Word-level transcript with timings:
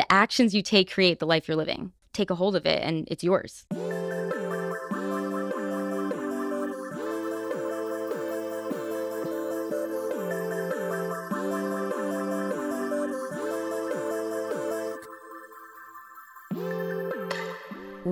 the 0.00 0.10
actions 0.10 0.54
you 0.54 0.62
take 0.62 0.90
create 0.90 1.18
the 1.18 1.26
life 1.26 1.46
you're 1.46 1.58
living. 1.58 1.92
Take 2.14 2.30
a 2.30 2.34
hold 2.34 2.56
of 2.56 2.64
it 2.64 2.82
and 2.82 3.06
it's 3.10 3.22
yours. 3.22 3.66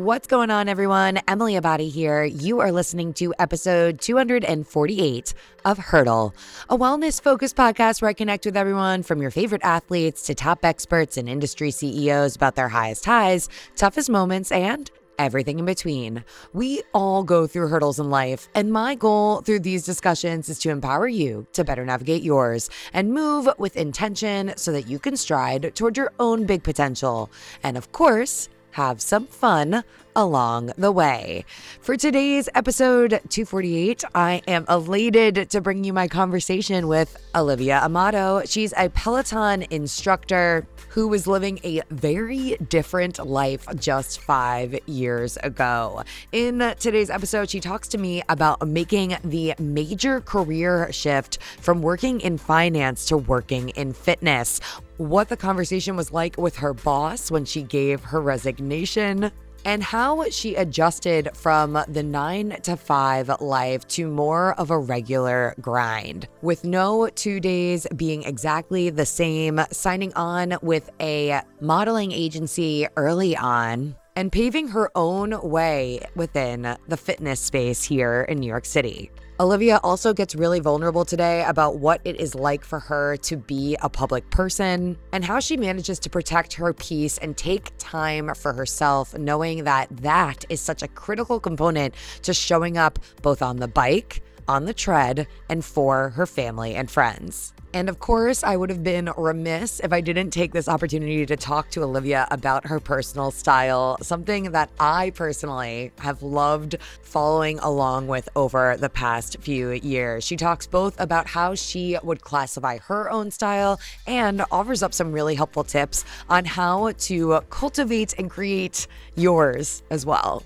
What's 0.09 0.27
going 0.27 0.51
on, 0.51 0.71
everyone? 0.71 1.21
Emily 1.29 1.53
Abbate 1.53 1.91
here. 1.91 2.25
You 2.25 2.61
are 2.61 2.73
listening 2.73 3.13
to 3.13 3.35
episode 3.39 4.01
248 4.01 5.35
of 5.67 5.77
Hurdle, 5.77 6.35
a 6.71 6.79
wellness 6.79 7.21
focused 7.21 7.57
podcast 7.57 8.01
where 8.01 8.09
I 8.09 8.15
connect 8.15 8.47
with 8.47 8.57
everyone 8.57 9.03
from 9.03 9.21
your 9.21 9.31
favorite 9.31 9.61
athletes 9.63 10.23
to 10.23 10.35
top 10.35 10.65
experts 10.65 11.19
and 11.19 11.29
industry 11.29 11.71
CEOs 11.71 12.37
about 12.37 12.55
their 12.55 12.71
highest 12.71 13.05
highs, 13.05 13.51
toughest 13.77 14.09
moments, 14.09 14.51
and 14.51 14.91
everything 15.19 15.59
in 15.59 15.67
between. 15.67 16.25
We 16.55 16.83
all 16.95 17.23
go 17.23 17.47
through 17.47 17.69
hurdles 17.69 18.01
in 18.01 18.09
life, 18.09 18.49
and 18.55 18.73
my 18.73 18.95
goal 18.95 19.43
through 19.43 19.61
these 19.61 19.85
discussions 19.85 20.49
is 20.49 20.59
to 20.61 20.71
empower 20.71 21.09
you 21.09 21.47
to 21.53 21.65
better 21.65 21.85
navigate 21.85 22.23
yours 22.23 22.71
and 22.95 23.13
move 23.13 23.47
with 23.59 23.77
intention 23.77 24.55
so 24.57 24.73
that 24.73 24.89
you 24.89 24.99
can 24.99 25.19
stride 25.19 25.73
toward 25.75 25.99
your 25.99 26.15
own 26.19 26.47
big 26.47 26.63
potential. 26.63 27.31
And 27.63 27.77
of 27.77 27.93
course, 27.93 28.49
have 28.73 29.01
some 29.01 29.27
fun 29.27 29.83
along 30.19 30.73
the 30.77 30.91
way. 30.91 31.45
For 31.81 31.97
today's 31.97 32.49
episode 32.57 33.11
248, 33.11 34.03
I 34.17 34.43
am 34.49 34.65
elated 34.69 35.49
to 35.51 35.61
bring 35.61 35.85
you 35.85 35.93
my 35.93 36.09
conversation 36.09 36.89
with 36.89 37.17
Olivia 37.37 37.79
Amato. 37.85 38.43
She's 38.45 38.75
a 38.77 38.89
Peloton 38.89 39.63
instructor 39.71 40.67
who 40.89 41.07
was 41.07 41.29
living 41.29 41.61
a 41.63 41.83
very 41.91 42.57
different 42.69 43.25
life 43.25 43.65
just 43.77 44.21
five 44.21 44.77
years 44.87 45.37
ago. 45.45 46.03
In 46.33 46.75
today's 46.81 47.11
episode, 47.11 47.49
she 47.49 47.61
talks 47.61 47.87
to 47.89 47.99
me 47.99 48.21
about 48.29 48.67
making 48.67 49.17
the 49.23 49.55
major 49.61 50.21
career 50.21 50.93
shift 50.93 51.39
from 51.61 51.81
working 51.81 52.21
in 52.23 52.39
finance 52.39 53.07
to 53.07 53.17
working 53.17 53.69
in 53.71 53.93
fitness, 53.93 54.59
what 54.97 55.29
the 55.29 55.37
conversation 55.37 55.95
was 55.95 56.11
like 56.11 56.37
with 56.37 56.57
her 56.57 56.75
boss 56.75 57.31
when 57.31 57.45
she 57.45 57.63
gave 57.63 58.03
her 58.03 58.21
resignation, 58.21 59.31
and 59.69 59.83
how 59.83 60.25
she 60.31 60.55
adjusted 60.55 61.29
from 61.35 61.79
the 61.89 62.03
nine 62.03 62.57
to 62.63 62.75
five 62.75 63.31
life 63.39 63.87
to 63.87 64.09
more 64.09 64.55
of 64.55 64.71
a 64.71 64.79
regular 64.79 65.55
grind, 65.61 66.27
with 66.41 66.65
no 66.65 67.07
two 67.11 67.39
days 67.39 67.87
being 67.95 68.23
exactly 68.23 68.89
the 68.89 69.05
same, 69.05 69.61
signing 69.71 70.11
on 70.15 70.57
with 70.63 70.89
a 71.01 71.43
modeling 71.61 72.13
agency 72.13 72.89
early 72.97 73.37
on. 73.37 73.95
And 74.19 74.33
paving 74.33 74.67
her 74.67 74.91
own 74.97 75.41
way 75.49 76.01
within 76.17 76.77
the 76.89 76.97
fitness 76.97 77.39
space 77.39 77.85
here 77.85 78.23
in 78.23 78.41
New 78.41 78.49
York 78.49 78.65
City. 78.65 79.13
Olivia 79.39 79.79
also 79.85 80.13
gets 80.13 80.35
really 80.35 80.59
vulnerable 80.59 81.05
today 81.05 81.45
about 81.45 81.79
what 81.79 82.01
it 82.05 82.17
is 82.17 82.35
like 82.35 82.65
for 82.65 82.81
her 82.81 83.17
to 83.19 83.37
be 83.37 83.77
a 83.81 83.89
public 83.89 84.29
person 84.31 84.99
and 85.13 85.25
how 85.25 85.39
she 85.39 85.57
manages 85.57 86.01
to 86.01 86.11
protect 86.11 86.55
her 86.55 86.73
peace 86.73 87.19
and 87.19 87.37
take 87.37 87.71
time 87.79 88.35
for 88.35 88.53
herself, 88.53 89.17
knowing 89.17 89.63
that 89.63 89.87
that 89.99 90.45
is 90.49 90.61
such 90.61 90.83
a 90.83 90.89
critical 90.89 91.39
component 91.39 91.95
to 92.23 92.35
showing 92.35 92.77
up 92.77 92.99
both 93.23 93.41
on 93.41 93.59
the 93.59 93.69
bike, 93.69 94.21
on 94.49 94.65
the 94.65 94.75
tread, 94.75 95.29
and 95.49 95.65
for 95.65 96.09
her 96.09 96.27
family 96.27 96.75
and 96.75 96.91
friends. 96.91 97.55
And 97.75 97.91
of 97.91 97.99
course, 97.99 98.43
I 98.43 98.57
would 98.57 98.71
have 98.71 98.83
been 98.83 99.11
remiss 99.17 99.81
if 99.81 99.93
I 99.93 100.01
didn't 100.01 100.31
take 100.31 100.53
this 100.53 100.69
opportunity 100.69 101.27
to 101.27 101.37
talk 101.37 101.71
to 101.71 101.83
Olivia 101.83 102.27
about 102.31 102.67
her 102.67 102.81
personal 102.81 103.31
style, 103.31 103.99
something 104.01 104.53
that 104.53 104.71
I 104.81 105.11
personally 105.11 105.93
have 105.99 106.23
loved 106.23 106.77
following 107.03 107.59
along 107.59 108.07
with 108.07 108.27
over 108.35 108.77
the 108.79 108.89
past 108.89 109.37
few 109.41 109.73
years. 109.73 110.25
She 110.25 110.35
talks 110.35 110.67
both 110.67 110.99
about 110.99 111.27
how 111.27 111.55
she 111.55 111.99
would 112.03 112.23
classify 112.23 112.79
her 112.79 113.11
own 113.11 113.31
style 113.31 113.79
and 114.07 114.43
offers 114.51 114.83
up 114.83 114.95
some 114.95 115.13
really 115.13 115.35
helpful 115.35 115.65
tips 115.65 116.07
on 116.31 116.47
how 116.47 116.93
to 116.93 117.41
cultivate 117.51 118.15
and 118.19 118.31
create 118.31 118.87
yours 119.15 119.83
as 119.91 120.07
well. 120.07 120.43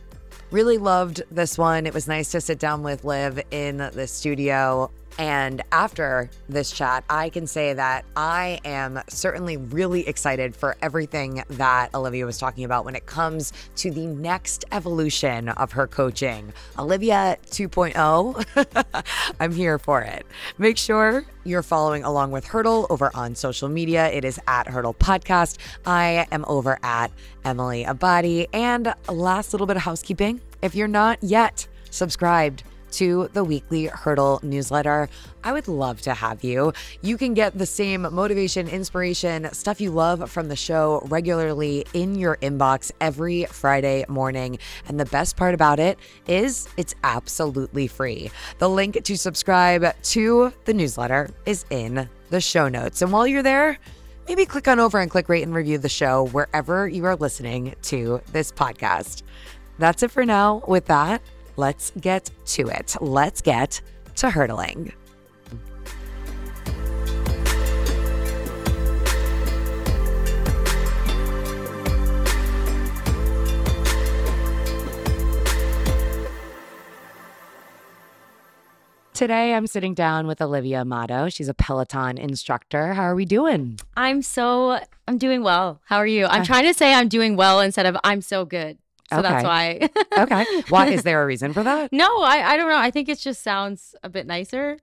Really 0.50 0.76
loved 0.76 1.22
this 1.30 1.56
one. 1.56 1.86
It 1.86 1.94
was 1.94 2.08
nice 2.08 2.32
to 2.32 2.40
sit 2.40 2.58
down 2.58 2.82
with 2.82 3.04
Liv 3.04 3.40
in 3.52 3.76
the 3.76 4.06
studio. 4.08 4.90
And 5.18 5.62
after 5.72 6.30
this 6.48 6.70
chat, 6.70 7.04
I 7.08 7.28
can 7.28 7.46
say 7.46 7.74
that 7.74 8.04
I 8.16 8.60
am 8.64 9.00
certainly 9.08 9.56
really 9.56 10.06
excited 10.08 10.56
for 10.56 10.76
everything 10.82 11.42
that 11.48 11.94
Olivia 11.94 12.26
was 12.26 12.38
talking 12.38 12.64
about 12.64 12.84
when 12.84 12.94
it 12.94 13.06
comes 13.06 13.52
to 13.76 13.90
the 13.90 14.06
next 14.06 14.64
evolution 14.72 15.48
of 15.50 15.72
her 15.72 15.86
coaching. 15.86 16.52
Olivia 16.78 17.36
2.0, 17.46 19.04
I'm 19.40 19.52
here 19.52 19.78
for 19.78 20.02
it. 20.02 20.26
Make 20.58 20.78
sure 20.78 21.24
you're 21.44 21.62
following 21.62 22.04
along 22.04 22.30
with 22.30 22.44
Hurdle 22.44 22.86
over 22.90 23.10
on 23.14 23.34
social 23.34 23.68
media. 23.68 24.08
It 24.10 24.24
is 24.24 24.40
at 24.46 24.68
Hurdle 24.68 24.94
Podcast. 24.94 25.58
I 25.86 26.26
am 26.30 26.44
over 26.46 26.78
at 26.82 27.10
Emily 27.44 27.84
Abbate. 27.84 28.48
And 28.52 28.94
last 29.08 29.52
little 29.52 29.66
bit 29.66 29.76
of 29.76 29.82
housekeeping 29.82 30.40
if 30.62 30.74
you're 30.76 30.88
not 30.88 31.18
yet 31.22 31.66
subscribed, 31.90 32.62
to 32.92 33.28
the 33.32 33.44
weekly 33.44 33.86
Hurdle 33.86 34.40
newsletter. 34.42 35.08
I 35.44 35.52
would 35.52 35.68
love 35.68 36.00
to 36.02 36.14
have 36.14 36.44
you. 36.44 36.72
You 37.00 37.16
can 37.16 37.34
get 37.34 37.58
the 37.58 37.66
same 37.66 38.02
motivation, 38.02 38.68
inspiration, 38.68 39.52
stuff 39.52 39.80
you 39.80 39.90
love 39.90 40.30
from 40.30 40.48
the 40.48 40.56
show 40.56 41.02
regularly 41.06 41.84
in 41.94 42.14
your 42.14 42.36
inbox 42.38 42.92
every 43.00 43.44
Friday 43.46 44.04
morning. 44.08 44.58
And 44.88 44.98
the 45.00 45.06
best 45.06 45.36
part 45.36 45.54
about 45.54 45.80
it 45.80 45.98
is 46.26 46.68
it's 46.76 46.94
absolutely 47.02 47.86
free. 47.86 48.30
The 48.58 48.68
link 48.68 49.02
to 49.02 49.16
subscribe 49.16 49.94
to 50.02 50.52
the 50.64 50.74
newsletter 50.74 51.30
is 51.46 51.64
in 51.70 52.08
the 52.30 52.40
show 52.40 52.68
notes. 52.68 53.02
And 53.02 53.12
while 53.12 53.26
you're 53.26 53.42
there, 53.42 53.78
maybe 54.28 54.46
click 54.46 54.68
on 54.68 54.80
over 54.80 54.98
and 54.98 55.10
click 55.10 55.28
rate 55.28 55.42
and 55.42 55.54
review 55.54 55.78
the 55.78 55.88
show 55.88 56.26
wherever 56.28 56.88
you 56.88 57.04
are 57.04 57.16
listening 57.16 57.74
to 57.82 58.20
this 58.32 58.52
podcast. 58.52 59.22
That's 59.78 60.02
it 60.02 60.10
for 60.10 60.24
now. 60.24 60.62
With 60.68 60.86
that, 60.86 61.22
let's 61.56 61.92
get 62.00 62.30
to 62.46 62.68
it. 62.68 62.96
Let's 63.00 63.40
get 63.40 63.80
to 64.16 64.30
hurdling. 64.30 64.92
Today, 79.14 79.54
I'm 79.54 79.68
sitting 79.68 79.94
down 79.94 80.26
with 80.26 80.42
Olivia 80.42 80.80
Amato. 80.80 81.28
She's 81.28 81.48
a 81.48 81.54
Peloton 81.54 82.18
instructor. 82.18 82.94
How 82.94 83.02
are 83.02 83.14
we 83.14 83.24
doing? 83.24 83.78
I'm 83.96 84.20
so, 84.20 84.80
I'm 85.06 85.16
doing 85.16 85.44
well. 85.44 85.80
How 85.84 85.98
are 85.98 86.06
you? 86.08 86.26
I'm 86.26 86.42
uh, 86.42 86.44
trying 86.44 86.64
to 86.64 86.74
say 86.74 86.92
I'm 86.92 87.06
doing 87.06 87.36
well 87.36 87.60
instead 87.60 87.86
of 87.86 87.96
I'm 88.02 88.20
so 88.20 88.44
good. 88.44 88.78
So 89.12 89.18
Okay. 89.20 89.28
that's 89.28 89.44
why. 89.44 89.88
Okay. 90.18 90.62
Why 90.68 90.86
is 90.88 91.02
there 91.04 91.22
a 91.22 91.26
reason 91.26 91.52
for 91.52 91.62
that? 91.62 91.92
no, 91.92 92.20
I, 92.22 92.52
I 92.52 92.56
don't 92.56 92.68
know. 92.68 92.76
I 92.78 92.90
think 92.90 93.08
it 93.08 93.18
just 93.18 93.42
sounds 93.42 93.94
a 94.02 94.08
bit 94.08 94.26
nicer. 94.26 94.78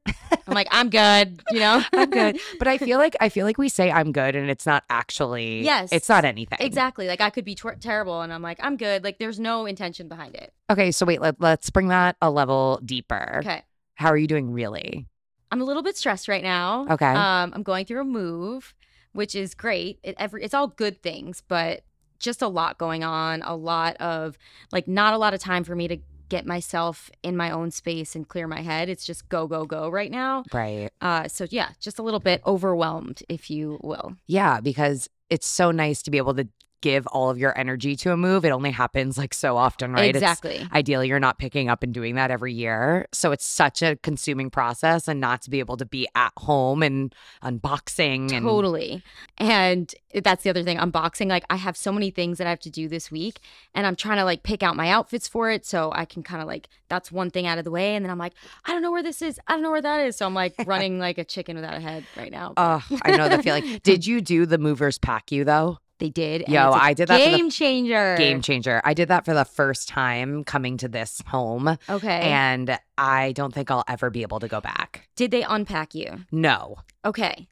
I'm 0.47 0.53
like, 0.53 0.67
I'm 0.71 0.89
good, 0.89 1.41
you 1.51 1.59
know? 1.59 1.83
I'm 1.93 2.09
good. 2.09 2.39
But 2.59 2.67
I 2.67 2.77
feel 2.77 2.97
like 2.97 3.15
I 3.21 3.29
feel 3.29 3.45
like 3.45 3.57
we 3.57 3.69
say 3.69 3.91
I'm 3.91 4.11
good 4.11 4.35
and 4.35 4.49
it's 4.49 4.65
not 4.65 4.83
actually 4.89 5.61
Yes. 5.63 5.89
It's 5.91 6.09
not 6.09 6.25
anything. 6.25 6.57
Exactly. 6.61 7.07
Like 7.07 7.21
I 7.21 7.29
could 7.29 7.45
be 7.45 7.55
ter- 7.55 7.75
terrible 7.75 8.21
and 8.21 8.31
I'm 8.33 8.41
like, 8.41 8.59
I'm 8.61 8.75
good. 8.77 9.03
Like 9.03 9.17
there's 9.19 9.39
no 9.39 9.65
intention 9.65 10.07
behind 10.07 10.35
it. 10.35 10.53
Okay, 10.69 10.91
so 10.91 11.05
wait, 11.05 11.21
let, 11.21 11.39
let's 11.39 11.69
bring 11.69 11.87
that 11.89 12.15
a 12.21 12.29
level 12.29 12.79
deeper. 12.85 13.37
Okay. 13.39 13.63
How 13.95 14.09
are 14.09 14.17
you 14.17 14.27
doing 14.27 14.51
really? 14.51 15.07
I'm 15.51 15.61
a 15.61 15.63
little 15.63 15.83
bit 15.83 15.97
stressed 15.97 16.27
right 16.27 16.43
now. 16.43 16.85
Okay. 16.89 17.05
Um, 17.05 17.51
I'm 17.55 17.63
going 17.63 17.85
through 17.85 18.01
a 18.01 18.05
move, 18.05 18.73
which 19.13 19.33
is 19.35 19.55
great. 19.55 19.99
It 20.03 20.15
every 20.19 20.43
it's 20.43 20.53
all 20.53 20.67
good 20.67 21.01
things, 21.01 21.41
but 21.47 21.81
just 22.19 22.41
a 22.41 22.47
lot 22.47 22.77
going 22.77 23.03
on. 23.03 23.41
A 23.43 23.55
lot 23.55 23.95
of 23.97 24.37
like 24.71 24.87
not 24.87 25.13
a 25.13 25.17
lot 25.17 25.33
of 25.33 25.39
time 25.39 25.63
for 25.63 25.75
me 25.75 25.87
to 25.87 25.97
get 26.29 26.45
myself 26.45 27.09
in 27.23 27.35
my 27.35 27.49
own 27.51 27.71
space 27.71 28.15
and 28.15 28.27
clear 28.27 28.47
my 28.47 28.61
head. 28.61 28.87
It's 28.87 29.05
just 29.05 29.27
go 29.29 29.47
go 29.47 29.65
go 29.65 29.89
right 29.89 30.11
now. 30.11 30.43
Right. 30.53 30.89
Uh, 31.01 31.27
so 31.27 31.47
yeah, 31.49 31.69
just 31.79 31.99
a 31.99 32.03
little 32.03 32.19
bit 32.19 32.41
overwhelmed, 32.45 33.23
if 33.27 33.49
you 33.49 33.79
will. 33.81 34.15
Yeah, 34.27 34.61
because 34.61 35.09
it's 35.29 35.47
so 35.47 35.71
nice 35.71 36.01
to 36.03 36.11
be 36.11 36.17
able 36.17 36.35
to 36.35 36.47
give 36.81 37.05
all 37.07 37.29
of 37.29 37.37
your 37.37 37.57
energy 37.57 37.95
to 37.97 38.11
a 38.11 38.17
move. 38.17 38.45
It 38.45 38.49
only 38.51 38.71
happens 38.71 39.17
like 39.17 39.33
so 39.33 39.57
often, 39.57 39.91
right? 39.93 40.15
It's- 40.15 40.21
Exactly. 40.21 40.67
Ideally, 40.73 41.07
you're 41.07 41.19
not 41.19 41.37
picking 41.39 41.69
up 41.69 41.83
and 41.83 41.93
doing 41.93 42.15
that 42.15 42.31
every 42.31 42.53
year. 42.53 43.07
So 43.11 43.31
it's 43.31 43.45
such 43.45 43.81
a 43.81 43.95
consuming 43.97 44.49
process 44.49 45.07
and 45.07 45.19
not 45.19 45.41
to 45.43 45.49
be 45.49 45.59
able 45.59 45.77
to 45.77 45.85
be 45.85 46.07
at 46.15 46.31
home 46.37 46.81
and 46.83 47.13
unboxing 47.43 48.31
and 48.33 48.45
Totally. 48.45 49.03
And 49.37 49.93
that's 50.23 50.43
the 50.43 50.49
other 50.49 50.63
thing. 50.63 50.77
Unboxing, 50.77 51.27
like 51.27 51.43
I 51.49 51.55
have 51.57 51.75
so 51.77 51.91
many 51.91 52.11
things 52.11 52.37
that 52.37 52.47
I 52.47 52.49
have 52.49 52.59
to 52.61 52.69
do 52.69 52.87
this 52.87 53.11
week 53.11 53.39
and 53.73 53.85
I'm 53.85 53.95
trying 53.95 54.17
to 54.17 54.23
like 54.25 54.43
pick 54.43 54.63
out 54.63 54.75
my 54.75 54.89
outfits 54.89 55.27
for 55.27 55.51
it. 55.51 55.65
So 55.65 55.91
I 55.93 56.05
can 56.05 56.23
kind 56.23 56.41
of 56.41 56.47
like, 56.47 56.67
that's 56.87 57.11
one 57.11 57.29
thing 57.29 57.45
out 57.47 57.57
of 57.57 57.63
the 57.65 57.71
way. 57.71 57.95
And 57.95 58.03
then 58.05 58.11
I'm 58.11 58.17
like, 58.17 58.33
I 58.65 58.71
don't 58.71 58.81
know 58.81 58.91
where 58.91 59.03
this 59.03 59.21
is. 59.21 59.39
I 59.47 59.53
don't 59.53 59.61
know 59.61 59.71
where 59.71 59.81
that 59.81 60.01
is. 60.01 60.15
So 60.15 60.25
I'm 60.25 60.33
like 60.33 60.53
running 60.65 60.99
like 60.99 61.17
a 61.17 61.23
chicken 61.23 61.55
without 61.55 61.75
a 61.75 61.79
head 61.79 62.05
right 62.17 62.31
now. 62.31 62.53
Oh, 62.57 62.83
I 63.03 63.15
know 63.17 63.29
the 63.29 63.41
feeling. 63.43 63.79
Did 63.83 64.05
you 64.05 64.21
do 64.21 64.45
the 64.45 64.57
movers 64.57 64.97
pack 64.97 65.31
you 65.31 65.43
though? 65.43 65.77
They 65.99 66.09
did. 66.09 66.41
and 66.43 66.53
Yo, 66.53 66.71
I 66.71 66.93
did 66.93 67.07
that 67.09 67.21
for 67.21 67.29
the 67.31 67.37
game 67.37 67.49
changer. 67.49 68.15
Game 68.17 68.41
changer. 68.41 68.81
I 68.83 68.93
did 68.93 69.07
that 69.09 69.25
for 69.25 69.33
the 69.33 69.45
first 69.45 69.87
time 69.87 70.43
coming 70.43 70.77
to 70.77 70.87
this 70.87 71.21
home, 71.27 71.77
Okay. 71.89 72.21
and 72.21 72.77
I 72.97 73.33
don't 73.33 73.53
think 73.53 73.69
I'll 73.71 73.83
ever 73.87 74.09
be 74.09 74.21
able 74.23 74.39
to 74.39 74.47
go 74.47 74.59
back. 74.61 75.07
did 75.15 75.31
they 75.31 75.43
unpack 75.43 75.93
you? 75.95 76.25
No. 76.31 76.77
Okay. 77.05 77.47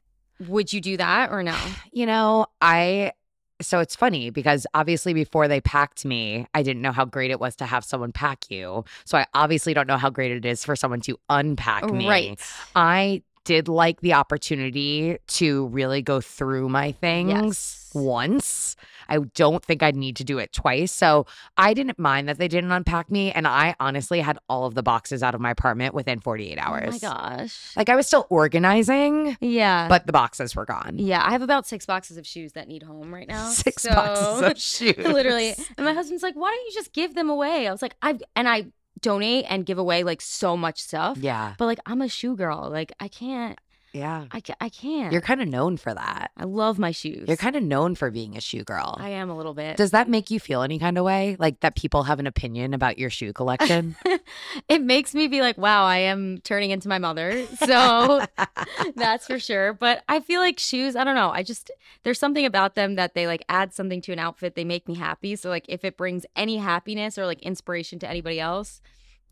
Would 0.46 0.72
you 0.72 0.80
do 0.80 0.96
that 0.96 1.30
or 1.30 1.42
no? 1.42 1.56
You 1.92 2.06
know, 2.06 2.46
I 2.60 3.12
so 3.60 3.80
it's 3.80 3.96
funny 3.96 4.30
because 4.30 4.68
obviously 4.72 5.12
before 5.14 5.48
they 5.48 5.60
packed 5.60 6.04
me, 6.04 6.46
I 6.54 6.62
didn't 6.62 6.80
know 6.80 6.92
how 6.92 7.04
great 7.04 7.32
it 7.32 7.40
was 7.40 7.56
to 7.56 7.66
have 7.66 7.84
someone 7.84 8.12
pack 8.12 8.48
you. 8.50 8.84
So 9.04 9.18
I 9.18 9.26
obviously 9.34 9.74
don't 9.74 9.88
know 9.88 9.96
how 9.96 10.10
great 10.10 10.30
it 10.30 10.44
is 10.44 10.64
for 10.64 10.76
someone 10.76 11.00
to 11.00 11.18
unpack 11.28 11.90
me. 11.90 12.08
Right. 12.08 12.40
I 12.76 13.22
did 13.48 13.66
like 13.66 14.00
the 14.02 14.12
opportunity 14.12 15.16
to 15.26 15.66
really 15.68 16.02
go 16.02 16.20
through 16.20 16.68
my 16.68 16.92
things 16.92 17.30
Yes. 17.32 17.90
once. 17.94 18.76
I 19.10 19.18
don't 19.34 19.64
think 19.64 19.82
I'd 19.82 19.96
need 19.96 20.16
to 20.16 20.24
do 20.24 20.36
it 20.38 20.52
twice. 20.52 20.92
So 20.92 21.24
I 21.56 21.72
didn't 21.72 21.98
mind 21.98 22.28
that 22.28 22.36
they 22.36 22.46
didn't 22.46 22.72
unpack 22.72 23.10
me. 23.10 23.32
And 23.32 23.48
I 23.48 23.74
honestly 23.80 24.20
had 24.20 24.38
all 24.50 24.66
of 24.66 24.74
the 24.74 24.82
boxes 24.82 25.22
out 25.22 25.34
of 25.34 25.40
my 25.40 25.50
apartment 25.50 25.94
within 25.94 26.20
48 26.20 26.58
hours. 26.58 27.02
Oh 27.02 27.08
my 27.08 27.38
gosh. 27.38 27.72
Like 27.74 27.88
I 27.88 27.96
was 27.96 28.06
still 28.06 28.26
organizing, 28.28 29.38
yeah. 29.40 29.88
but 29.88 30.06
the 30.06 30.12
boxes 30.12 30.54
were 30.54 30.66
gone. 30.66 30.96
yeah, 30.98 31.22
I 31.24 31.30
have 31.30 31.40
about 31.40 31.66
six 31.66 31.86
boxes 31.86 32.18
of 32.18 32.26
shoes 32.26 32.52
that 32.52 32.68
need 32.68 32.82
home 32.82 33.14
right 33.14 33.26
now. 33.26 33.48
Six 33.48 33.82
so- 33.84 33.94
boxes 33.94 34.42
of 34.42 34.58
shoes. 34.60 34.98
literally. 34.98 35.54
And 35.78 35.86
my 35.86 35.94
husband's 35.94 36.22
like, 36.22 36.34
"Why 36.34 36.50
don't 36.50 36.66
you 36.66 36.72
just 36.74 36.92
give 36.92 37.14
them 37.14 37.30
away?" 37.30 37.66
I 37.66 37.72
was 37.72 37.80
like, 37.80 37.94
"I 38.02 38.18
and 38.36 38.46
I 38.46 38.66
donate 39.00 39.44
and 39.48 39.66
give 39.66 39.78
away 39.78 40.04
like 40.04 40.20
so 40.20 40.56
much 40.56 40.80
stuff." 40.80 41.18
Yeah. 41.18 41.54
But 41.58 41.66
like, 41.66 41.80
I'm 41.86 42.02
a 42.02 42.08
shoe 42.08 42.36
girl. 42.36 42.68
Like, 42.70 42.92
I 43.00 43.08
can't. 43.08 43.58
Yeah. 43.92 44.26
I 44.30 44.40
ca- 44.40 44.56
I 44.60 44.68
can't. 44.68 45.12
You're 45.12 45.22
kind 45.22 45.40
of 45.40 45.48
known 45.48 45.76
for 45.76 45.94
that. 45.94 46.30
I 46.36 46.44
love 46.44 46.78
my 46.78 46.90
shoes. 46.90 47.24
You're 47.26 47.36
kind 47.36 47.56
of 47.56 47.62
known 47.62 47.94
for 47.94 48.10
being 48.10 48.36
a 48.36 48.40
shoe 48.40 48.64
girl. 48.64 48.96
I 48.98 49.10
am 49.10 49.30
a 49.30 49.36
little 49.36 49.54
bit. 49.54 49.76
Does 49.76 49.92
that 49.92 50.08
make 50.08 50.30
you 50.30 50.38
feel 50.38 50.62
any 50.62 50.78
kind 50.78 50.98
of 50.98 51.04
way? 51.04 51.36
Like 51.38 51.60
that 51.60 51.74
people 51.74 52.02
have 52.04 52.18
an 52.18 52.26
opinion 52.26 52.74
about 52.74 52.98
your 52.98 53.10
shoe 53.10 53.32
collection? 53.32 53.96
it 54.68 54.82
makes 54.82 55.14
me 55.14 55.26
be 55.28 55.40
like, 55.40 55.56
wow, 55.58 55.84
I 55.84 55.98
am 55.98 56.38
turning 56.44 56.70
into 56.70 56.88
my 56.88 56.98
mother. 56.98 57.46
So 57.56 58.24
that's 58.96 59.26
for 59.26 59.38
sure. 59.38 59.72
But 59.72 60.04
I 60.08 60.20
feel 60.20 60.40
like 60.40 60.58
shoes, 60.58 60.94
I 60.94 61.04
don't 61.04 61.14
know. 61.14 61.30
I 61.30 61.42
just, 61.42 61.70
there's 62.04 62.18
something 62.18 62.44
about 62.44 62.74
them 62.74 62.96
that 62.96 63.14
they 63.14 63.26
like 63.26 63.44
add 63.48 63.72
something 63.72 64.00
to 64.02 64.12
an 64.12 64.18
outfit. 64.18 64.54
They 64.54 64.64
make 64.64 64.86
me 64.86 64.94
happy. 64.94 65.34
So, 65.36 65.48
like, 65.48 65.64
if 65.68 65.84
it 65.84 65.96
brings 65.96 66.26
any 66.36 66.58
happiness 66.58 67.18
or 67.18 67.26
like 67.26 67.40
inspiration 67.42 67.98
to 68.00 68.08
anybody 68.08 68.38
else, 68.40 68.80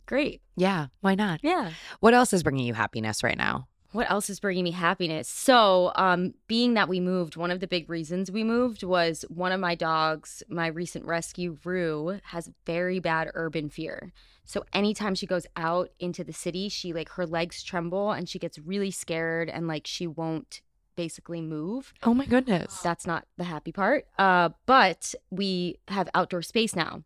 great. 0.07 0.41
yeah, 0.57 0.87
why 1.01 1.15
not? 1.15 1.41
Yeah. 1.43 1.73
What 2.01 2.15
else 2.15 2.33
is 2.33 2.43
bringing 2.43 2.67
you 2.67 2.75
happiness 2.75 3.23
right 3.23 3.37
now? 3.37 3.69
What 3.97 4.11
else 4.11 4.29
is 4.29 4.41
bringing 4.41 4.65
me 4.65 4.73
happiness? 4.73 5.27
So, 5.27 5.91
um, 5.95 6.35
being 6.49 6.75
that 6.75 6.87
we 6.87 7.01
moved, 7.01 7.35
one 7.35 7.51
of 7.51 7.61
the 7.61 7.67
big 7.67 7.89
reasons 7.89 8.31
we 8.31 8.45
moved 8.45 8.83
was 8.83 9.25
one 9.31 9.53
of 9.53 9.61
my 9.61 9.75
dogs, 9.75 10.43
my 10.51 10.67
recent 10.67 11.07
rescue, 11.07 11.57
Rue, 11.65 12.21
has 12.25 12.51
very 12.67 13.01
bad 13.01 13.31
urban 13.33 13.71
fear. 13.71 14.13
So 14.45 14.67
anytime 14.75 15.15
she 15.15 15.27
goes 15.27 15.47
out 15.57 15.89
into 15.99 16.25
the 16.25 16.35
city, 16.35 16.69
she 16.69 16.93
like 16.93 17.09
her 17.13 17.25
legs 17.25 17.63
tremble 17.63 18.11
and 18.13 18.29
she 18.29 18.39
gets 18.39 18.59
really 18.59 18.91
scared 18.91 19.49
and 19.49 19.67
like 19.67 19.87
she 19.87 20.07
won't 20.07 20.61
basically 20.95 21.41
move. 21.41 21.95
Oh 22.03 22.13
my 22.13 22.27
goodness. 22.27 22.81
That's 22.81 23.07
not 23.07 23.25
the 23.39 23.45
happy 23.45 23.73
part. 23.73 24.05
Uh, 24.19 24.51
but 24.67 25.15
we 25.31 25.79
have 25.89 26.11
outdoor 26.15 26.43
space 26.43 26.77
now. 26.77 27.03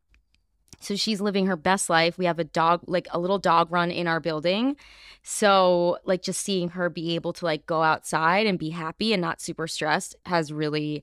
So 0.81 0.97
she's 0.97 1.21
living 1.21 1.47
her 1.47 1.57
best 1.57 1.91
life. 1.91 2.19
We 2.19 2.25
have 2.25 2.39
a 2.39 2.45
dog, 2.45 2.83
like 2.87 3.07
a 3.11 3.19
little 3.21 3.39
dog 3.39 3.71
run 3.71 3.91
in 3.91 4.07
our 4.09 4.21
building. 4.21 4.77
So, 5.23 5.99
like, 6.05 6.23
just 6.23 6.41
seeing 6.41 6.71
her 6.71 6.89
be 6.89 7.15
able 7.15 7.35
to 7.35 7.45
like 7.45 7.67
go 7.67 7.83
outside 7.83 8.47
and 8.47 8.59
be 8.59 8.71
happy 8.71 9.13
and 9.13 9.21
not 9.21 9.41
super 9.41 9.69
stressed 9.69 10.17
has 10.27 10.53
really 10.53 11.03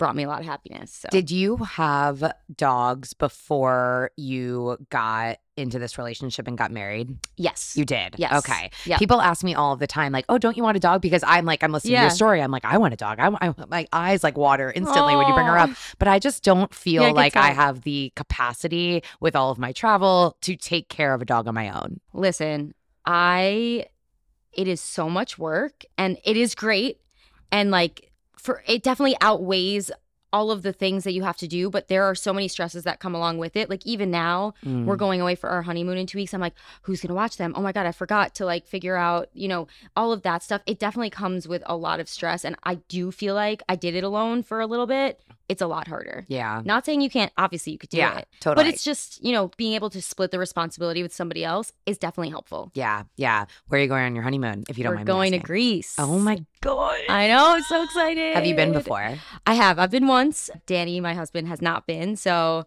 brought 0.00 0.16
me 0.16 0.22
a 0.22 0.28
lot 0.28 0.40
of 0.40 0.46
happiness. 0.46 0.90
So. 0.92 1.08
Did 1.10 1.30
you 1.30 1.56
have 1.58 2.32
dogs 2.56 3.12
before 3.12 4.10
you 4.16 4.78
got 4.88 5.36
into 5.58 5.78
this 5.78 5.98
relationship 5.98 6.48
and 6.48 6.56
got 6.56 6.72
married? 6.72 7.18
yes. 7.36 7.76
You 7.76 7.84
did. 7.84 8.14
Yes. 8.16 8.32
Okay. 8.38 8.70
Yeah. 8.86 8.96
People 8.96 9.20
ask 9.20 9.44
me 9.44 9.54
all 9.54 9.76
the 9.76 9.86
time, 9.86 10.10
like, 10.10 10.24
"Oh, 10.30 10.38
don't 10.38 10.56
you 10.56 10.62
want 10.62 10.78
a 10.78 10.80
dog?" 10.80 11.02
Because 11.02 11.22
I'm 11.26 11.44
like, 11.44 11.62
I'm 11.62 11.70
listening 11.70 11.96
to 11.96 12.00
your 12.00 12.10
story. 12.10 12.40
I'm 12.40 12.50
like, 12.50 12.64
I 12.64 12.78
want 12.78 12.94
a 12.94 12.96
dog. 12.96 13.20
I, 13.20 13.28
I 13.42 13.54
my 13.68 13.86
eyes 13.92 14.24
like 14.24 14.38
water 14.38 14.72
instantly 14.74 15.14
when 15.16 15.28
you 15.28 15.34
bring 15.34 15.46
her 15.46 15.58
up. 15.58 15.70
But 15.98 16.08
I 16.08 16.18
just 16.18 16.42
don't 16.42 16.74
feel 16.74 17.02
Yeah, 17.02 17.10
I 17.10 17.12
like 17.12 17.36
I 17.36 17.50
have 17.50 17.82
the 17.82 18.10
capacity 18.16 19.02
with 19.20 19.36
all 19.36 19.50
of 19.50 19.58
my 19.58 19.72
travel 19.72 20.38
to 20.40 20.56
take 20.56 20.88
care 20.88 21.12
of 21.12 21.20
a 21.20 21.26
dog 21.26 21.46
on 21.46 21.54
my 21.54 21.68
own. 21.68 22.00
Listen, 22.14 22.72
I 23.04 23.84
it 24.52 24.66
is 24.66 24.80
so 24.80 25.10
much 25.10 25.38
work 25.38 25.84
and 25.98 26.16
it 26.24 26.38
is 26.38 26.54
great 26.54 27.00
and 27.52 27.70
like 27.70 28.09
for 28.40 28.62
it 28.66 28.82
definitely 28.82 29.16
outweighs 29.20 29.90
all 30.32 30.52
of 30.52 30.62
the 30.62 30.72
things 30.72 31.02
that 31.02 31.12
you 31.12 31.24
have 31.24 31.36
to 31.36 31.48
do, 31.48 31.68
but 31.68 31.88
there 31.88 32.04
are 32.04 32.14
so 32.14 32.32
many 32.32 32.46
stresses 32.46 32.84
that 32.84 33.00
come 33.00 33.16
along 33.16 33.36
with 33.38 33.56
it. 33.56 33.68
Like 33.68 33.84
even 33.84 34.12
now, 34.12 34.54
Mm. 34.64 34.84
we're 34.84 34.94
going 34.94 35.20
away 35.20 35.34
for 35.34 35.50
our 35.50 35.62
honeymoon 35.62 35.98
in 35.98 36.06
2 36.06 36.16
weeks. 36.18 36.32
I'm 36.32 36.40
like, 36.40 36.54
who's 36.82 37.00
to 37.00 37.12
watch 37.12 37.36
them? 37.36 37.52
Oh 37.56 37.60
my 37.62 37.72
god, 37.72 37.84
I 37.86 37.90
forgot 37.90 38.36
to 38.36 38.46
like 38.46 38.64
figure 38.64 38.94
out, 38.96 39.28
you 39.34 39.48
know, 39.48 39.66
all 39.96 40.12
of 40.12 40.22
that 40.22 40.44
stuff. 40.44 40.62
It 40.66 40.78
definitely 40.78 41.10
comes 41.10 41.48
with 41.48 41.64
a 41.66 41.76
lot 41.76 41.98
of 41.98 42.08
stress 42.08 42.44
and 42.44 42.54
I 42.62 42.76
do 42.76 43.10
feel 43.10 43.34
like 43.34 43.64
I 43.68 43.74
did 43.74 43.96
it 43.96 44.04
alone 44.04 44.44
for 44.44 44.60
a 44.60 44.66
little 44.66 44.86
bit. 44.86 45.20
It's 45.50 45.60
a 45.60 45.66
lot 45.66 45.88
harder. 45.88 46.24
yeah, 46.28 46.62
Not 46.64 46.86
saying 46.86 47.00
you 47.00 47.10
can't, 47.10 47.32
obviously 47.36 47.72
you 47.72 47.78
could 47.78 47.90
do 47.90 47.96
yeah, 47.96 48.18
it. 48.18 48.28
totally. 48.40 48.64
But 48.64 48.72
it's 48.72 48.84
just, 48.84 49.22
you 49.24 49.32
know, 49.32 49.50
being 49.56 49.74
able 49.74 49.90
to 49.90 50.00
split 50.00 50.30
the 50.30 50.38
responsibility 50.38 51.02
with 51.02 51.12
somebody 51.12 51.44
else 51.44 51.72
is 51.86 51.98
definitely 51.98 52.30
helpful. 52.30 52.70
yeah, 52.74 53.02
yeah. 53.16 53.46
Where 53.66 53.80
are 53.80 53.82
you 53.82 53.88
going 53.88 54.04
on 54.04 54.14
your 54.14 54.22
honeymoon? 54.22 54.64
If 54.68 54.78
you 54.78 54.84
don't 54.84 54.92
We're 54.92 54.96
mind 54.98 55.08
me 55.08 55.12
going 55.12 55.32
to? 55.32 55.38
Greece. 55.40 55.96
Oh 55.98 56.18
my 56.20 56.44
god! 56.60 57.00
I 57.08 57.26
know, 57.28 57.54
I'm 57.56 57.62
so 57.64 57.82
excited. 57.82 58.34
Have 58.34 58.46
you 58.46 58.54
been 58.54 58.72
before? 58.72 59.18
I 59.46 59.54
have. 59.54 59.78
I've 59.80 59.90
been 59.90 60.06
once. 60.06 60.50
Danny, 60.66 61.00
my 61.00 61.14
husband, 61.14 61.48
has 61.48 61.60
not 61.60 61.86
been. 61.86 62.14
So 62.16 62.66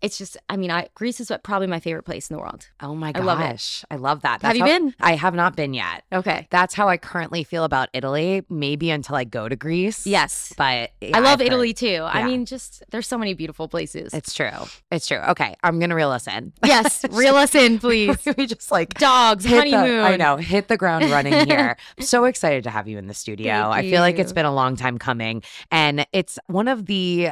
it's 0.00 0.16
just, 0.18 0.36
I 0.48 0.56
mean, 0.56 0.70
I 0.70 0.88
Greece 0.94 1.20
is 1.20 1.28
what, 1.30 1.42
probably 1.42 1.66
my 1.66 1.80
favorite 1.80 2.04
place 2.04 2.30
in 2.30 2.36
the 2.36 2.40
world. 2.40 2.68
Oh 2.80 2.94
my 2.94 3.12
I 3.14 3.18
love 3.20 3.40
it. 3.40 3.42
gosh, 3.52 3.84
I 3.90 3.96
love 3.96 4.22
that. 4.22 4.42
have 4.42 4.56
you 4.56 4.62
how- 4.62 4.68
been? 4.68 4.94
I 5.00 5.14
have 5.16 5.34
not 5.34 5.56
been 5.56 5.74
yet. 5.74 6.04
Okay. 6.12 6.46
That's 6.50 6.74
how 6.74 6.88
I 6.88 6.96
currently 6.98 7.42
feel 7.44 7.64
about 7.64 7.88
Italy. 7.92 8.42
Maybe 8.48 8.90
until 8.90 9.16
I 9.16 9.24
go 9.24 9.48
to 9.48 9.56
Greece. 9.56 10.06
Yes. 10.06 10.52
but 10.56 10.90
yeah, 11.00 11.16
I 11.16 11.20
love 11.20 11.32
I've 11.34 11.38
heard. 11.40 11.46
Italy 11.48 11.72
too. 11.74 12.02
I 12.04 12.24
mean, 12.24 12.46
just 12.46 12.84
there's 12.90 13.06
so 13.08 13.18
many 13.18 13.34
beautiful 13.34 13.68
places. 13.68 14.14
It's 14.14 14.32
true. 14.34 14.50
It's 14.92 15.06
true. 15.06 15.18
Okay, 15.18 15.56
I'm 15.62 15.78
gonna 15.80 15.94
reel 15.96 16.10
us 16.10 16.26
in. 16.28 16.52
yes. 16.64 17.04
Reel 17.10 17.34
us 17.36 17.54
in, 17.54 17.78
please. 17.78 18.16
we 18.36 18.46
just 18.46 18.70
like 18.70 18.94
Dogs, 18.94 19.44
hit 19.44 19.64
the- 19.64 19.70
honeymoon. 19.76 20.04
I 20.04 20.16
know, 20.16 20.36
hit 20.36 20.68
the 20.68 20.76
ground 20.76 21.10
running 21.10 21.32
here. 21.46 21.76
I'm 21.98 22.04
so 22.04 22.24
excited 22.24 22.64
to 22.64 22.70
have 22.70 22.86
you 22.88 22.98
in 22.98 23.06
the 23.08 23.14
studio. 23.14 23.52
Thank 23.72 23.74
I 23.86 23.90
feel 23.90 24.00
like 24.00 24.18
it's 24.18 24.32
been 24.32 24.46
a 24.46 24.54
long 24.54 24.76
time 24.76 24.98
coming, 24.98 25.42
and 25.72 26.06
it's 26.12 26.38
one 26.46 26.68
of 26.68 26.86
the 26.86 27.30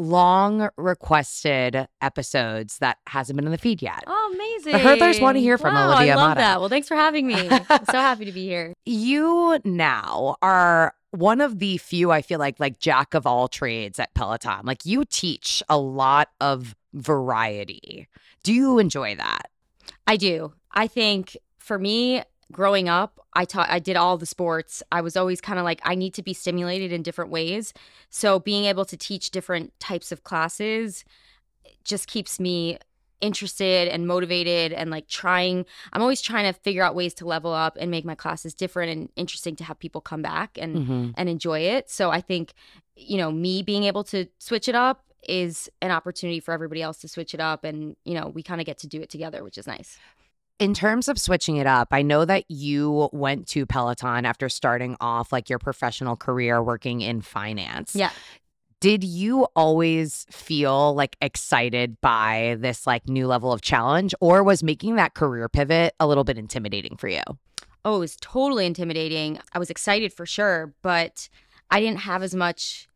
long 0.00 0.68
requested 0.76 1.86
episodes 2.00 2.78
that 2.78 2.98
hasn't 3.06 3.36
been 3.36 3.46
in 3.46 3.52
the 3.52 3.58
feed 3.58 3.82
yet. 3.82 4.02
Oh, 4.06 4.32
amazing. 4.34 4.72
The 4.72 4.78
herders 4.78 5.20
wanna 5.20 5.40
hear 5.40 5.58
from 5.58 5.74
wow, 5.74 5.92
Olivia 5.92 6.12
I 6.12 6.16
love 6.16 6.24
Amato. 6.32 6.40
that. 6.40 6.60
Well, 6.60 6.68
thanks 6.68 6.88
for 6.88 6.96
having 6.96 7.26
me. 7.26 7.48
So 7.90 7.98
happy 7.98 8.24
to 8.24 8.32
be 8.32 8.44
here. 8.46 8.72
You 8.84 9.58
now 9.64 10.36
are 10.42 10.94
one 11.12 11.40
of 11.40 11.58
the 11.58 11.78
few 11.78 12.10
I 12.10 12.22
feel 12.22 12.38
like 12.38 12.60
like 12.60 12.78
jack 12.78 13.14
of 13.14 13.26
all 13.26 13.48
trades 13.48 13.98
at 13.98 14.14
Peloton. 14.14 14.60
Like 14.64 14.84
you 14.84 15.04
teach 15.04 15.62
a 15.68 15.78
lot 15.78 16.28
of 16.40 16.74
variety. 16.92 18.08
Do 18.42 18.52
you 18.52 18.78
enjoy 18.78 19.16
that? 19.16 19.50
I 20.06 20.16
do. 20.16 20.52
I 20.72 20.86
think 20.86 21.36
for 21.58 21.78
me, 21.78 22.22
growing 22.50 22.88
up, 22.88 23.20
I 23.34 23.44
taught 23.44 23.68
I 23.70 23.78
did 23.78 23.96
all 23.96 24.16
the 24.18 24.26
sports. 24.26 24.82
I 24.90 25.00
was 25.00 25.16
always 25.16 25.40
kind 25.40 25.58
of 25.58 25.64
like 25.64 25.80
I 25.84 25.94
need 25.94 26.14
to 26.14 26.22
be 26.22 26.32
stimulated 26.34 26.92
in 26.92 27.02
different 27.02 27.30
ways. 27.30 27.72
So 28.08 28.38
being 28.38 28.64
able 28.64 28.84
to 28.86 28.96
teach 28.96 29.30
different 29.30 29.72
types 29.80 30.10
of 30.12 30.24
classes 30.24 31.04
just 31.84 32.08
keeps 32.08 32.40
me 32.40 32.78
interested 33.20 33.86
and 33.88 34.06
motivated 34.06 34.72
and 34.72 34.90
like 34.90 35.06
trying 35.06 35.66
I'm 35.92 36.00
always 36.00 36.22
trying 36.22 36.50
to 36.50 36.58
figure 36.58 36.82
out 36.82 36.94
ways 36.94 37.12
to 37.14 37.26
level 37.26 37.52
up 37.52 37.76
and 37.78 37.90
make 37.90 38.04
my 38.04 38.14
classes 38.14 38.54
different 38.54 38.90
and 38.92 39.08
interesting 39.14 39.56
to 39.56 39.64
have 39.64 39.78
people 39.78 40.00
come 40.00 40.22
back 40.22 40.56
and 40.58 40.76
Mm-hmm. 40.76 41.10
and 41.16 41.28
enjoy 41.28 41.60
it. 41.60 41.90
So 41.90 42.10
I 42.10 42.20
think, 42.22 42.54
you 42.96 43.18
know, 43.18 43.30
me 43.30 43.62
being 43.62 43.84
able 43.84 44.04
to 44.04 44.26
switch 44.38 44.68
it 44.68 44.74
up 44.74 45.04
is 45.28 45.68
an 45.82 45.90
opportunity 45.90 46.40
for 46.40 46.52
everybody 46.52 46.80
else 46.80 46.98
to 46.98 47.08
switch 47.08 47.34
it 47.34 47.40
up. 47.40 47.62
And, 47.62 47.94
you 48.04 48.14
know, 48.14 48.28
we 48.28 48.42
kind 48.42 48.60
of 48.60 48.66
get 48.66 48.78
to 48.78 48.86
do 48.86 49.02
it 49.02 49.10
together, 49.10 49.44
which 49.44 49.58
is 49.58 49.66
nice. 49.66 49.98
In 50.60 50.74
terms 50.74 51.08
of 51.08 51.18
switching 51.18 51.56
it 51.56 51.66
up, 51.66 51.88
I 51.90 52.02
know 52.02 52.26
that 52.26 52.44
you 52.50 53.08
went 53.12 53.48
to 53.48 53.64
Peloton 53.64 54.26
after 54.26 54.50
starting 54.50 54.94
off 55.00 55.32
like 55.32 55.48
your 55.48 55.58
professional 55.58 56.16
career 56.16 56.62
working 56.62 57.00
in 57.00 57.22
finance. 57.22 57.96
Yeah. 57.96 58.10
Did 58.78 59.02
you 59.02 59.44
always 59.56 60.26
feel 60.30 60.94
like 60.94 61.16
excited 61.22 61.98
by 62.02 62.58
this 62.60 62.86
like 62.86 63.08
new 63.08 63.26
level 63.26 63.54
of 63.54 63.62
challenge 63.62 64.14
or 64.20 64.42
was 64.42 64.62
making 64.62 64.96
that 64.96 65.14
career 65.14 65.48
pivot 65.48 65.94
a 65.98 66.06
little 66.06 66.24
bit 66.24 66.36
intimidating 66.36 66.98
for 66.98 67.08
you? 67.08 67.22
Oh, 67.82 67.96
it 67.96 68.00
was 68.00 68.16
totally 68.20 68.66
intimidating. 68.66 69.38
I 69.54 69.58
was 69.58 69.70
excited 69.70 70.12
for 70.12 70.26
sure, 70.26 70.74
but 70.82 71.30
I 71.70 71.80
didn't 71.80 72.00
have 72.00 72.22
as 72.22 72.34
much 72.34 72.86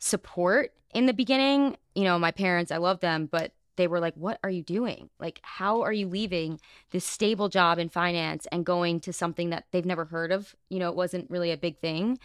support 0.00 0.72
in 0.92 1.06
the 1.06 1.14
beginning. 1.14 1.76
You 1.94 2.02
know, 2.02 2.18
my 2.18 2.32
parents, 2.32 2.72
I 2.72 2.78
love 2.78 2.98
them, 2.98 3.28
but 3.30 3.52
they 3.76 3.86
were 3.86 4.00
like, 4.00 4.14
What 4.14 4.38
are 4.42 4.50
you 4.50 4.62
doing? 4.62 5.10
Like, 5.18 5.40
how 5.42 5.82
are 5.82 5.92
you 5.92 6.08
leaving 6.08 6.60
this 6.90 7.04
stable 7.04 7.48
job 7.48 7.78
in 7.78 7.88
finance 7.88 8.46
and 8.52 8.64
going 8.64 9.00
to 9.00 9.12
something 9.12 9.50
that 9.50 9.64
they've 9.70 9.84
never 9.84 10.06
heard 10.06 10.32
of? 10.32 10.54
You 10.68 10.78
know, 10.78 10.88
it 10.88 10.96
wasn't 10.96 11.30
really 11.30 11.50
a 11.50 11.56
big 11.56 11.78
thing. 11.78 12.18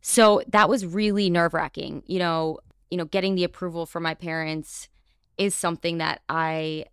So 0.00 0.42
that 0.48 0.68
was 0.68 0.86
really 0.86 1.28
nerve 1.30 1.54
wracking. 1.54 2.02
You 2.06 2.18
know, 2.18 2.58
you 2.90 2.96
know, 2.96 3.04
getting 3.04 3.34
the 3.34 3.44
approval 3.44 3.86
from 3.86 4.02
my 4.02 4.14
parents 4.14 4.88
is 5.38 5.54
something 5.54 5.98
that 5.98 6.22
I 6.28 6.86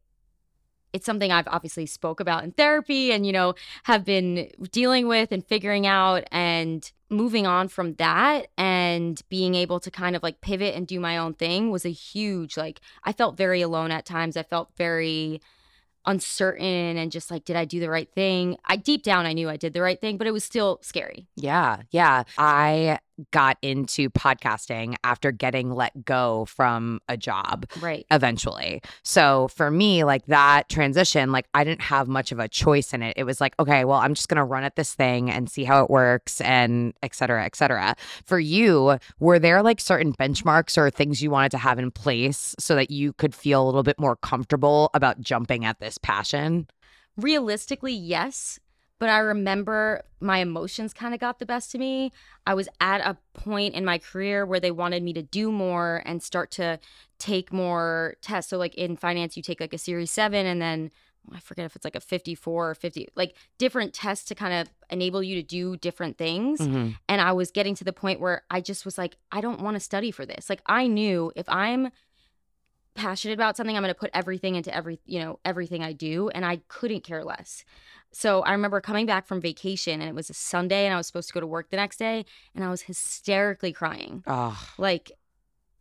it's 0.93 1.05
something 1.05 1.31
I've 1.31 1.47
obviously 1.47 1.85
spoke 1.85 2.19
about 2.19 2.43
in 2.43 2.51
therapy 2.51 3.11
and 3.11 3.25
you 3.25 3.31
know 3.31 3.55
have 3.83 4.05
been 4.05 4.49
dealing 4.71 5.07
with 5.07 5.31
and 5.31 5.45
figuring 5.45 5.85
out 5.85 6.23
and 6.31 6.89
moving 7.09 7.47
on 7.47 7.67
from 7.67 7.93
that 7.95 8.47
and 8.57 9.21
being 9.29 9.55
able 9.55 9.79
to 9.79 9.89
kind 9.89 10.15
of 10.15 10.23
like 10.23 10.41
pivot 10.41 10.75
and 10.75 10.87
do 10.87 10.99
my 10.99 11.17
own 11.17 11.33
thing 11.33 11.71
was 11.71 11.85
a 11.85 11.89
huge 11.89 12.57
like 12.57 12.81
I 13.03 13.13
felt 13.13 13.37
very 13.37 13.61
alone 13.61 13.91
at 13.91 14.05
times. 14.05 14.35
I 14.37 14.43
felt 14.43 14.71
very 14.77 15.41
uncertain 16.05 16.97
and 16.97 17.11
just 17.11 17.29
like 17.29 17.45
did 17.45 17.55
I 17.55 17.65
do 17.65 17.79
the 17.79 17.89
right 17.89 18.09
thing? 18.13 18.57
I 18.65 18.77
deep 18.77 19.03
down 19.03 19.25
I 19.25 19.33
knew 19.33 19.49
I 19.49 19.57
did 19.57 19.73
the 19.73 19.81
right 19.81 19.99
thing, 19.99 20.17
but 20.17 20.27
it 20.27 20.31
was 20.31 20.43
still 20.43 20.79
scary. 20.81 21.27
Yeah. 21.35 21.81
Yeah. 21.91 22.23
I 22.37 22.99
got 23.31 23.57
into 23.61 24.09
podcasting 24.09 24.95
after 25.03 25.31
getting 25.31 25.71
let 25.71 26.05
go 26.05 26.45
from 26.45 26.99
a 27.07 27.17
job 27.17 27.65
right. 27.81 28.05
eventually. 28.11 28.81
So 29.03 29.47
for 29.49 29.71
me 29.71 30.03
like 30.03 30.25
that 30.27 30.69
transition 30.69 31.31
like 31.31 31.47
i 31.53 31.63
didn't 31.63 31.81
have 31.81 32.07
much 32.07 32.31
of 32.31 32.39
a 32.39 32.47
choice 32.47 32.93
in 32.93 33.01
it. 33.01 33.13
It 33.17 33.23
was 33.23 33.41
like 33.41 33.55
okay 33.59 33.85
well 33.85 33.99
i'm 33.99 34.13
just 34.13 34.29
gonna 34.29 34.45
run 34.45 34.63
at 34.63 34.75
this 34.75 34.93
thing 34.93 35.29
and 35.29 35.49
see 35.49 35.63
how 35.63 35.83
it 35.83 35.89
works 35.89 36.41
and 36.41 36.93
et 37.03 37.15
cetera 37.15 37.43
et 37.45 37.55
cetera. 37.55 37.95
For 38.25 38.39
you 38.39 38.97
were 39.19 39.39
there 39.39 39.61
like 39.63 39.79
certain 39.79 40.13
benchmarks 40.13 40.77
or 40.77 40.89
things 40.89 41.21
you 41.21 41.31
wanted 41.31 41.51
to 41.51 41.57
have 41.57 41.79
in 41.79 41.91
place 41.91 42.55
so 42.59 42.75
that 42.75 42.91
you 42.91 43.13
could 43.13 43.33
feel 43.33 43.63
a 43.63 43.65
little 43.65 43.83
bit 43.83 43.99
more 43.99 44.15
comfortable 44.15 44.89
about 44.93 45.19
jumping 45.21 45.65
at 45.65 45.79
this 45.79 45.97
passion? 45.97 46.67
Realistically 47.17 47.93
yes 47.93 48.59
but 48.99 49.09
I 49.09 49.19
remember 49.19 50.03
my 50.19 50.39
emotions 50.39 50.93
kind 50.93 51.13
of 51.13 51.19
got 51.19 51.39
the 51.39 51.45
best 51.45 51.75
of 51.75 51.79
me. 51.79 52.11
I 52.45 52.53
was 52.53 52.67
at 52.79 53.01
a 53.01 53.17
point 53.33 53.75
in 53.75 53.85
my 53.85 53.97
career 53.97 54.45
where 54.45 54.59
they 54.59 54.71
wanted 54.71 55.03
me 55.03 55.13
to 55.13 55.21
do 55.21 55.51
more 55.51 56.01
and 56.05 56.23
start 56.23 56.51
to 56.51 56.79
take 57.19 57.53
more 57.53 58.15
tests. 58.21 58.49
So, 58.49 58.57
like 58.57 58.75
in 58.75 58.97
finance, 58.97 59.37
you 59.37 59.43
take 59.43 59.59
like 59.59 59.73
a 59.73 59.77
series 59.77 60.11
seven 60.11 60.45
and 60.45 60.61
then 60.61 60.91
I 61.33 61.39
forget 61.39 61.65
if 61.65 61.75
it's 61.75 61.85
like 61.85 61.95
a 61.95 61.99
54 61.99 62.69
or 62.69 62.75
50, 62.75 63.09
like 63.15 63.35
different 63.57 63.93
tests 63.93 64.25
to 64.25 64.35
kind 64.35 64.53
of 64.53 64.73
enable 64.89 65.21
you 65.21 65.35
to 65.35 65.43
do 65.43 65.77
different 65.77 66.17
things. 66.17 66.59
Mm-hmm. 66.59 66.91
And 67.09 67.21
I 67.21 67.33
was 67.33 67.51
getting 67.51 67.75
to 67.75 67.83
the 67.83 67.93
point 67.93 68.19
where 68.19 68.43
I 68.49 68.61
just 68.61 68.85
was 68.85 68.97
like, 68.97 69.17
I 69.31 69.41
don't 69.41 69.61
want 69.61 69.75
to 69.75 69.79
study 69.79 70.11
for 70.11 70.25
this. 70.25 70.49
Like, 70.49 70.61
I 70.65 70.87
knew 70.87 71.31
if 71.35 71.47
I'm 71.49 71.89
passionate 72.97 73.35
about 73.35 73.55
something, 73.55 73.77
I'm 73.77 73.83
going 73.83 73.93
to 73.93 73.99
put 73.99 74.11
everything 74.13 74.55
into 74.55 74.73
every, 74.75 74.99
you 75.05 75.19
know, 75.19 75.39
everything 75.45 75.83
I 75.83 75.93
do. 75.93 76.29
And 76.29 76.45
I 76.45 76.61
couldn't 76.67 77.05
care 77.05 77.23
less. 77.23 77.63
So 78.11 78.41
I 78.41 78.51
remember 78.51 78.81
coming 78.81 79.05
back 79.05 79.27
from 79.27 79.39
vacation 79.39 80.01
and 80.01 80.09
it 80.09 80.15
was 80.15 80.29
a 80.29 80.33
Sunday 80.33 80.85
and 80.85 80.93
I 80.93 80.97
was 80.97 81.07
supposed 81.07 81.27
to 81.29 81.33
go 81.33 81.39
to 81.39 81.47
work 81.47 81.69
the 81.69 81.77
next 81.77 81.97
day 81.97 82.25
and 82.55 82.63
I 82.63 82.69
was 82.69 82.81
hysterically 82.81 83.71
crying. 83.71 84.23
Oh. 84.27 84.59
Like, 84.77 85.11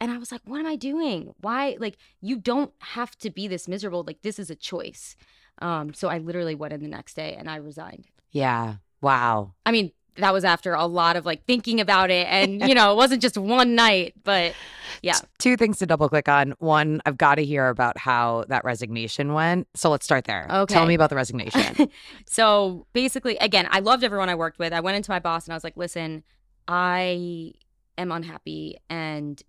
and 0.01 0.11
I 0.11 0.19
was 0.19 0.31
like, 0.31 0.43
what 0.45 0.61
am 0.61 0.67
I 0.67 0.77
doing? 0.77 1.35
Why? 1.41 1.77
Like, 1.81 1.97
you 2.21 2.37
don't 2.37 2.73
have 2.81 3.17
to 3.19 3.31
be 3.31 3.49
this 3.49 3.67
miserable. 3.67 4.05
Like, 4.07 4.23
this 4.23 4.39
is 4.39 4.51
a 4.51 4.55
choice. 4.55 5.17
Um, 5.63 5.95
so 5.95 6.09
I 6.09 6.19
literally 6.19 6.55
went 6.55 6.75
in 6.75 6.83
the 6.83 6.89
next 6.89 7.15
day 7.15 7.35
and 7.39 7.49
I 7.49 7.57
resigned. 7.57 8.07
Yeah. 8.31 8.77
Wow. 9.01 9.55
I 9.65 9.73
mean, 9.73 9.93
that 10.19 10.33
was 10.33 10.45
after 10.45 10.75
a 10.75 10.87
lot 10.87 11.17
of 11.17 11.27
like 11.27 11.45
thinking 11.45 11.81
about 11.81 12.11
it 12.11 12.27
and 12.29 12.61
you 12.69 12.75
know 12.75 12.93
it 12.93 12.97
wasn't 12.97 13.21
just 13.21 13.37
one 13.37 13.75
night 13.75 14.15
but 14.25 14.55
yeah. 15.03 15.19
Two 15.39 15.59
things 15.59 15.79
to 15.79 15.87
double 15.87 16.09
click 16.09 16.29
on. 16.29 16.55
One 16.59 17.03
i've 17.07 17.19
got 17.19 17.37
to 17.37 17.45
hear 17.45 17.69
about 17.69 17.99
how 17.99 18.45
that 18.49 18.65
resignation 18.65 19.35
went. 19.35 19.69
So 19.75 19.91
let's 19.91 20.05
start 20.05 20.25
there. 20.25 20.47
Okay. 20.51 20.75
tell 20.75 20.87
me 20.87 20.95
about 20.95 21.11
the 21.11 21.17
resignation. 21.17 21.91
So 22.27 22.87
basically 22.93 23.37
again 23.39 23.69
i 23.71 23.81
loved 23.81 24.05
everyone 24.05 24.29
i 24.29 24.35
worked 24.35 24.59
with. 24.59 24.73
I 24.73 24.81
went 24.81 24.97
into 24.97 25.11
my 25.11 25.19
boss 25.19 25.47
and 25.47 25.53
i 25.53 25.57
was 25.57 25.65
like 25.65 25.77
listen 25.77 26.25
i 26.69 27.53
am 27.99 28.11
unhappy 28.11 28.79
and 28.89 29.41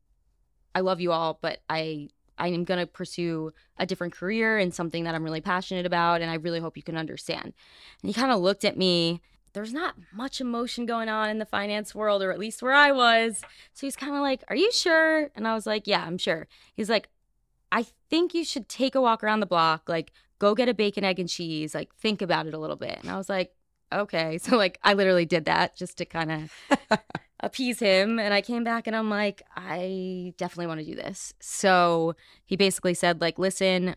i 0.76 0.82
love 0.82 1.02
you 1.02 1.12
all 1.12 1.40
but 1.42 1.60
i 1.70 2.10
I 2.38 2.50
am 2.50 2.64
going 2.64 2.80
to 2.80 2.88
pursue 2.88 3.52
a 3.78 3.86
different 3.86 4.14
career 4.14 4.58
and 4.58 4.74
something 4.74 5.04
that 5.06 5.16
I'm 5.16 5.24
really 5.24 5.42
passionate 5.42 5.86
about. 5.86 6.22
And 6.22 6.30
I 6.30 6.36
really 6.36 6.60
hope 6.60 6.78
you 6.78 6.84
can 6.84 6.98
understand. 6.98 7.46
And 7.46 8.10
he 8.10 8.14
kind 8.14 8.32
of 8.32 8.40
looked 8.40 8.64
at 8.66 8.78
me 8.78 9.22
there's 9.54 9.74
not 9.74 9.96
much 10.14 10.42
emotion 10.42 10.86
going 10.86 11.10
on 11.10 11.30
in 11.30 11.40
the 11.40 11.46
finance 11.46 11.96
world, 11.96 12.22
or 12.22 12.32
at 12.32 12.40
least 12.40 12.62
where 12.62 12.74
I 12.74 12.92
was. 12.92 13.42
So 13.74 13.88
he's 13.88 13.96
kind 13.96 14.16
of 14.16 14.22
like, 14.22 14.44
Are 14.50 14.56
you 14.56 14.72
sure? 14.72 15.30
And 15.36 15.48
I 15.48 15.54
was 15.54 15.66
like, 15.66 15.88
Yeah, 15.88 16.04
I'm 16.06 16.18
sure. 16.18 16.48
He's 16.76 16.90
like, 16.90 17.10
I 17.72 17.86
think 18.10 18.34
you 18.34 18.44
should 18.44 18.70
take 18.70 18.96
a 18.96 19.02
walk 19.02 19.24
around 19.24 19.42
the 19.42 19.46
block, 19.46 19.90
like 19.90 20.12
go 20.40 20.56
get 20.56 20.70
a 20.70 20.74
bacon, 20.74 21.04
egg, 21.04 21.20
and 21.20 21.30
cheese, 21.30 21.74
like 21.74 21.94
think 21.96 22.22
about 22.22 22.48
it 22.48 22.54
a 22.54 22.60
little 22.60 22.76
bit. 22.76 23.00
And 23.02 23.10
I 23.10 23.18
was 23.18 23.30
like, 23.30 23.54
Okay. 23.92 24.38
So, 24.48 24.58
like, 24.58 24.80
I 24.84 24.94
literally 24.94 25.26
did 25.26 25.46
that 25.46 25.76
just 25.76 25.98
to 25.98 26.06
kind 26.06 26.32
of 26.32 27.00
appease 27.40 27.80
him. 27.80 28.20
And 28.20 28.34
I 28.34 28.42
came 28.42 28.64
back 28.64 28.88
and 28.88 28.96
I'm 28.96 29.10
like, 29.10 29.42
I 29.56 30.34
definitely 30.38 30.68
want 30.68 30.80
to 30.80 30.86
do 30.86 30.96
this. 30.96 31.34
So 31.40 32.16
he 32.46 32.56
basically 32.56 32.94
said, 32.94 33.22
like, 33.22 33.38
listen, 33.38 33.96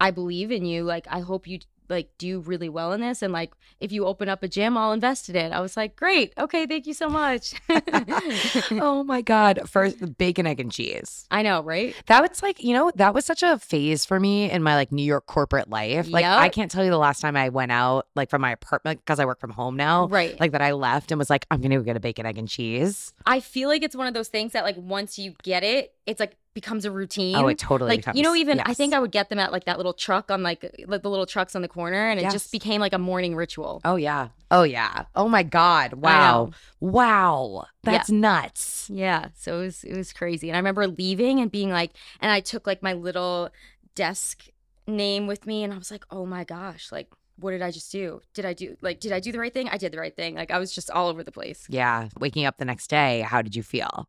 I 0.00 0.10
believe 0.10 0.50
in 0.50 0.64
you. 0.64 0.84
Like, 0.84 1.06
I 1.10 1.20
hope 1.20 1.46
you 1.46 1.60
like 1.92 2.10
do 2.18 2.40
really 2.40 2.68
well 2.68 2.92
in 2.92 3.00
this? 3.00 3.22
And 3.22 3.32
like 3.32 3.52
if 3.80 3.92
you 3.92 4.06
open 4.06 4.28
up 4.28 4.42
a 4.42 4.48
gym 4.48 4.76
i'll 4.76 4.92
invest 4.92 5.28
in 5.28 5.36
it. 5.36 5.52
I 5.52 5.60
was 5.60 5.76
like 5.76 5.96
great. 5.96 6.32
Okay 6.38 6.66
thank 6.66 6.86
you 6.86 6.94
so 6.94 7.08
much. 7.08 7.54
Oh 8.72 9.04
my 9.04 9.22
god. 9.22 9.68
First 9.68 10.18
bacon 10.18 10.46
egg 10.46 10.60
and 10.60 10.72
cheese. 10.72 11.26
I 11.30 11.42
know 11.42 11.62
right? 11.62 11.94
That 12.06 12.22
was 12.22 12.42
like 12.42 12.62
you 12.62 12.74
know 12.74 12.90
that 12.96 13.14
was 13.14 13.24
such 13.24 13.42
a 13.42 13.58
phase 13.58 14.04
for 14.04 14.18
me 14.18 14.50
in 14.50 14.62
my 14.62 14.74
like 14.74 14.90
new 14.90 15.04
york 15.04 15.26
corporate 15.26 15.68
life. 15.68 16.08
Like 16.10 16.24
yep. 16.24 16.38
i 16.38 16.48
can't 16.48 16.70
tell 16.70 16.84
you 16.84 16.90
the 16.90 16.98
last 16.98 17.20
time 17.20 17.36
i 17.36 17.48
went 17.48 17.72
out 17.72 18.08
like 18.16 18.30
from 18.30 18.40
my 18.40 18.52
apartment 18.52 19.00
because 19.00 19.20
i 19.20 19.24
work 19.24 19.40
from 19.40 19.50
home 19.50 19.76
now 19.76 20.08
right. 20.08 20.38
like 20.40 20.52
that 20.52 20.62
i 20.62 20.72
left 20.72 21.12
and 21.12 21.18
was 21.18 21.30
like 21.30 21.46
i'm 21.50 21.60
gonna 21.60 21.76
go 21.76 21.82
get 21.82 21.96
a 21.96 22.00
bacon 22.00 22.26
egg 22.26 22.38
and 22.38 22.48
cheese. 22.48 23.12
I 23.26 23.40
feel 23.40 23.68
like 23.68 23.82
it's 23.82 23.96
one 23.96 24.06
of 24.06 24.14
those 24.14 24.28
things 24.28 24.52
that 24.52 24.64
like 24.64 24.76
once 24.76 25.18
you 25.18 25.34
get 25.42 25.62
it 25.62 25.94
it's 26.06 26.20
like 26.20 26.36
becomes 26.54 26.84
a 26.84 26.90
routine. 26.90 27.36
Oh, 27.36 27.48
it 27.48 27.58
totally 27.58 27.88
like 27.90 28.00
becomes, 28.00 28.16
you 28.16 28.22
know 28.22 28.34
even 28.34 28.58
yes. 28.58 28.66
I 28.68 28.74
think 28.74 28.94
I 28.94 28.98
would 28.98 29.12
get 29.12 29.28
them 29.28 29.38
at 29.38 29.52
like 29.52 29.64
that 29.64 29.76
little 29.76 29.92
truck 29.92 30.30
on 30.30 30.42
like 30.42 30.62
like 30.86 31.02
the 31.02 31.10
little 31.10 31.26
trucks 31.26 31.54
on 31.54 31.62
the 31.62 31.68
corner, 31.68 32.08
and 32.08 32.18
it 32.18 32.24
yes. 32.24 32.32
just 32.32 32.52
became 32.52 32.80
like 32.80 32.92
a 32.92 32.98
morning 32.98 33.34
ritual. 33.34 33.80
Oh 33.84 33.96
yeah, 33.96 34.28
oh 34.50 34.62
yeah, 34.62 35.04
oh 35.14 35.28
my 35.28 35.42
god, 35.42 35.94
wow, 35.94 36.50
wow, 36.80 37.66
that's 37.82 38.10
yeah. 38.10 38.18
nuts. 38.18 38.90
Yeah, 38.90 39.28
so 39.34 39.60
it 39.60 39.64
was 39.64 39.84
it 39.84 39.96
was 39.96 40.12
crazy, 40.12 40.48
and 40.48 40.56
I 40.56 40.58
remember 40.58 40.86
leaving 40.86 41.40
and 41.40 41.50
being 41.50 41.70
like, 41.70 41.92
and 42.20 42.30
I 42.30 42.40
took 42.40 42.66
like 42.66 42.82
my 42.82 42.92
little 42.92 43.50
desk 43.94 44.48
name 44.86 45.26
with 45.26 45.46
me, 45.46 45.64
and 45.64 45.72
I 45.72 45.78
was 45.78 45.90
like, 45.90 46.04
oh 46.10 46.26
my 46.26 46.44
gosh, 46.44 46.92
like 46.92 47.08
what 47.36 47.50
did 47.52 47.62
I 47.62 47.70
just 47.70 47.90
do? 47.90 48.20
Did 48.34 48.44
I 48.44 48.52
do 48.52 48.76
like 48.80 49.00
did 49.00 49.12
I 49.12 49.20
do 49.20 49.32
the 49.32 49.38
right 49.38 49.52
thing? 49.52 49.68
I 49.68 49.76
did 49.76 49.92
the 49.92 49.98
right 49.98 50.14
thing. 50.14 50.34
Like 50.34 50.50
I 50.50 50.58
was 50.58 50.74
just 50.74 50.90
all 50.90 51.08
over 51.08 51.24
the 51.24 51.32
place. 51.32 51.66
Yeah. 51.68 52.08
Waking 52.18 52.44
up 52.44 52.58
the 52.58 52.64
next 52.64 52.88
day, 52.88 53.20
how 53.22 53.42
did 53.42 53.56
you 53.56 53.62
feel? 53.62 54.08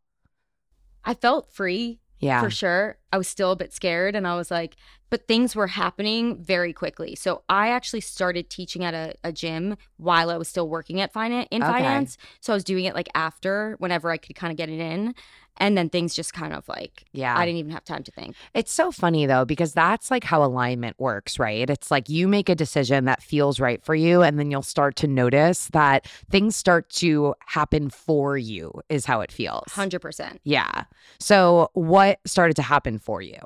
I 1.03 1.13
felt 1.13 1.51
free. 1.51 1.99
Yeah. 2.23 2.41
For 2.41 2.49
sure. 2.49 2.97
I 3.11 3.17
was 3.17 3.27
still 3.27 3.51
a 3.51 3.55
bit 3.55 3.73
scared 3.73 4.15
and 4.15 4.27
I 4.27 4.35
was 4.35 4.49
like, 4.49 4.75
but 5.09 5.27
things 5.27 5.55
were 5.55 5.67
happening 5.67 6.41
very 6.41 6.73
quickly. 6.73 7.15
So 7.15 7.43
I 7.47 7.69
actually 7.69 8.01
started 8.01 8.49
teaching 8.49 8.83
at 8.83 8.93
a, 8.93 9.13
a 9.23 9.31
gym 9.31 9.77
while 9.97 10.29
I 10.29 10.37
was 10.37 10.47
still 10.47 10.67
working 10.67 11.01
at 11.01 11.13
finance 11.13 11.47
in 11.51 11.61
okay. 11.61 11.71
finance. 11.71 12.17
So 12.39 12.53
I 12.53 12.55
was 12.55 12.63
doing 12.63 12.85
it 12.85 12.95
like 12.95 13.09
after 13.13 13.75
whenever 13.77 14.09
I 14.09 14.17
could 14.17 14.35
kind 14.35 14.51
of 14.51 14.57
get 14.57 14.69
it 14.69 14.79
in 14.79 15.13
and 15.57 15.77
then 15.77 15.89
things 15.89 16.15
just 16.15 16.33
kind 16.33 16.53
of 16.53 16.67
like 16.67 17.05
yeah. 17.11 17.37
I 17.37 17.45
didn't 17.45 17.59
even 17.59 17.71
have 17.71 17.83
time 17.83 18.03
to 18.03 18.11
think. 18.11 18.35
It's 18.53 18.71
so 18.71 18.91
funny 18.91 19.25
though 19.25 19.45
because 19.45 19.73
that's 19.73 20.11
like 20.11 20.23
how 20.23 20.43
alignment 20.43 20.99
works 20.99 21.39
right? 21.39 21.69
It's 21.69 21.91
like 21.91 22.09
you 22.09 22.27
make 22.27 22.49
a 22.49 22.55
decision 22.55 23.05
that 23.05 23.21
feels 23.21 23.59
right 23.59 23.83
for 23.83 23.95
you 23.95 24.21
and 24.21 24.39
then 24.39 24.51
you'll 24.51 24.61
start 24.61 24.95
to 24.97 25.07
notice 25.07 25.67
that 25.67 26.07
things 26.29 26.55
start 26.55 26.89
to 26.91 27.35
happen 27.45 27.89
for 27.89 28.37
you 28.37 28.81
is 28.89 29.05
how 29.05 29.21
it 29.21 29.31
feels. 29.31 29.65
100% 29.69 30.39
yeah. 30.43 30.85
So 31.19 31.69
what 31.73 32.19
started 32.25 32.55
to 32.55 32.61
happen 32.61 32.99
for 32.99 33.21
you? 33.21 33.39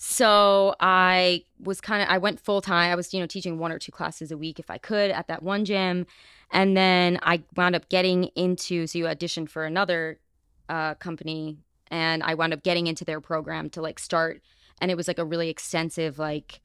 So 0.00 0.76
I 0.78 1.42
was 1.58 1.80
kind 1.80 2.02
of 2.02 2.08
I 2.08 2.18
went 2.18 2.38
full 2.38 2.60
time. 2.60 2.92
I 2.92 2.94
was 2.94 3.12
you 3.12 3.18
know 3.18 3.26
teaching 3.26 3.58
one 3.58 3.72
or 3.72 3.80
two 3.80 3.90
classes 3.90 4.30
a 4.30 4.38
week 4.38 4.60
if 4.60 4.70
I 4.70 4.78
could 4.78 5.10
at 5.10 5.26
that 5.26 5.42
one 5.42 5.64
gym, 5.64 6.06
and 6.52 6.76
then 6.76 7.18
I 7.22 7.42
wound 7.56 7.74
up 7.74 7.88
getting 7.88 8.24
into 8.36 8.86
so 8.86 8.96
you 8.96 9.04
auditioned 9.06 9.50
for 9.50 9.64
another 9.64 10.20
uh, 10.68 10.94
company 10.94 11.58
and 11.90 12.22
I 12.22 12.34
wound 12.34 12.52
up 12.52 12.62
getting 12.62 12.86
into 12.86 13.04
their 13.04 13.20
program 13.20 13.70
to 13.70 13.82
like 13.82 13.98
start 13.98 14.42
and 14.80 14.90
it 14.90 14.96
was 14.96 15.08
like 15.08 15.18
a 15.18 15.24
really 15.24 15.48
extensive 15.48 16.18
like 16.18 16.60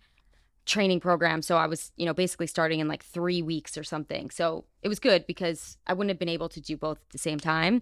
training 0.65 0.99
program. 0.99 1.41
So 1.41 1.57
I 1.57 1.67
was 1.67 1.91
you 1.97 2.05
know 2.05 2.13
basically 2.13 2.47
starting 2.47 2.79
in 2.79 2.87
like 2.87 3.03
3 3.03 3.41
weeks 3.41 3.77
or 3.77 3.83
something. 3.83 4.29
So 4.29 4.65
it 4.81 4.87
was 4.87 4.99
good 4.99 5.25
because 5.27 5.77
I 5.87 5.93
wouldn't 5.93 6.09
have 6.09 6.19
been 6.19 6.29
able 6.29 6.49
to 6.49 6.61
do 6.61 6.77
both 6.77 6.97
at 6.97 7.09
the 7.09 7.17
same 7.17 7.39
time. 7.39 7.81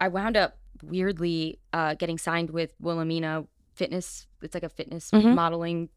I 0.00 0.08
wound 0.08 0.36
up 0.36 0.58
weirdly 0.82 1.60
uh, 1.72 1.94
getting 1.94 2.18
signed 2.18 2.50
with 2.50 2.74
Wilhelmina 2.80 3.44
fitness. 3.74 4.26
It's 4.42 4.54
like 4.54 4.62
a 4.62 4.68
fitness 4.68 5.10
mm-hmm. 5.10 5.34
modeling 5.34 5.88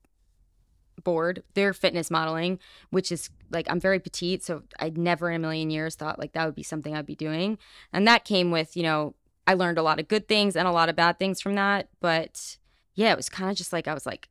board. 1.04 1.44
Their 1.54 1.74
fitness 1.74 2.10
modeling 2.10 2.60
which 2.90 3.12
is 3.12 3.30
like 3.52 3.68
i'm 3.70 3.80
very 3.80 4.00
petite 4.00 4.42
so 4.44 4.64
i'd 4.80 4.98
never 4.98 5.30
in 5.30 5.36
a 5.36 5.40
million 5.40 5.70
years 5.70 5.94
thought 5.94 6.18
like 6.18 6.32
that 6.32 6.46
would 6.46 6.56
be 6.56 6.64
something 6.64 6.96
i'd 6.96 7.06
be 7.06 7.16
doing. 7.16 7.58
And 7.92 8.08
that 8.08 8.26
came 8.26 8.50
with 8.50 8.78
you 8.78 8.84
know 8.84 9.14
I 9.48 9.54
learned 9.54 9.78
a 9.78 9.84
lot 9.84 10.00
of 10.00 10.08
good 10.08 10.28
things 10.28 10.56
and 10.56 10.68
a 10.68 10.72
lot 10.72 10.90
of 10.90 10.96
bad 10.96 11.20
things 11.20 11.42
from 11.42 11.56
that. 11.56 11.90
But 12.00 12.58
yeah, 12.96 13.12
it 13.12 13.18
was 13.18 13.30
kind 13.30 13.50
of 13.52 13.58
just 13.58 13.72
like 13.74 13.88
I 13.88 13.94
was 13.94 14.06
like 14.06 14.30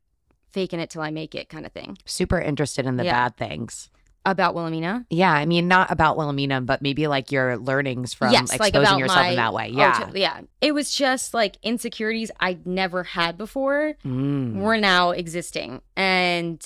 faking 0.51 0.79
it 0.79 0.89
till 0.89 1.01
I 1.01 1.11
make 1.11 1.35
it 1.35 1.49
kind 1.49 1.65
of 1.65 1.71
thing. 1.71 1.97
Super 2.05 2.39
interested 2.39 2.85
in 2.85 2.97
the 2.97 3.05
yeah. 3.05 3.11
bad 3.29 3.37
things. 3.37 3.89
about 4.27 4.55
Wilhelmina. 4.55 5.05
Yeah, 5.11 5.31
I 5.31 5.45
mean, 5.45 5.67
not 5.67 5.91
about 5.91 6.17
Wilhelmina, 6.17 6.59
but 6.61 6.81
maybe 6.81 7.05
like 7.05 7.31
your 7.31 7.57
learnings 7.59 8.11
from 8.15 8.31
Yes, 8.31 8.49
like, 8.57 8.69
exposing 8.69 8.81
about 8.87 8.97
yourself 8.99 9.19
my- 9.19 9.29
in 9.29 9.35
that 9.35 9.53
way. 9.53 9.69
Oh, 9.71 9.77
Yeah. 9.77 9.99
totally, 9.99 10.21
yeah. 10.21 10.41
It 10.61 10.73
was 10.73 10.95
just 10.95 11.35
like 11.35 11.57
insecurities 11.61 12.31
I'd 12.39 12.65
never 12.65 13.03
had 13.03 13.37
before 13.37 13.93
Mm. 14.03 14.55
were 14.55 14.77
now 14.77 15.11
existing. 15.11 15.83
And 15.95 16.59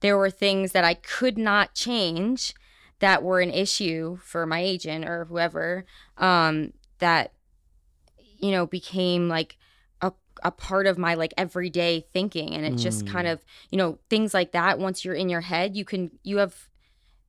there 0.00 0.18
were 0.18 0.28
things 0.30 0.72
that 0.72 0.84
I 0.84 0.92
could 0.92 1.38
not 1.38 1.72
change 1.74 2.52
that 2.98 3.22
were 3.22 3.40
an 3.40 3.50
issue 3.50 4.18
for 4.22 4.44
my 4.44 4.60
agent 4.60 5.06
or 5.06 5.24
whoever 5.24 5.86
um, 6.18 6.74
that, 6.98 7.32
you 8.40 8.50
know, 8.50 8.66
became 8.66 9.28
like 9.28 9.56
a, 10.00 10.12
a 10.42 10.50
part 10.50 10.86
of 10.86 10.98
my 10.98 11.14
like 11.14 11.32
everyday 11.36 12.06
thinking. 12.12 12.54
And 12.54 12.64
it 12.64 12.76
just 12.76 13.06
kind 13.06 13.26
Mm. 13.26 13.32
of, 13.32 13.44
you 13.70 13.78
know, 13.78 13.98
things 14.08 14.34
like 14.34 14.52
that, 14.52 14.78
once 14.78 15.04
you're 15.04 15.14
in 15.14 15.28
your 15.28 15.42
head, 15.42 15.76
you 15.76 15.84
can, 15.84 16.10
you 16.22 16.38
have, 16.38 16.68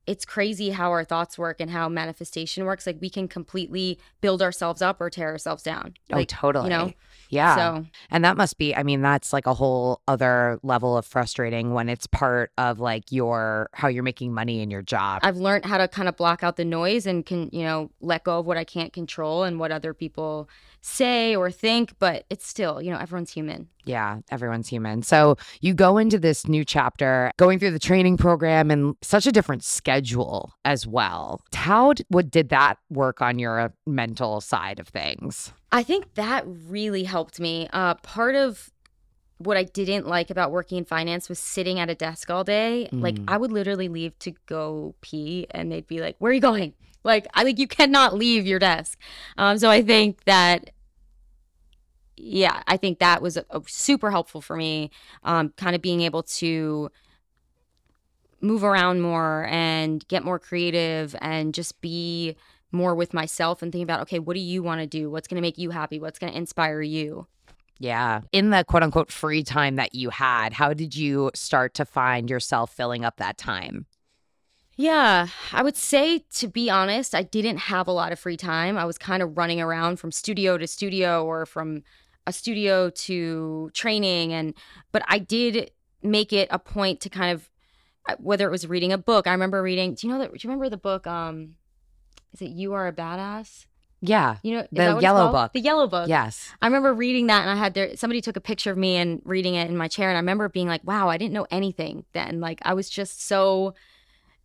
it's 0.06 0.24
crazy 0.24 0.70
how 0.70 0.90
our 0.90 1.04
thoughts 1.04 1.38
work 1.38 1.60
and 1.60 1.70
how 1.70 1.88
manifestation 1.88 2.64
works. 2.64 2.86
Like 2.86 2.98
we 3.00 3.10
can 3.10 3.28
completely 3.28 3.98
build 4.20 4.42
ourselves 4.42 4.82
up 4.82 5.00
or 5.00 5.10
tear 5.10 5.28
ourselves 5.28 5.62
down. 5.62 5.94
Oh, 6.12 6.16
Like, 6.16 6.28
totally. 6.28 6.68
know? 6.70 6.92
Yeah. 7.32 7.56
So 7.56 7.86
And 8.10 8.24
that 8.26 8.36
must 8.36 8.58
be, 8.58 8.76
I 8.76 8.82
mean, 8.82 9.00
that's 9.00 9.32
like 9.32 9.46
a 9.46 9.54
whole 9.54 10.02
other 10.06 10.60
level 10.62 10.98
of 10.98 11.06
frustrating 11.06 11.72
when 11.72 11.88
it's 11.88 12.06
part 12.06 12.52
of 12.58 12.78
like 12.78 13.10
your, 13.10 13.70
how 13.72 13.88
you're 13.88 14.02
making 14.02 14.34
money 14.34 14.60
in 14.60 14.70
your 14.70 14.82
job. 14.82 15.20
I've 15.24 15.38
learned 15.38 15.64
how 15.64 15.78
to 15.78 15.88
kind 15.88 16.10
of 16.10 16.16
block 16.16 16.42
out 16.42 16.56
the 16.56 16.64
noise 16.66 17.06
and 17.06 17.24
can, 17.24 17.48
you 17.50 17.62
know, 17.62 17.90
let 18.02 18.24
go 18.24 18.38
of 18.40 18.46
what 18.46 18.58
I 18.58 18.64
can't 18.64 18.92
control 18.92 19.44
and 19.44 19.58
what 19.58 19.72
other 19.72 19.94
people 19.94 20.50
say 20.82 21.34
or 21.34 21.50
think, 21.50 21.94
but 21.98 22.26
it's 22.28 22.46
still, 22.46 22.82
you 22.82 22.90
know, 22.90 22.98
everyone's 22.98 23.32
human. 23.32 23.68
Yeah, 23.84 24.18
everyone's 24.30 24.68
human. 24.68 25.02
So 25.02 25.36
you 25.62 25.72
go 25.72 25.96
into 25.96 26.18
this 26.18 26.46
new 26.46 26.66
chapter 26.66 27.32
going 27.38 27.58
through 27.58 27.70
the 27.70 27.78
training 27.78 28.18
program 28.18 28.70
and 28.70 28.94
such 29.00 29.26
a 29.26 29.32
different 29.32 29.64
schedule 29.64 30.52
as 30.66 30.86
well. 30.86 31.40
How 31.54 31.94
d- 31.94 32.04
what 32.08 32.30
did 32.30 32.50
that 32.50 32.76
work 32.90 33.22
on 33.22 33.38
your 33.38 33.58
uh, 33.58 33.68
mental 33.86 34.40
side 34.42 34.78
of 34.78 34.88
things? 34.88 35.52
I 35.72 35.82
think 35.82 36.14
that 36.14 36.44
really 36.46 37.04
helped 37.04 37.40
me. 37.40 37.68
Uh, 37.72 37.94
part 37.96 38.34
of 38.36 38.70
what 39.38 39.56
I 39.56 39.64
didn't 39.64 40.06
like 40.06 40.30
about 40.30 40.52
working 40.52 40.78
in 40.78 40.84
finance 40.84 41.28
was 41.28 41.38
sitting 41.40 41.80
at 41.80 41.90
a 41.90 41.94
desk 41.96 42.30
all 42.30 42.44
day. 42.44 42.88
Like 43.00 43.16
Mm. 43.16 43.24
I 43.28 43.38
would 43.38 43.52
literally 43.52 43.88
leave 43.88 44.18
to 44.20 44.32
go 44.46 44.94
pee 45.02 45.46
and 45.50 45.72
they'd 45.72 45.86
be 45.88 46.00
like, 46.00 46.16
"Where 46.18 46.30
are 46.30 46.34
you 46.34 46.40
going?" 46.40 46.74
Like 47.04 47.26
I 47.34 47.42
like 47.44 47.58
you 47.58 47.66
cannot 47.68 48.14
leave 48.14 48.46
your 48.46 48.60
desk. 48.60 48.98
Um, 49.38 49.58
so 49.58 49.70
I 49.70 49.82
think 49.82 50.24
that 50.24 50.70
yeah, 52.16 52.62
I 52.66 52.76
think 52.76 52.98
that 52.98 53.22
was 53.22 53.36
uh 53.38 53.60
super 53.66 54.10
helpful 54.10 54.40
for 54.40 54.56
me. 54.56 54.90
Um, 55.24 55.50
kind 55.56 55.74
of 55.74 55.82
being 55.82 56.02
able 56.02 56.22
to 56.24 56.90
move 58.40 58.64
around 58.64 59.00
more 59.00 59.46
and 59.50 60.06
get 60.08 60.24
more 60.24 60.38
creative 60.38 61.14
and 61.20 61.54
just 61.54 61.80
be 61.80 62.36
more 62.72 62.94
with 62.94 63.14
myself 63.14 63.62
and 63.62 63.70
think 63.72 63.82
about 63.82 64.00
okay, 64.02 64.18
what 64.18 64.34
do 64.34 64.40
you 64.40 64.62
want 64.62 64.80
to 64.80 64.86
do? 64.86 65.10
What's 65.10 65.28
going 65.28 65.36
to 65.36 65.42
make 65.42 65.58
you 65.58 65.70
happy? 65.70 65.98
What's 66.00 66.18
going 66.18 66.32
to 66.32 66.38
inspire 66.38 66.82
you? 66.82 67.26
Yeah. 67.78 68.20
In 68.30 68.50
the 68.50 68.64
quote 68.64 68.82
unquote 68.82 69.10
free 69.10 69.42
time 69.42 69.76
that 69.76 69.94
you 69.94 70.10
had, 70.10 70.52
how 70.52 70.72
did 70.72 70.94
you 70.94 71.30
start 71.34 71.74
to 71.74 71.84
find 71.84 72.30
yourself 72.30 72.72
filling 72.72 73.04
up 73.04 73.16
that 73.16 73.38
time? 73.38 73.86
Yeah, 74.76 75.28
I 75.52 75.62
would 75.62 75.76
say 75.76 76.24
to 76.34 76.48
be 76.48 76.70
honest, 76.70 77.14
I 77.14 77.22
didn't 77.22 77.58
have 77.58 77.88
a 77.88 77.92
lot 77.92 78.12
of 78.12 78.18
free 78.18 78.36
time. 78.36 78.78
I 78.78 78.84
was 78.84 78.98
kind 78.98 79.22
of 79.22 79.36
running 79.36 79.60
around 79.60 79.96
from 79.98 80.12
studio 80.12 80.56
to 80.56 80.66
studio 80.66 81.24
or 81.24 81.44
from 81.44 81.82
a 82.26 82.32
studio 82.32 82.88
to 82.88 83.70
training 83.74 84.32
and 84.32 84.54
but 84.92 85.02
I 85.08 85.18
did 85.18 85.72
make 86.02 86.32
it 86.32 86.48
a 86.50 86.58
point 86.58 87.00
to 87.00 87.10
kind 87.10 87.32
of 87.32 87.50
uh, 88.08 88.16
whether 88.18 88.46
it 88.46 88.50
was 88.50 88.66
reading 88.66 88.92
a 88.92 88.98
book. 88.98 89.26
I 89.26 89.32
remember 89.32 89.62
reading, 89.62 89.94
do 89.94 90.06
you 90.06 90.12
know 90.12 90.18
that 90.20 90.30
do 90.32 90.38
you 90.40 90.48
remember 90.48 90.68
the 90.68 90.76
book 90.76 91.06
um 91.06 91.56
is 92.32 92.42
it 92.42 92.50
You 92.50 92.72
Are 92.74 92.86
a 92.86 92.92
Badass? 92.92 93.66
Yeah. 94.02 94.36
You 94.42 94.56
know, 94.56 94.62
The 94.62 94.78
that 94.78 94.88
what 94.88 94.96
it's 94.96 95.02
yellow 95.02 95.30
book. 95.30 95.52
The 95.52 95.60
yellow 95.60 95.86
book. 95.86 96.08
Yes. 96.08 96.50
I 96.60 96.66
remember 96.66 96.92
reading 96.92 97.28
that 97.28 97.42
and 97.42 97.50
I 97.50 97.54
had 97.54 97.74
there 97.74 97.96
somebody 97.96 98.20
took 98.20 98.36
a 98.36 98.40
picture 98.40 98.72
of 98.72 98.76
me 98.76 98.96
and 98.96 99.22
reading 99.24 99.54
it 99.54 99.70
in 99.70 99.76
my 99.76 99.86
chair 99.88 100.08
and 100.08 100.16
I 100.16 100.20
remember 100.20 100.48
being 100.48 100.66
like, 100.66 100.82
wow, 100.84 101.08
I 101.08 101.16
didn't 101.16 101.32
know 101.32 101.46
anything 101.50 102.04
then. 102.12 102.40
Like 102.40 102.58
I 102.64 102.74
was 102.74 102.90
just 102.90 103.24
so 103.24 103.74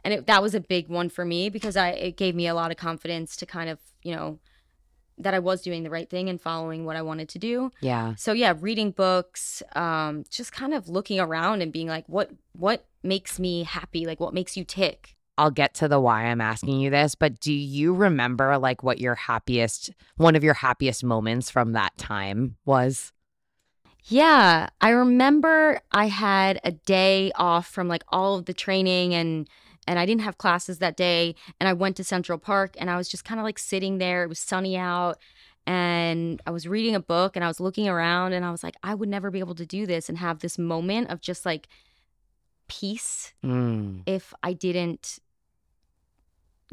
and 0.03 0.13
it, 0.13 0.27
that 0.27 0.43
was 0.43 0.53
a 0.53 0.59
big 0.59 0.89
one 0.89 1.09
for 1.09 1.25
me 1.25 1.49
because 1.49 1.75
I 1.75 1.89
it 1.89 2.17
gave 2.17 2.35
me 2.35 2.47
a 2.47 2.53
lot 2.53 2.69
of 2.69 2.77
confidence 2.77 3.35
to 3.37 3.47
kind 3.47 3.69
of, 3.69 3.79
you 4.03 4.15
know, 4.15 4.39
that 5.17 5.33
I 5.33 5.39
was 5.39 5.63
doing 5.63 5.81
the 5.81 5.89
right 5.89 6.07
thing 6.07 6.29
and 6.29 6.39
following 6.39 6.85
what 6.85 6.95
I 6.95 7.01
wanted 7.01 7.27
to 7.29 7.39
do. 7.39 7.71
Yeah. 7.81 8.13
So 8.15 8.33
yeah, 8.33 8.53
reading 8.59 8.91
books, 8.91 9.63
um, 9.75 10.23
just 10.29 10.51
kind 10.51 10.75
of 10.75 10.87
looking 10.87 11.19
around 11.19 11.63
and 11.63 11.73
being 11.73 11.87
like, 11.87 12.05
what 12.07 12.29
what 12.53 12.85
makes 13.01 13.39
me 13.39 13.63
happy? 13.63 14.05
Like 14.05 14.19
what 14.19 14.35
makes 14.35 14.55
you 14.55 14.63
tick? 14.63 15.16
I'll 15.37 15.51
get 15.51 15.73
to 15.75 15.87
the 15.87 15.99
why 15.99 16.23
I'm 16.25 16.41
asking 16.41 16.79
you 16.79 16.89
this, 16.89 17.15
but 17.15 17.39
do 17.39 17.53
you 17.53 17.93
remember 17.93 18.57
like 18.57 18.83
what 18.83 18.99
your 18.99 19.15
happiest, 19.15 19.91
one 20.15 20.35
of 20.35 20.43
your 20.43 20.55
happiest 20.55 21.03
moments 21.03 21.49
from 21.51 21.73
that 21.73 21.97
time 21.97 22.57
was? 22.65 23.13
Yeah, 24.05 24.69
I 24.79 24.89
remember 24.89 25.81
I 25.91 26.07
had 26.07 26.59
a 26.63 26.71
day 26.71 27.31
off 27.35 27.67
from 27.67 27.87
like 27.87 28.03
all 28.09 28.35
of 28.35 28.45
the 28.45 28.53
training 28.53 29.13
and 29.13 29.49
and 29.89 29.97
I 29.99 30.05
didn't 30.05 30.21
have 30.21 30.37
classes 30.37 30.79
that 30.79 30.97
day 30.97 31.33
and 31.59 31.69
I 31.69 31.73
went 31.73 31.95
to 31.97 32.03
Central 32.03 32.37
Park 32.37 32.75
and 32.77 32.89
I 32.89 32.97
was 32.97 33.07
just 33.07 33.23
kind 33.23 33.39
of 33.39 33.45
like 33.45 33.57
sitting 33.57 33.99
there. 33.99 34.23
It 34.23 34.27
was 34.27 34.39
sunny 34.39 34.75
out 34.75 35.17
and 35.65 36.41
I 36.45 36.51
was 36.51 36.67
reading 36.67 36.95
a 36.95 36.99
book 36.99 37.35
and 37.35 37.43
I 37.43 37.47
was 37.47 37.59
looking 37.59 37.87
around 37.87 38.33
and 38.33 38.43
I 38.45 38.51
was 38.51 38.63
like 38.63 38.75
I 38.83 38.95
would 38.95 39.09
never 39.09 39.29
be 39.31 39.39
able 39.39 39.55
to 39.55 39.65
do 39.65 39.85
this 39.85 40.09
and 40.09 40.17
have 40.17 40.39
this 40.39 40.57
moment 40.57 41.09
of 41.09 41.21
just 41.21 41.45
like 41.45 41.67
peace 42.67 43.33
Mm. 43.43 44.01
if 44.05 44.33
I 44.43 44.53
didn't 44.53 45.19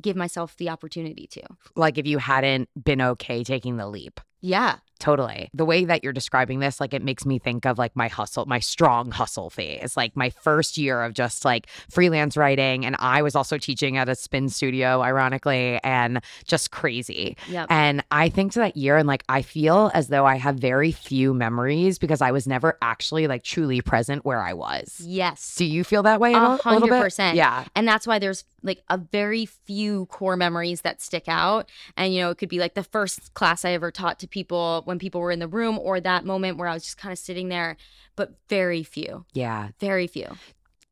give 0.02 0.16
myself 0.16 0.57
the 0.57 0.68
opportunity 0.68 1.26
to. 1.28 1.42
Like 1.76 1.98
if 1.98 2.07
you 2.07 2.18
hadn't 2.18 2.68
been 2.83 3.00
okay 3.00 3.44
taking 3.44 3.76
the 3.76 3.88
leap. 3.88 4.20
Yeah. 4.40 4.76
Totally. 5.04 5.50
The 5.52 5.66
way 5.66 5.84
that 5.84 6.02
you're 6.02 6.14
describing 6.14 6.60
this, 6.60 6.80
like 6.80 6.94
it 6.94 7.02
makes 7.02 7.26
me 7.26 7.38
think 7.38 7.66
of 7.66 7.76
like 7.76 7.94
my 7.94 8.08
hustle, 8.08 8.46
my 8.46 8.58
strong 8.58 9.10
hustle 9.10 9.50
phase, 9.50 9.98
like 9.98 10.16
my 10.16 10.30
first 10.30 10.78
year 10.78 11.02
of 11.02 11.12
just 11.12 11.44
like 11.44 11.66
freelance 11.90 12.38
writing. 12.38 12.86
And 12.86 12.96
I 12.98 13.20
was 13.20 13.36
also 13.36 13.58
teaching 13.58 13.98
at 13.98 14.08
a 14.08 14.14
spin 14.14 14.48
studio, 14.48 15.02
ironically, 15.02 15.78
and 15.84 16.22
just 16.46 16.70
crazy. 16.70 17.36
Yep. 17.50 17.66
And 17.68 18.02
I 18.10 18.30
think 18.30 18.52
to 18.52 18.60
that 18.60 18.78
year, 18.78 18.96
and 18.96 19.06
like 19.06 19.24
I 19.28 19.42
feel 19.42 19.90
as 19.92 20.08
though 20.08 20.24
I 20.24 20.36
have 20.36 20.56
very 20.56 20.90
few 20.90 21.34
memories 21.34 21.98
because 21.98 22.22
I 22.22 22.30
was 22.30 22.46
never 22.46 22.78
actually 22.80 23.26
like 23.26 23.44
truly 23.44 23.82
present 23.82 24.24
where 24.24 24.40
I 24.40 24.54
was. 24.54 25.02
yes. 25.04 25.56
Do 25.56 25.66
you 25.66 25.84
feel 25.84 26.02
that 26.04 26.18
way 26.18 26.32
A 26.32 26.56
hundred 26.56 26.88
percent. 26.88 27.36
Yeah. 27.36 27.66
And 27.76 27.86
that's 27.86 28.06
why 28.06 28.18
there's 28.18 28.46
like 28.62 28.82
a 28.88 28.96
very 28.96 29.44
few 29.44 30.06
core 30.06 30.36
memories 30.36 30.80
that 30.80 31.02
stick 31.02 31.24
out. 31.28 31.68
And, 31.96 32.14
you 32.14 32.22
know, 32.22 32.30
it 32.30 32.38
could 32.38 32.48
be 32.48 32.58
like 32.58 32.72
the 32.72 32.82
first 32.82 33.34
class 33.34 33.66
I 33.66 33.72
ever 33.72 33.90
taught 33.90 34.18
to 34.20 34.26
people 34.26 34.80
when 34.86 34.93
people 34.98 35.20
were 35.20 35.30
in 35.30 35.38
the 35.38 35.48
room 35.48 35.78
or 35.78 36.00
that 36.00 36.24
moment 36.24 36.59
where 36.59 36.68
I 36.68 36.74
was 36.74 36.85
just 36.85 36.96
kind 36.98 37.12
of 37.12 37.18
sitting 37.18 37.48
there, 37.48 37.76
but 38.16 38.35
very 38.48 38.83
few, 38.83 39.24
Yeah. 39.33 39.68
very 39.80 40.07
few. 40.07 40.28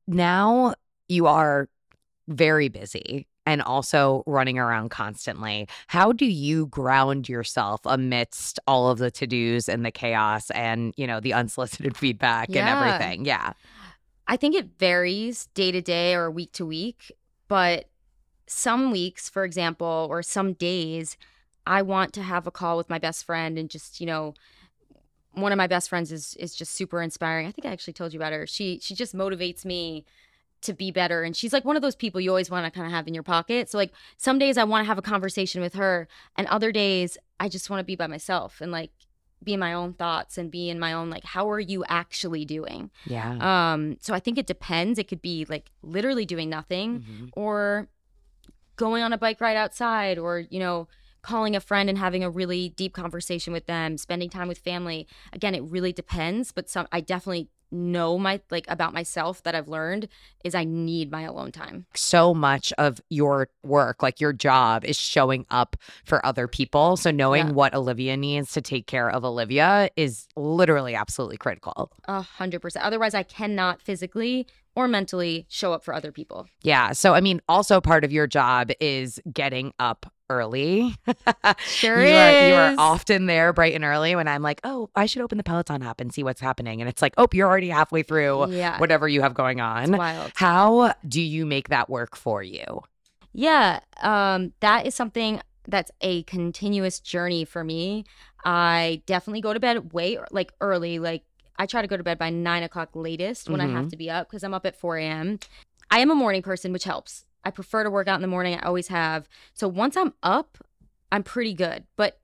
now 0.07 0.75
you 1.09 1.27
are 1.27 1.69
very 2.29 2.69
busy 2.69 3.27
and 3.45 3.61
also 3.61 4.23
running 4.27 4.59
around 4.59 4.89
constantly. 4.91 5.69
How 5.89 6.13
do 6.13 6.25
you 6.25 6.67
ground 6.67 7.29
yourself 7.29 7.81
amidst 7.85 8.59
all 8.67 8.89
of 8.91 8.99
the 8.99 9.11
to-dos 9.11 9.69
and 9.69 9.85
the 9.85 9.91
chaos 9.91 10.51
and, 10.51 10.95
you 10.97 11.07
know, 11.07 11.19
the 11.21 11.33
unsolicited 11.35 11.97
feedback 12.03 12.49
and 12.55 12.69
everything? 12.69 13.25
Yeah. 13.25 13.53
I 14.29 14.37
think 14.37 14.55
it 14.55 14.79
varies 14.79 15.47
day 15.55 15.73
to 15.73 15.83
day 15.83 16.15
or 16.15 16.31
week 16.31 16.53
to 16.53 16.65
week, 16.65 17.11
but 17.49 17.89
some 18.47 18.91
weeks, 18.93 19.29
for 19.29 19.45
example, 19.45 20.07
or 20.09 20.23
some 20.23 20.53
days, 20.53 21.17
I 21.67 21.83
want 21.83 22.13
to 22.15 22.23
have 22.23 22.47
a 22.47 22.51
call 22.51 22.77
with 22.77 22.91
my 22.91 22.99
best 22.99 23.25
friend 23.25 23.59
and 23.59 23.71
just, 23.71 24.01
you 24.01 24.07
know, 24.07 24.35
one 25.33 25.53
of 25.53 25.57
my 25.57 25.67
best 25.67 25.89
friends 25.89 26.13
is 26.13 26.35
is 26.35 26.55
just 26.55 26.75
super 26.75 27.01
inspiring. 27.01 27.47
I 27.47 27.53
think 27.53 27.67
I 27.67 27.71
actually 27.71 27.95
told 27.95 28.13
you 28.13 28.19
about 28.19 28.33
her. 28.33 28.47
She 28.47 28.79
she 28.83 28.95
just 28.95 29.15
motivates 29.15 29.65
me 29.65 30.05
to 30.61 30.73
be 30.73 30.93
better 30.93 31.25
and 31.25 31.35
she's 31.37 31.53
like 31.53 31.65
one 31.65 31.75
of 31.75 31.83
those 31.83 31.97
people 31.97 32.21
you 32.21 32.31
always 32.31 32.49
want 32.49 32.65
to 32.65 32.71
kind 32.71 32.87
of 32.87 32.93
have 32.93 33.09
in 33.09 33.15
your 33.15 33.23
pocket. 33.25 33.69
So 33.69 33.79
like 33.79 33.93
some 34.17 34.39
days 34.39 34.57
I 34.57 34.65
want 34.65 34.85
to 34.85 34.87
have 34.87 34.99
a 34.99 35.03
conversation 35.03 35.61
with 35.61 35.75
her 35.75 36.07
and 36.37 36.47
other 36.49 36.71
days 36.71 37.19
I 37.41 37.49
just 37.49 37.69
want 37.69 37.81
to 37.81 37.85
be 37.85 37.97
by 37.97 38.07
myself 38.07 38.61
and 38.61 38.71
like 38.71 38.93
be 39.43 39.55
in 39.55 39.59
my 39.59 39.73
own 39.73 39.93
thoughts 39.95 40.39
and 40.39 40.53
be 40.53 40.71
in 40.71 40.79
my 40.79 40.93
own 40.93 41.11
like 41.11 41.25
how 41.25 41.51
are 41.51 41.59
you 41.59 41.85
actually 41.89 42.45
doing? 42.45 42.91
Yeah. 43.07 43.73
Um, 43.73 43.97
so 44.01 44.15
I 44.15 44.21
think 44.21 44.39
it 44.39 44.47
depends. 44.47 45.01
It 45.01 45.09
could 45.09 45.23
be 45.23 45.47
like 45.49 45.71
literally 45.83 46.27
doing 46.27 46.49
nothing 46.49 47.01
Mhm. 47.01 47.31
or 47.33 47.89
going 48.77 49.03
on 49.03 49.13
a 49.13 49.19
bike 49.19 49.41
ride 49.41 49.57
outside 49.57 50.17
or, 50.19 50.39
you 50.39 50.61
know, 50.61 50.87
calling 51.23 51.57
a 51.57 51.61
friend 51.61 51.89
and 51.89 51.99
having 51.99 52.23
a 52.25 52.31
really 52.31 52.71
deep 52.71 52.93
conversation 52.95 53.53
with 53.53 53.67
them, 53.67 53.97
spending 53.97 54.29
time 54.29 54.49
with 54.49 54.59
family. 54.59 55.07
Again, 55.33 55.55
it 55.55 55.63
really 55.63 55.93
depends, 55.93 56.53
but 56.53 56.69
some 56.69 56.87
I 56.93 57.01
definitely 57.01 57.49
know 57.75 58.19
my 58.19 58.39
like 58.51 58.67
about 58.69 58.93
myself 58.93 59.43
that 59.45 59.55
I've 59.55 59.67
learned 59.67 60.07
is 60.45 60.55
I 60.55 60.63
need 60.65 61.11
my 61.11 61.23
alone 61.23 61.53
time. 61.53 61.87
So 61.95 62.35
much 62.35 62.71
of 62.77 63.01
your 63.09 63.49
work, 63.63 64.03
like 64.03 64.21
your 64.21 64.35
job, 64.35 64.85
is 64.85 64.99
showing 64.99 65.47
up 65.51 65.77
for 66.05 66.25
other 66.27 66.47
people. 66.47 66.99
So 66.99 67.11
knowing 67.11 67.47
Yeah. 67.47 67.53
what 67.53 67.75
Olivia 67.75 68.17
needs 68.19 68.53
to 68.53 68.61
take 68.61 68.87
care 68.87 69.09
of 69.09 69.25
Olivia 69.25 69.89
is 69.97 70.27
literally 70.37 70.95
absolutely 70.95 71.39
critical. 71.39 71.91
A 72.05 72.21
hundred 72.21 72.61
percent. 72.61 72.85
Otherwise 72.85 73.15
I 73.15 73.23
cannot 73.23 73.81
physically 73.81 74.47
or 74.75 74.89
mentally 74.89 75.47
show 75.49 75.73
up 75.73 75.85
for 75.85 75.93
other 75.95 76.13
people. 76.13 76.47
Yeah. 76.63 76.93
So, 76.93 77.15
I 77.15 77.21
mean, 77.21 77.41
also 77.49 77.81
part 77.81 78.05
of 78.05 78.13
your 78.13 78.27
job 78.27 78.71
is 78.81 79.21
getting 79.33 79.73
up 79.79 80.11
early. 80.31 80.95
Sure 81.67 82.01
you 82.05 82.15
are, 82.15 82.49
you 82.49 82.55
are 82.55 82.75
often 82.79 83.27
there 83.27 83.53
bright 83.53 83.75
and 83.75 83.85
early 83.85 84.15
when 84.17 84.29
I'm 84.29 84.43
like, 84.43 84.61
oh, 84.65 84.89
I 84.95 85.07
should 85.07 85.23
open 85.23 85.37
the 85.39 85.45
Peloton 85.45 85.83
app 85.83 86.01
and 86.01 86.13
see 86.13 86.23
what's 86.23 86.41
happening. 86.41 86.81
And 86.81 86.89
it's 86.89 87.03
like, 87.03 87.15
oh, 87.19 87.27
you're 87.33 87.49
already 87.49 87.69
halfway 87.69 88.03
through 88.03 88.51
Yeah. 88.53 88.79
whatever 88.79 89.09
you 89.09 89.21
have 89.23 89.35
going 89.35 89.59
It's 89.59 89.91
on. 89.91 89.97
wild. 89.99 90.33
How 90.37 90.95
do 91.07 91.21
you 91.21 91.45
make 91.45 91.69
that 91.69 91.91
work 91.91 92.17
for 92.17 92.43
you? 92.43 92.83
Yeah, 93.33 93.81
um, 94.03 94.53
that 94.61 94.87
is 94.87 94.95
something 94.95 95.41
that's 95.69 95.91
a 96.01 96.23
continuous 96.25 97.01
journey 97.01 97.45
for 97.45 97.65
me. 97.65 98.05
I 98.45 99.03
definitely 99.07 99.41
go 99.41 99.53
to 99.55 99.61
bed 99.61 99.93
way 99.93 100.19
like 100.31 100.53
early. 100.61 100.99
Like 100.99 101.25
I 101.63 101.67
try 101.67 101.81
to 101.81 101.87
go 101.87 101.97
to 101.97 102.03
bed 102.03 102.19
by 102.19 102.29
nine 102.29 102.65
o'clock 102.65 102.89
latest 102.93 103.49
when 103.49 103.61
I 103.61 103.69
have 103.69 103.83
mm-hmm. 103.83 103.89
to 103.91 103.97
be 103.97 104.11
up 104.11 104.29
because 104.29 104.43
I'm 104.43 104.53
up 104.53 104.67
at 104.67 104.75
4 104.75 104.97
a.m. 104.97 105.39
I 105.93 106.01
am 106.01 106.11
a 106.11 106.15
morning 106.15 106.43
person, 106.43 106.73
which 106.73 106.83
helps. 106.83 107.25
I 107.45 107.53
prefer 107.53 107.85
to 107.85 107.91
work 107.91 108.09
out 108.09 108.17
in 108.17 108.21
the 108.21 108.27
morning. 108.27 108.59
I 108.59 108.67
always 108.67 108.89
have. 108.89 109.29
So 109.55 109.69
once 109.69 109.97
I'm 109.97 110.13
up, 110.25 110.59
I'm 111.13 111.23
pretty 111.23 111.55
good. 111.55 111.85
But 111.95 112.19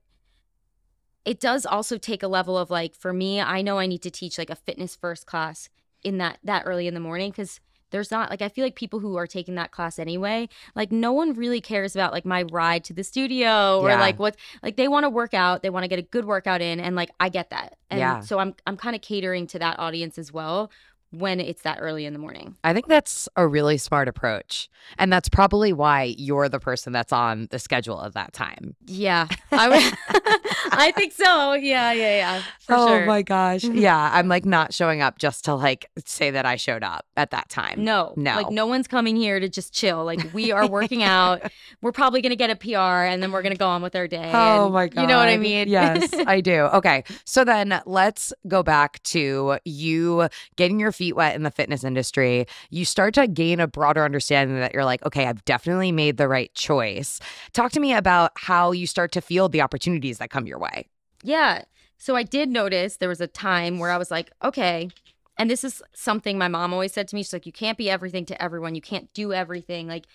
it 1.23 1.39
does 1.39 1.65
also 1.65 1.97
take 1.97 2.21
a 2.21 2.27
level 2.27 2.57
of 2.57 2.69
like 2.69 2.93
for 2.93 3.13
me, 3.13 3.39
I 3.39 3.61
know 3.61 3.79
I 3.79 3.85
need 3.85 4.01
to 4.01 4.11
teach 4.11 4.37
like 4.37 4.49
a 4.49 4.55
fitness 4.55 4.93
first 4.93 5.25
class 5.25 5.69
in 6.03 6.17
that 6.17 6.39
that 6.43 6.63
early 6.65 6.87
in 6.87 6.93
the 6.93 6.99
morning 6.99 7.31
because 7.31 7.61
there's 7.91 8.11
not 8.11 8.29
like 8.29 8.41
I 8.41 8.49
feel 8.49 8.63
like 8.65 8.75
people 8.75 8.99
who 8.99 9.15
are 9.17 9.27
taking 9.27 9.55
that 9.55 9.71
class 9.71 9.99
anyway, 9.99 10.49
like 10.75 10.91
no 10.91 11.11
one 11.11 11.33
really 11.33 11.61
cares 11.61 11.95
about 11.95 12.13
like 12.13 12.25
my 12.25 12.43
ride 12.43 12.83
to 12.85 12.93
the 12.93 13.03
studio 13.03 13.79
or 13.79 13.89
Yeah. 13.89 13.99
like 13.99 14.19
what 14.19 14.35
like 14.63 14.75
they 14.77 14.87
want 14.87 15.03
to 15.05 15.09
work 15.09 15.33
out, 15.33 15.63
they 15.63 15.69
want 15.69 15.83
to 15.83 15.87
get 15.87 15.99
a 15.99 16.03
good 16.03 16.25
workout 16.25 16.61
in 16.61 16.79
and 16.79 16.95
like 16.95 17.11
I 17.19 17.29
get 17.29 17.49
that. 17.49 17.77
And 17.89 17.99
Yeah. 17.99 18.19
so 18.21 18.39
I'm 18.39 18.55
I'm 18.67 18.77
kind 18.77 18.95
of 18.95 19.01
catering 19.01 19.47
to 19.47 19.59
that 19.59 19.79
audience 19.79 20.17
as 20.17 20.31
well 20.31 20.69
when 21.11 21.39
it's 21.39 21.63
that 21.63 21.77
early 21.81 22.05
in 22.05 22.13
the 22.13 22.19
morning. 22.19 22.55
I 22.63 22.73
think 22.73 22.87
that's 22.87 23.27
a 23.35 23.47
really 23.47 23.77
smart 23.77 24.07
approach. 24.07 24.69
And 24.97 25.11
that's 25.11 25.27
probably 25.27 25.73
why 25.73 26.15
you're 26.17 26.47
the 26.49 26.59
person 26.59 26.93
that's 26.93 27.11
on 27.11 27.47
the 27.51 27.59
schedule 27.59 28.03
at 28.03 28.13
that 28.13 28.31
time. 28.33 28.75
Yeah. 28.85 29.27
I 29.51 29.69
would 29.69 29.93
I 30.71 30.91
think 30.91 31.13
so. 31.13 31.53
Yeah, 31.53 31.91
yeah, 31.93 32.15
yeah. 32.17 32.41
For 32.59 32.75
oh 32.75 32.87
sure. 32.87 33.05
my 33.05 33.21
gosh. 33.23 33.61
Mhm. 33.63 33.79
Yeah. 33.79 34.09
I'm 34.13 34.27
like 34.27 34.45
not 34.45 34.73
showing 34.73 35.01
up 35.01 35.17
just 35.17 35.45
to 35.45 35.55
like 35.55 35.89
say 36.05 36.31
that 36.31 36.45
I 36.45 36.55
showed 36.57 36.83
up 36.83 37.05
at 37.17 37.31
that 37.31 37.49
time. 37.49 37.83
No, 37.83 38.13
No. 38.15 38.35
Like 38.35 38.51
no 38.51 38.67
one's 38.67 38.87
coming 38.87 39.15
here 39.15 39.39
to 39.39 39.49
just 39.49 39.73
chill. 39.73 40.05
Like 40.05 40.31
we 40.33 40.51
are 40.51 40.67
working 40.69 41.01
out. 41.03 41.41
We're 41.81 41.91
probably 41.91 42.21
gonna 42.21 42.35
get 42.35 42.49
a 42.51 42.55
PR 42.55 42.77
and 43.07 43.21
then 43.21 43.31
we're 43.31 43.41
gonna 43.41 43.55
go 43.55 43.67
on 43.67 43.81
with 43.81 43.95
our 43.95 44.07
day. 44.07 44.31
Oh 44.33 44.65
and 44.65 44.73
my 44.73 44.87
god. 44.87 45.01
You 45.01 45.07
know 45.07 45.17
what 45.17 45.27
I 45.29 45.37
mean? 45.37 45.67
Yes, 45.69 46.13
I 46.13 46.41
do. 46.41 46.61
Okay. 46.65 47.03
So 47.25 47.43
then 47.43 47.81
let's 47.85 48.31
go 48.47 48.61
back 48.63 49.01
to 49.03 49.57
you 49.65 50.29
getting 50.55 50.79
your 50.79 50.91
feet 50.99 51.15
wet 51.15 51.33
in 51.33 51.43
the 51.43 51.49
fitness 51.49 51.85
industry. 51.85 52.45
You 52.69 52.83
start 52.83 53.13
to 53.13 53.25
gain 53.25 53.61
a 53.61 53.67
broader 53.67 54.03
understanding 54.03 54.59
that 54.59 54.73
you're 54.73 54.83
like, 54.83 55.03
okay, 55.05 55.27
I've 55.27 55.45
definitely 55.45 55.93
made 55.93 56.17
the 56.17 56.27
right 56.27 56.53
choice. 56.53 57.21
Talk 57.53 57.71
to 57.71 57.79
me 57.79 57.93
about 57.93 58.33
how 58.35 58.73
you 58.73 58.85
start 58.85 59.13
to 59.13 59.21
feel 59.21 59.47
the 59.47 59.61
opportunities 59.61 60.17
that 60.17 60.29
come 60.29 60.45
your 60.45 60.59
way. 60.59 60.87
Yeah. 61.23 61.63
So 61.97 62.17
I 62.17 62.23
did 62.23 62.49
notice 62.49 62.97
there 62.97 63.07
was 63.07 63.21
a 63.21 63.27
time 63.27 63.79
where 63.79 63.91
I 63.91 63.97
was 63.97 64.11
like, 64.11 64.29
okay. 64.43 64.89
And 65.37 65.49
this 65.49 65.63
is 65.63 65.81
something 65.93 66.37
my 66.37 66.49
mom 66.49 66.73
always 66.73 66.91
said 66.91 67.07
to 67.07 67.15
me. 67.15 67.23
She's 67.23 67.31
like, 67.31 67.45
you 67.45 67.53
can't 67.53 67.77
be 67.77 67.89
everything 67.89 68.25
to 68.25 68.41
everyone. 68.43 68.75
You 68.75 68.81
can't 68.81 69.11
do 69.13 69.31
everything. 69.31 69.87
Like, 69.87 70.05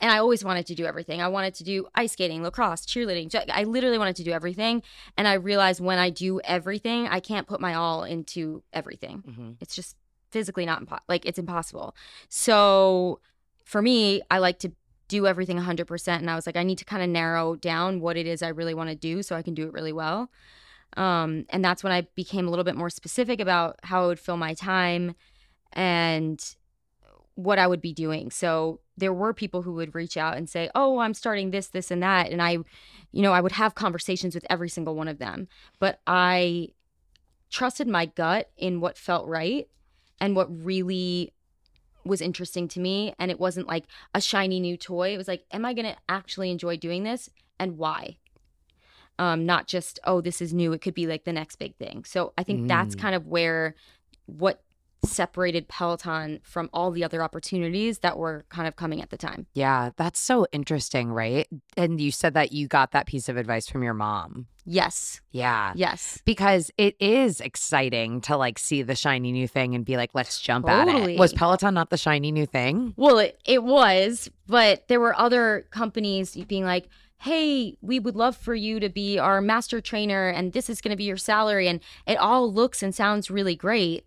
and 0.00 0.10
I 0.10 0.18
always 0.18 0.44
wanted 0.44 0.66
to 0.66 0.74
do 0.76 0.84
everything. 0.84 1.20
I 1.20 1.28
wanted 1.28 1.54
to 1.54 1.64
do 1.64 1.86
ice 1.94 2.12
skating, 2.12 2.42
lacrosse, 2.42 2.86
cheerleading. 2.86 3.32
I 3.52 3.64
literally 3.64 3.98
wanted 3.98 4.16
to 4.16 4.24
do 4.24 4.32
everything. 4.32 4.82
And 5.16 5.26
I 5.28 5.34
realized 5.34 5.80
when 5.80 5.98
I 5.98 6.10
do 6.10 6.40
everything, 6.40 7.08
I 7.08 7.20
can't 7.20 7.46
put 7.46 7.60
my 7.60 7.74
all 7.74 8.04
into 8.04 8.62
everything. 8.72 9.22
Mm-hmm. 9.26 9.50
It's 9.60 9.74
just 9.76 9.96
physically 10.32 10.66
not 10.66 10.84
impo- 10.84 11.00
like 11.08 11.24
it's 11.26 11.38
impossible. 11.38 11.94
So 12.28 13.20
for 13.64 13.80
me, 13.82 14.22
I 14.30 14.38
like 14.38 14.58
to 14.60 14.72
do 15.08 15.26
everything 15.26 15.58
100% 15.58 16.08
and 16.08 16.30
I 16.30 16.34
was 16.34 16.46
like 16.46 16.56
I 16.56 16.62
need 16.62 16.78
to 16.78 16.86
kind 16.86 17.02
of 17.02 17.08
narrow 17.10 17.54
down 17.54 18.00
what 18.00 18.16
it 18.16 18.26
is 18.26 18.42
I 18.42 18.48
really 18.48 18.72
want 18.72 18.88
to 18.88 18.96
do 18.96 19.22
so 19.22 19.36
I 19.36 19.42
can 19.42 19.52
do 19.52 19.66
it 19.66 19.72
really 19.72 19.92
well. 19.92 20.30
Um 20.96 21.44
and 21.50 21.62
that's 21.62 21.84
when 21.84 21.92
I 21.92 22.02
became 22.14 22.46
a 22.46 22.50
little 22.50 22.64
bit 22.64 22.76
more 22.76 22.90
specific 22.90 23.38
about 23.38 23.78
how 23.82 24.04
I 24.04 24.06
would 24.06 24.18
fill 24.18 24.38
my 24.38 24.54
time 24.54 25.14
and 25.72 26.42
what 27.34 27.58
I 27.58 27.66
would 27.66 27.80
be 27.80 27.92
doing. 27.92 28.30
So 28.30 28.80
there 28.96 29.12
were 29.12 29.32
people 29.32 29.62
who 29.62 29.72
would 29.74 29.94
reach 29.94 30.16
out 30.16 30.36
and 30.36 30.48
say, 30.48 30.68
"Oh, 30.74 30.98
I'm 30.98 31.14
starting 31.14 31.50
this, 31.50 31.68
this 31.68 31.90
and 31.90 32.02
that." 32.02 32.30
And 32.30 32.42
I 32.42 32.58
you 33.10 33.22
know, 33.22 33.32
I 33.32 33.40
would 33.40 33.52
have 33.52 33.74
conversations 33.74 34.34
with 34.34 34.46
every 34.48 34.68
single 34.68 34.94
one 34.94 35.08
of 35.08 35.18
them, 35.18 35.48
but 35.78 36.00
I 36.06 36.68
trusted 37.50 37.86
my 37.86 38.06
gut 38.06 38.50
in 38.56 38.80
what 38.80 38.96
felt 38.96 39.26
right 39.28 39.68
and 40.22 40.34
what 40.36 40.48
really 40.64 41.32
was 42.04 42.20
interesting 42.20 42.66
to 42.68 42.80
me 42.80 43.12
and 43.18 43.30
it 43.30 43.38
wasn't 43.38 43.66
like 43.66 43.84
a 44.14 44.20
shiny 44.20 44.58
new 44.60 44.76
toy. 44.76 45.12
It 45.14 45.18
was 45.18 45.28
like 45.28 45.44
am 45.52 45.64
i 45.64 45.74
going 45.74 45.86
to 45.92 45.96
actually 46.08 46.50
enjoy 46.50 46.76
doing 46.78 47.02
this 47.02 47.28
and 47.58 47.76
why? 47.76 48.16
Um 49.18 49.44
not 49.44 49.66
just 49.66 49.98
oh 50.04 50.20
this 50.22 50.40
is 50.40 50.54
new 50.54 50.72
it 50.72 50.80
could 50.80 50.94
be 50.94 51.06
like 51.06 51.24
the 51.24 51.32
next 51.32 51.56
big 51.56 51.76
thing. 51.76 52.04
So 52.04 52.32
i 52.38 52.42
think 52.42 52.66
that's 52.68 52.94
Mm. 52.96 53.00
kind 53.04 53.14
of 53.14 53.26
where 53.26 53.74
what 54.26 54.62
separated 55.04 55.68
peloton 55.68 56.40
from 56.42 56.70
all 56.72 56.90
the 56.90 57.02
other 57.04 57.22
opportunities 57.22 57.98
that 58.00 58.16
were 58.16 58.44
kind 58.48 58.68
of 58.68 58.76
coming 58.76 59.02
at 59.02 59.10
the 59.10 59.16
time 59.16 59.46
Yeah, 59.54 59.90
that's 59.96 60.20
so 60.20 60.46
interesting, 60.52 61.10
right? 61.10 61.48
And 61.76 62.00
you 62.00 62.10
said 62.10 62.34
that 62.34 62.52
you 62.52 62.68
got 62.68 62.92
that 62.92 63.06
piece 63.06 63.28
of 63.28 63.36
advice 63.36 63.68
from 63.68 63.82
your 63.82 63.94
mom. 63.94 64.46
yes 64.64 65.20
Yeah. 65.32 65.72
yes 65.74 66.20
Because 66.24 66.70
it 66.78 66.94
is 67.00 67.40
exciting 67.40 68.20
to 68.22 68.36
like 68.36 68.58
see 68.58 68.82
the 68.82 68.94
shiny 68.94 69.32
new 69.32 69.48
thing 69.48 69.74
and 69.74 69.84
be 69.84 69.96
like, 69.96 70.10
let's 70.14 70.40
jump 70.40 70.68
at 70.68 70.88
it. 70.88 71.18
Was 71.18 71.32
Peloton 71.32 71.74
not 71.74 71.90
the 71.90 71.96
shiny 71.96 72.30
new 72.32 72.46
thing? 72.46 72.94
Well, 72.96 73.18
it, 73.18 73.40
it 73.44 73.62
was, 73.64 74.30
but 74.46 74.86
there 74.88 75.00
were 75.00 75.18
other 75.18 75.66
companies 75.70 76.36
being 76.46 76.64
like, 76.64 76.88
hey, 77.18 77.76
we 77.80 77.98
would 78.00 78.16
love 78.16 78.36
for 78.36 78.54
you 78.54 78.80
to 78.80 78.88
be 78.88 79.18
our 79.18 79.40
master 79.40 79.80
trainer 79.80 80.28
and 80.28 80.52
this 80.52 80.68
is 80.68 80.80
going 80.80 80.90
to 80.90 80.96
be 80.96 81.04
your 81.04 81.16
salary. 81.16 81.68
And 81.68 81.80
it 82.06 82.16
all 82.16 82.52
looks 82.52 82.82
and 82.82 82.94
sounds 82.94 83.30
really 83.30 83.54
great. 83.56 84.04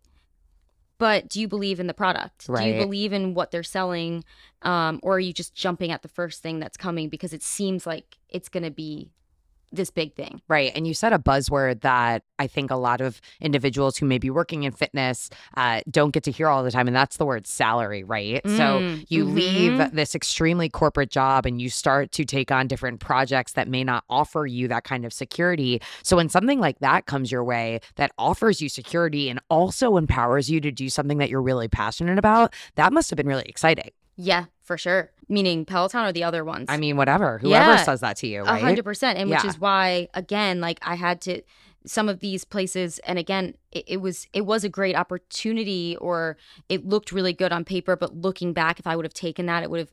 But 0.97 1.27
do 1.27 1.41
you 1.41 1.47
believe 1.47 1.79
in 1.79 1.88
the 1.88 1.93
product? 1.93 2.47
Do 2.47 2.53
you 2.79 2.86
believe 2.86 3.12
in 3.13 3.34
what 3.34 3.51
they're 3.51 3.63
selling? 3.63 4.23
Um, 4.62 4.99
or 5.03 5.15
are 5.15 5.19
you 5.19 5.34
just 5.34 5.53
jumping 5.53 5.91
at 5.91 6.01
the 6.01 6.08
first 6.08 6.41
thing 6.41 6.60
that's 6.60 6.77
coming 6.77 7.10
because 7.10 7.34
it 7.34 7.43
seems 7.43 7.86
like 7.86 8.17
it's 8.29 8.49
going 8.49 8.63
to 8.63 8.71
be 8.71 9.12
this 9.75 9.89
big 9.91 10.13
thing? 10.15 10.41
Right. 10.47 10.71
And 10.75 10.88
you 10.88 10.93
said 10.93 11.13
a 11.13 11.17
buzzword 11.19 11.81
that 11.81 12.23
I 12.39 12.47
think 12.47 12.71
a 12.71 12.75
lot 12.75 13.01
of 13.01 13.21
individuals 13.39 13.97
who 13.97 14.05
may 14.05 14.17
be 14.17 14.29
working 14.29 14.63
in 14.63 14.71
fitness 14.71 15.29
uh, 15.55 15.81
don't 15.89 16.11
get 16.11 16.23
to 16.23 16.31
hear 16.31 16.47
all 16.47 16.63
the 16.63 16.71
time. 16.71 16.88
And 16.88 16.95
that's 16.95 17.17
the 17.17 17.25
word 17.25 17.47
salary, 17.47 18.03
right? 18.03 18.41
So 18.45 18.81
Mm, 18.81 19.05
you 19.07 19.25
mhm. 19.25 19.33
leave 19.35 19.91
this 19.93 20.15
extremely 20.15 20.67
corporate 20.69 21.09
job 21.09 21.45
and 21.45 21.61
you 21.61 21.69
start 21.69 22.11
to 22.13 22.25
take 22.25 22.51
on 22.51 22.67
different 22.67 22.99
projects 22.99 23.53
that 23.53 23.67
may 23.67 23.83
not 23.83 24.03
offer 24.09 24.45
you 24.45 24.67
that 24.67 24.83
kind 24.83 25.05
of 25.05 25.13
security. 25.13 25.81
So 26.03 26.17
when 26.17 26.29
something 26.29 26.59
like 26.59 26.79
that 26.79 27.05
comes 27.05 27.31
your 27.31 27.43
way 27.43 27.79
that 27.95 28.11
offers 28.17 28.61
you 28.61 28.69
security 28.69 29.29
and 29.29 29.39
also 29.49 29.97
empowers 29.97 30.49
you 30.49 30.59
to 30.61 30.71
do 30.71 30.89
something 30.89 31.19
that 31.19 31.29
you're 31.29 31.41
really 31.41 31.67
passionate 31.67 32.17
about, 32.19 32.53
that 32.75 32.91
must 32.91 33.09
have 33.09 33.17
been 33.17 33.27
really 33.27 33.45
exciting. 33.45 33.91
Yeah, 34.17 34.45
for 34.65 34.78
sure. 34.78 35.12
Meaning 35.30 35.63
Peloton 35.65 36.06
or 36.06 36.12
the 36.12 36.23
other 36.23 36.43
ones? 36.43 36.65
I 36.69 36.78
mean, 36.78 36.97
whatever, 36.97 37.38
whoever 37.39 37.71
Yeah. 37.71 37.84
says 37.84 38.01
that 38.01 38.17
to 38.17 38.28
you, 38.28 38.41
A 38.41 38.45
right? 38.45 38.62
hundred 38.62 38.84
percent, 38.84 39.17
and 39.17 39.30
which 39.30 39.45
is 39.45 39.60
why, 39.60 40.10
again, 40.13 40.60
like 40.60 40.80
I 40.82 40.95
had 40.95 41.21
to 41.21 41.41
some 41.88 42.10
of 42.10 42.19
these 42.19 42.43
places, 42.43 42.97
and 43.06 43.19
again, 43.19 43.54
it, 43.71 43.84
it 43.88 43.97
was 43.97 44.28
it 44.34 44.41
was 44.45 44.63
a 44.63 44.69
great 44.69 44.95
opportunity, 44.95 45.95
or 46.01 46.36
it 46.67 46.86
looked 46.86 47.12
really 47.12 47.32
good 47.34 47.51
on 47.54 47.63
paper. 47.63 47.95
But 47.95 48.15
looking 48.15 48.54
back, 48.54 48.80
if 48.80 48.88
I 48.88 48.95
would 48.95 49.06
have 49.06 49.13
taken 49.13 49.45
that, 49.45 49.63
it 49.63 49.69
would 49.69 49.80
have 49.80 49.91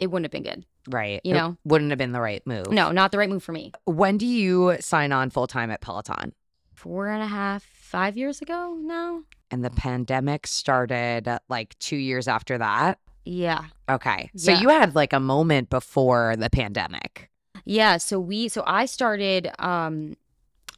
it 0.00 0.08
wouldn't 0.12 0.26
have 0.26 0.30
been 0.32 0.44
good. 0.44 0.64
Right. 0.88 1.20
You 1.24 1.34
It 1.34 1.38
know? 1.38 1.56
wouldn't 1.64 1.90
have 1.90 1.98
been 1.98 2.12
the 2.12 2.20
right 2.20 2.40
move. 2.46 2.70
No, 2.70 2.92
not 2.92 3.10
the 3.10 3.18
right 3.18 3.28
move 3.28 3.42
for 3.42 3.50
me. 3.52 3.72
When 3.84 4.16
do 4.16 4.26
you 4.26 4.76
sign 4.80 5.10
on 5.12 5.30
full 5.30 5.48
time 5.48 5.70
at 5.72 5.80
Peloton? 5.80 6.32
Four 6.72 7.08
and 7.08 7.20
a 7.22 7.26
half, 7.26 7.64
five 7.64 8.16
years 8.16 8.40
ago 8.40 8.76
now. 8.80 9.22
And 9.50 9.64
the 9.64 9.70
pandemic 9.70 10.46
started 10.46 11.28
like 11.48 11.76
two 11.80 11.96
years 11.96 12.28
after 12.28 12.58
that. 12.58 13.00
Yeah, 13.30 13.64
Okay. 13.90 14.30
So 14.36 14.52
Yeah. 14.52 14.60
you 14.60 14.68
had 14.70 14.94
like 14.94 15.12
a 15.12 15.20
moment 15.20 15.68
before 15.70 16.34
the 16.38 16.48
pandemic. 16.50 17.28
yeah. 17.64 17.98
So 17.98 18.18
we, 18.18 18.48
so 18.48 18.62
I 18.66 18.86
started 18.86 19.50
um 19.58 20.16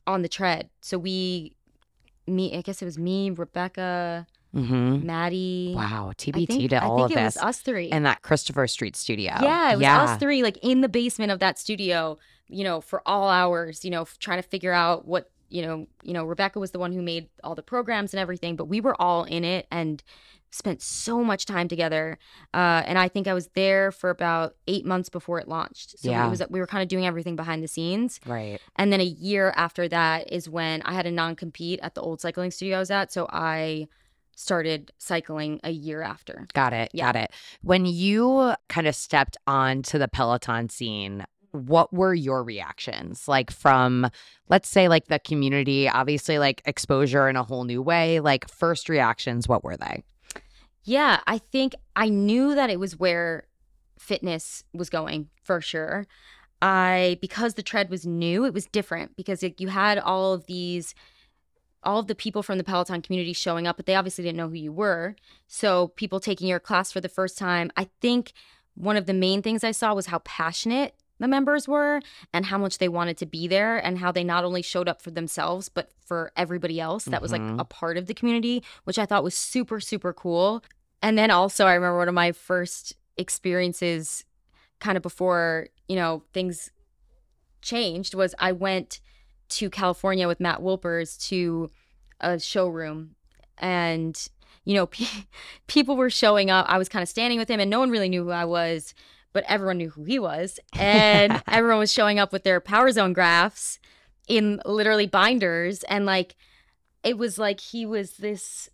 on 0.06 0.22
the 0.22 0.28
tread. 0.28 0.68
So 0.80 0.98
we, 0.98 1.54
me, 2.26 2.56
I 2.56 2.62
guess 2.62 2.82
it 2.82 2.84
was 2.86 2.98
me, 2.98 3.30
Rebecca, 3.30 4.26
Mm-hmm. 4.52 5.06
Matty. 5.06 5.74
Wow. 5.76 6.10
TBT 6.18 6.46
think, 6.48 6.70
to 6.70 6.76
I 6.82 6.84
all 6.86 6.96
think 7.06 7.12
of 7.12 7.16
it 7.18 7.24
this. 7.24 7.36
was 7.36 7.44
us 7.44 7.60
three. 7.60 7.88
And 7.90 8.04
that 8.04 8.22
Christopher 8.22 8.66
Street 8.66 8.96
studio. 8.96 9.32
Yeah, 9.40 9.70
it 9.70 9.74
was 9.76 9.82
yeah. 9.82 10.02
us 10.02 10.18
three, 10.18 10.42
like 10.42 10.58
in 10.60 10.80
the 10.80 10.88
basement 10.88 11.30
of 11.30 11.38
that 11.38 11.56
studio, 11.56 12.18
you 12.48 12.64
know, 12.64 12.80
for 12.80 13.00
all 13.06 13.28
hours, 13.28 13.84
you 13.84 13.92
know, 13.92 14.08
trying 14.18 14.42
to 14.42 14.48
figure 14.48 14.72
out 14.72 15.06
what, 15.06 15.30
you 15.50 15.62
know, 15.62 15.86
you 16.02 16.12
know, 16.14 16.24
Rebecca 16.24 16.58
was 16.58 16.70
the 16.70 16.78
one 16.78 16.92
who 16.92 17.02
made 17.02 17.28
all 17.44 17.54
the 17.54 17.62
programs 17.62 18.14
and 18.14 18.20
everything, 18.20 18.56
but 18.56 18.66
we 18.66 18.80
were 18.80 19.00
all 19.00 19.24
in 19.24 19.44
it 19.44 19.66
and 19.70 20.02
spent 20.52 20.82
so 20.82 21.22
much 21.22 21.46
time 21.46 21.68
together. 21.68 22.18
Uh, 22.52 22.82
and 22.84 22.98
I 22.98 23.06
think 23.08 23.28
I 23.28 23.34
was 23.34 23.48
there 23.54 23.92
for 23.92 24.10
about 24.10 24.56
eight 24.66 24.84
months 24.84 25.08
before 25.08 25.38
it 25.38 25.46
launched. 25.46 25.98
So 26.00 26.10
Yeah. 26.10 26.26
it 26.26 26.30
was 26.30 26.42
we 26.50 26.58
were 26.58 26.66
kind 26.66 26.82
of 26.82 26.88
doing 26.88 27.06
everything 27.06 27.36
behind 27.36 27.62
the 27.62 27.68
scenes. 27.68 28.18
Right. 28.26 28.60
And 28.76 28.92
then 28.92 29.00
a 29.00 29.04
year 29.04 29.52
after 29.56 29.86
that 29.88 30.32
is 30.32 30.48
when 30.48 30.82
I 30.82 30.92
had 30.94 31.06
a 31.06 31.10
non 31.12 31.36
compete 31.36 31.78
at 31.82 31.94
the 31.94 32.00
old 32.00 32.20
cycling 32.20 32.50
studio 32.50 32.76
I 32.76 32.80
was 32.80 32.90
at. 32.90 33.12
So 33.12 33.28
I 33.30 33.86
started 34.34 34.90
cycling 34.98 35.60
a 35.62 35.70
year 35.70 36.02
after. 36.02 36.46
Got 36.54 36.72
it. 36.72 36.90
Yeah. 36.94 37.12
Got 37.12 37.16
it. 37.16 37.30
When 37.62 37.86
you 37.86 38.54
kind 38.68 38.86
of 38.88 38.94
stepped 38.96 39.36
onto 39.46 39.98
the 39.98 40.08
Peloton 40.08 40.68
scene, 40.68 41.26
what 41.52 41.92
were 41.92 42.14
your 42.14 42.42
reactions 42.44 43.26
like 43.28 43.50
from 43.50 44.08
let's 44.48 44.68
say 44.68 44.88
like 44.88 45.06
the 45.06 45.18
community 45.18 45.88
obviously 45.88 46.38
like 46.38 46.62
exposure 46.64 47.28
in 47.28 47.36
a 47.36 47.42
whole 47.42 47.64
new 47.64 47.82
way 47.82 48.20
like 48.20 48.48
first 48.48 48.88
reactions 48.88 49.48
what 49.48 49.64
were 49.64 49.76
they 49.76 50.02
Yeah, 50.84 51.20
I 51.26 51.38
think 51.38 51.74
I 51.96 52.08
knew 52.08 52.54
that 52.54 52.70
it 52.70 52.80
was 52.80 52.98
where 52.98 53.44
fitness 53.98 54.64
was 54.72 54.90
going 54.90 55.28
for 55.42 55.60
sure. 55.60 56.06
I 56.62 57.18
because 57.20 57.54
the 57.54 57.62
tread 57.62 57.90
was 57.90 58.06
new, 58.06 58.44
it 58.44 58.54
was 58.54 58.66
different 58.66 59.16
because 59.16 59.42
it, 59.42 59.60
you 59.60 59.68
had 59.68 59.98
all 59.98 60.32
of 60.32 60.46
these 60.46 60.94
all 61.82 62.00
of 62.00 62.08
the 62.08 62.14
people 62.14 62.42
from 62.42 62.58
the 62.58 62.64
Peloton 62.64 63.00
community 63.00 63.32
showing 63.32 63.66
up, 63.66 63.76
but 63.76 63.86
they 63.86 63.94
obviously 63.94 64.22
didn't 64.22 64.36
know 64.36 64.48
who 64.48 64.54
you 64.54 64.72
were. 64.72 65.16
So 65.46 65.88
people 65.88 66.20
taking 66.20 66.46
your 66.46 66.60
class 66.60 66.92
for 66.92 67.00
the 67.00 67.08
first 67.08 67.38
time, 67.38 67.70
I 67.74 67.88
think 68.02 68.32
one 68.74 68.98
of 68.98 69.06
the 69.06 69.14
main 69.14 69.40
things 69.40 69.64
I 69.64 69.70
saw 69.70 69.94
was 69.94 70.06
how 70.06 70.18
passionate 70.18 70.94
the 71.20 71.28
members 71.28 71.68
were 71.68 72.00
and 72.32 72.46
how 72.46 72.58
much 72.58 72.78
they 72.78 72.88
wanted 72.88 73.16
to 73.18 73.26
be 73.26 73.46
there 73.46 73.78
and 73.78 73.98
how 73.98 74.10
they 74.10 74.24
not 74.24 74.44
only 74.44 74.62
showed 74.62 74.88
up 74.88 75.00
for 75.00 75.10
themselves 75.12 75.68
but 75.68 75.90
for 76.04 76.32
everybody 76.36 76.80
else 76.80 77.04
that 77.04 77.22
was 77.22 77.30
like 77.30 77.40
Mhm. 77.40 77.60
a 77.60 77.64
part 77.64 77.96
of 77.96 78.06
the 78.06 78.14
community, 78.14 78.64
which 78.84 78.98
I 78.98 79.06
thought 79.06 79.22
was 79.22 79.34
super 79.34 79.78
super 79.80 80.12
cool. 80.12 80.64
And 81.02 81.16
then 81.16 81.30
also 81.30 81.66
I 81.66 81.74
remember 81.74 81.98
one 81.98 82.08
of 82.08 82.14
my 82.14 82.32
first 82.32 82.94
experiences 83.16 84.24
kind 84.80 84.96
of 84.96 85.02
before, 85.02 85.68
you 85.88 85.96
know, 85.96 86.22
things 86.32 86.70
changed 87.62 88.14
was 88.14 88.34
I 88.38 88.52
went 88.52 89.00
to 89.50 89.68
California 89.70 90.26
with 90.28 90.40
Matt 90.40 90.60
Wilpers 90.60 91.20
to 91.28 91.70
a 92.20 92.38
showroom 92.38 93.14
and 93.58 94.28
you 94.64 94.74
know 94.74 94.86
pe- 94.94 95.24
people 95.66 95.96
were 95.96 96.10
showing 96.10 96.50
up 96.50 96.66
I 96.68 96.78
was 96.78 96.88
kind 96.88 97.02
of 97.02 97.08
standing 97.08 97.38
with 97.38 97.48
him 97.50 97.60
and 97.60 97.70
no 97.70 97.78
one 97.80 97.90
really 97.90 98.08
knew 98.08 98.24
who 98.24 98.30
I 98.30 98.44
was 98.44 98.94
but 99.32 99.44
everyone 99.48 99.78
knew 99.78 99.90
who 99.90 100.04
he 100.04 100.18
was 100.18 100.58
and 100.78 101.42
everyone 101.48 101.78
was 101.78 101.92
showing 101.92 102.18
up 102.18 102.32
with 102.32 102.44
their 102.44 102.60
power 102.60 102.90
zone 102.90 103.12
graphs 103.12 103.78
in 104.28 104.60
literally 104.64 105.06
binders 105.06 105.82
and 105.84 106.06
like 106.06 106.36
it 107.02 107.16
was 107.18 107.38
like 107.38 107.60
he 107.60 107.84
was 107.86 108.12
this 108.18 108.68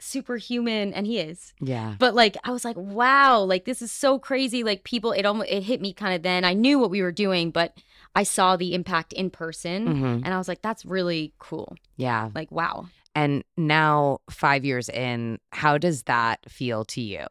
superhuman 0.00 0.92
and 0.92 1.06
he 1.06 1.18
is 1.18 1.54
yeah 1.60 1.94
but 1.98 2.14
like 2.14 2.36
I 2.44 2.50
was 2.50 2.64
like, 2.64 2.76
wow, 2.76 3.40
like 3.40 3.64
this 3.64 3.80
is 3.80 3.90
so 3.92 4.18
crazy. 4.18 4.62
Like 4.64 4.84
people, 4.84 5.12
it 5.12 5.24
almost 5.24 5.48
it 5.50 5.62
hit 5.62 5.80
me 5.80 5.92
kind 5.92 6.14
of 6.14 6.22
then. 6.22 6.44
I 6.44 6.52
knew 6.52 6.78
what 6.78 6.90
we 6.90 7.00
were 7.00 7.12
doing, 7.12 7.50
but 7.50 7.78
I 8.14 8.24
saw 8.24 8.56
the 8.56 8.74
impact 8.74 9.12
in 9.12 9.30
person, 9.30 9.86
Mhm. 9.88 10.22
and 10.24 10.28
I 10.34 10.38
was 10.38 10.48
like, 10.48 10.60
that's 10.62 10.84
really 10.84 11.32
cool. 11.38 11.76
yeah 11.96 12.30
Like 12.34 12.50
wow, 12.52 12.86
and 13.14 13.44
now 13.56 14.18
5 14.30 14.64
years 14.64 14.88
in 14.88 15.38
how 15.52 15.78
does 15.78 16.02
that 16.02 16.40
feel 16.50 16.84
to 16.86 17.00
you 17.00 17.24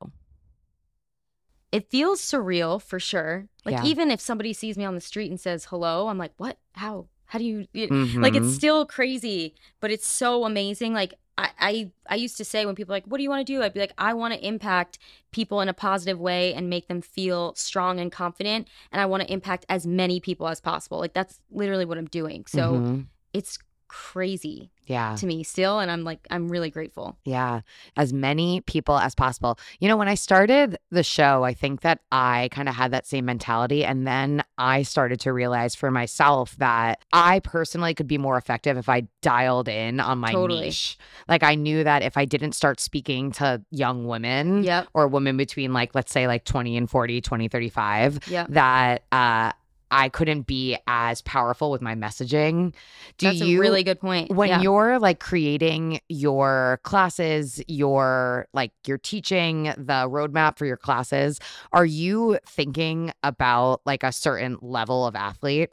it 1.73 1.89
feels 1.89 2.21
surreal 2.21 2.81
for 2.81 2.99
sure. 2.99 3.47
Like 3.65 3.73
Yeah. 3.73 3.85
even 3.91 4.11
if 4.11 4.21
somebody 4.21 4.53
sees 4.53 4.77
me 4.77 4.85
on 4.85 4.95
the 4.95 5.01
street 5.01 5.29
and 5.31 5.39
says 5.39 5.65
hello, 5.65 6.07
I'm 6.07 6.17
like, 6.19 6.33
what? 6.37 6.57
How? 6.73 7.07
How 7.25 7.39
do 7.39 7.45
you? 7.45 7.65
you- 7.73 7.87
Like 8.21 8.33
Mhm. 8.33 8.37
it's 8.45 8.53
still 8.55 8.85
crazy, 8.85 9.55
but 9.81 9.89
it's 9.91 10.05
so 10.07 10.45
amazing. 10.45 10.93
Like 10.93 11.15
I, 11.35 11.49
I, 11.59 11.91
I 12.07 12.15
used 12.15 12.37
to 12.37 12.45
say 12.45 12.63
when 12.67 12.75
people 12.75 12.93
are 12.93 12.97
like, 12.97 13.07
"What 13.07 13.17
do 13.17 13.23
you 13.23 13.29
want 13.33 13.45
to 13.47 13.51
do?" 13.53 13.63
I'd 13.63 13.73
be 13.73 13.79
like, 13.79 13.95
"I 13.97 14.13
want 14.13 14.35
to 14.35 14.47
impact 14.47 14.99
people 15.31 15.61
in 15.61 15.67
a 15.67 15.73
positive 15.73 16.19
way 16.19 16.53
and 16.53 16.69
make 16.69 16.87
them 16.87 17.01
feel 17.01 17.55
strong 17.55 17.99
and 17.99 18.11
confident, 18.11 18.67
and 18.91 19.01
I 19.01 19.07
want 19.07 19.23
to 19.23 19.33
impact 19.33 19.65
as 19.67 19.87
many 19.87 20.19
people 20.19 20.47
as 20.47 20.61
possible." 20.61 20.99
Like 20.99 21.13
that's 21.15 21.41
literally 21.49 21.85
what 21.85 21.97
I'm 21.97 22.05
doing. 22.21 22.45
So 22.45 22.61
Mhm. 22.81 23.05
it's 23.33 23.57
crazy 23.93 24.71
yeah 24.85 25.15
to 25.15 25.25
me 25.25 25.43
still, 25.43 25.79
and 25.79 25.89
I'm 25.89 26.03
like, 26.03 26.19
I'm 26.29 26.49
really 26.49 26.69
grateful. 26.69 27.17
Yeah, 27.23 27.61
as 27.95 28.11
many 28.11 28.61
people 28.61 28.97
as 28.97 29.15
possible. 29.15 29.57
You 29.79 29.87
know, 29.87 29.97
when 29.97 30.07
I 30.07 30.15
started 30.15 30.77
the 30.91 31.03
show, 31.03 31.43
I 31.43 31.53
think 31.53 31.81
that 31.81 31.99
I 32.11 32.49
kind 32.51 32.67
of 32.67 32.75
had 32.75 32.91
that 32.91 33.07
same 33.07 33.25
mentality. 33.25 33.85
And 33.85 34.05
then 34.05 34.43
I 34.57 34.83
started 34.83 35.19
to 35.21 35.33
realize 35.33 35.75
for 35.75 35.91
myself 35.91 36.55
that 36.57 36.99
I 37.13 37.39
personally 37.39 37.93
could 37.93 38.07
be 38.07 38.17
more 38.17 38.37
effective 38.37 38.77
if 38.77 38.89
I 38.89 39.07
dialed 39.21 39.67
in 39.67 39.99
on 39.99 40.17
my 40.17 40.31
Totally. 40.31 40.65
niche. 40.65 40.97
Like, 41.27 41.43
I 41.43 41.55
knew 41.55 41.83
that 41.83 42.01
if 42.01 42.17
I 42.17 42.25
didn't 42.25 42.53
start 42.53 42.79
speaking 42.79 43.31
to 43.33 43.61
young 43.71 44.05
women 44.05 44.63
Yep, 44.63 44.89
or 44.93 45.07
women 45.07 45.37
between, 45.37 45.71
like, 45.73 45.95
let's 45.95 46.11
say, 46.11 46.27
like 46.27 46.43
20 46.45 46.75
and 46.77 46.89
40, 46.89 47.21
20, 47.21 47.47
35, 47.47 48.27
yep. 48.27 48.47
that, 48.49 49.03
uh, 49.11 49.53
I 49.93 50.09
couldn't 50.09 50.47
be 50.47 50.77
as 50.87 51.21
powerful 51.21 51.69
with 51.69 51.81
my 51.81 51.93
messaging. 51.93 52.73
Do 53.19 53.27
That's 53.27 53.41
you 53.41 53.59
a 53.59 53.61
really 53.61 53.83
good 53.83 53.99
point. 53.99 54.31
when 54.31 54.49
yeah. 54.49 54.61
you're 54.61 54.97
like 54.97 55.19
creating 55.19 55.99
your 56.09 56.79
classes 56.83 57.61
your 57.67 58.47
like 58.53 58.71
you're 58.87 58.97
teaching 58.97 59.65
the 59.77 60.09
roadmap 60.09 60.57
for 60.57 60.65
your 60.65 60.77
classes 60.77 61.39
are 61.71 61.85
you 61.85 62.39
thinking 62.45 63.13
about 63.21 63.81
like 63.85 64.03
a 64.03 64.11
certain 64.11 64.57
level 64.61 65.05
of 65.05 65.15
athlete 65.15 65.69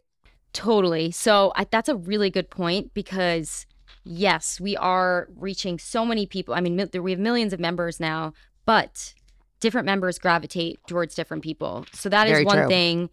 Totally. 0.53 1.11
So 1.11 1.53
I, 1.55 1.65
that's 1.71 1.89
a 1.89 1.97
really 1.97 2.31
good 2.31 2.51
point 2.51 2.93
because 2.93 3.67
yes, 4.05 4.61
we 4.61 4.77
are 4.77 5.29
reaching 5.37 5.79
so 5.79 6.05
many 6.05 6.27
people. 6.27 6.55
I 6.55 6.61
mean, 6.61 6.89
we 6.93 7.11
have 7.13 7.21
millions 7.21 7.53
of 7.53 7.61
members 7.61 8.01
now, 8.01 8.33
but 8.65 9.15
different 9.61 9.87
members 9.87 10.19
gravitate 10.19 10.81
towards 10.87 11.15
different 11.15 11.43
people. 11.43 11.87
So 11.93 12.09
that 12.09 12.27
is 12.27 12.33
Very 12.33 12.45
one 12.45 12.57
true. 12.57 12.69
thing 12.69 13.11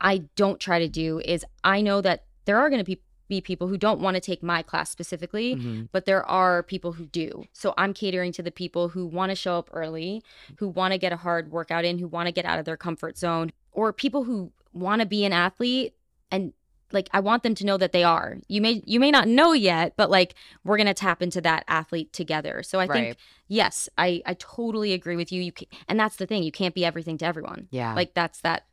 I 0.00 0.18
don't 0.36 0.58
try 0.60 0.78
to 0.78 0.88
do 0.88 1.20
is 1.24 1.44
I 1.64 1.80
know 1.80 2.00
that 2.00 2.24
there 2.44 2.58
are 2.58 2.68
going 2.70 2.80
to 2.80 2.84
be 2.84 3.00
be 3.28 3.40
people 3.40 3.68
who 3.68 3.76
don't 3.78 4.00
want 4.00 4.16
to 4.16 4.20
take 4.20 4.42
my 4.42 4.60
class 4.60 4.90
specifically, 4.90 5.54
Mhm. 5.54 5.88
but 5.92 6.04
there 6.04 6.24
are 6.28 6.64
people 6.64 6.94
who 6.94 7.06
do. 7.06 7.44
So 7.52 7.72
I'm 7.78 7.94
catering 7.94 8.32
to 8.32 8.42
the 8.42 8.50
people 8.50 8.88
who 8.88 9.06
want 9.06 9.30
to 9.30 9.36
show 9.36 9.56
up 9.56 9.70
early, 9.72 10.20
who 10.58 10.66
want 10.68 10.90
to 10.94 10.98
get 10.98 11.12
a 11.12 11.16
hard 11.16 11.52
workout 11.52 11.84
in, 11.84 11.98
who 11.98 12.08
want 12.08 12.26
to 12.26 12.32
get 12.32 12.44
out 12.44 12.58
of 12.58 12.64
their 12.64 12.76
comfort 12.76 13.16
zone, 13.16 13.52
or 13.70 13.92
people 13.92 14.24
who 14.24 14.50
want 14.72 14.98
to 15.00 15.06
be 15.06 15.24
an 15.24 15.32
athlete 15.32 15.94
and 16.32 16.52
like 16.92 17.08
I 17.12 17.20
want 17.20 17.44
them 17.44 17.54
to 17.54 17.64
know 17.64 17.76
that 17.76 17.92
they 17.92 18.02
are. 18.02 18.38
You 18.48 18.60
may 18.60 18.82
you 18.84 18.98
may 18.98 19.12
not 19.12 19.28
know 19.28 19.52
yet, 19.52 19.92
but 19.96 20.10
like 20.10 20.34
we're 20.64 20.76
going 20.76 20.88
to 20.88 20.94
tap 20.94 21.22
into 21.22 21.40
that 21.42 21.62
athlete 21.68 22.12
together. 22.12 22.64
So 22.64 22.80
I 22.80 22.86
Right. 22.86 22.92
think 23.04 23.16
yes, 23.46 23.88
I 23.96 24.22
I 24.26 24.34
totally 24.40 24.92
agree 24.92 25.14
with 25.14 25.30
you. 25.30 25.40
You 25.40 25.52
can, 25.52 25.68
and 25.86 26.00
that's 26.00 26.16
the 26.16 26.26
thing, 26.26 26.42
you 26.42 26.50
can't 26.50 26.74
be 26.74 26.84
everything 26.84 27.16
to 27.18 27.26
everyone. 27.26 27.68
yeah 27.70 27.94
Like 27.94 28.14
that's 28.14 28.40
that 28.40 28.64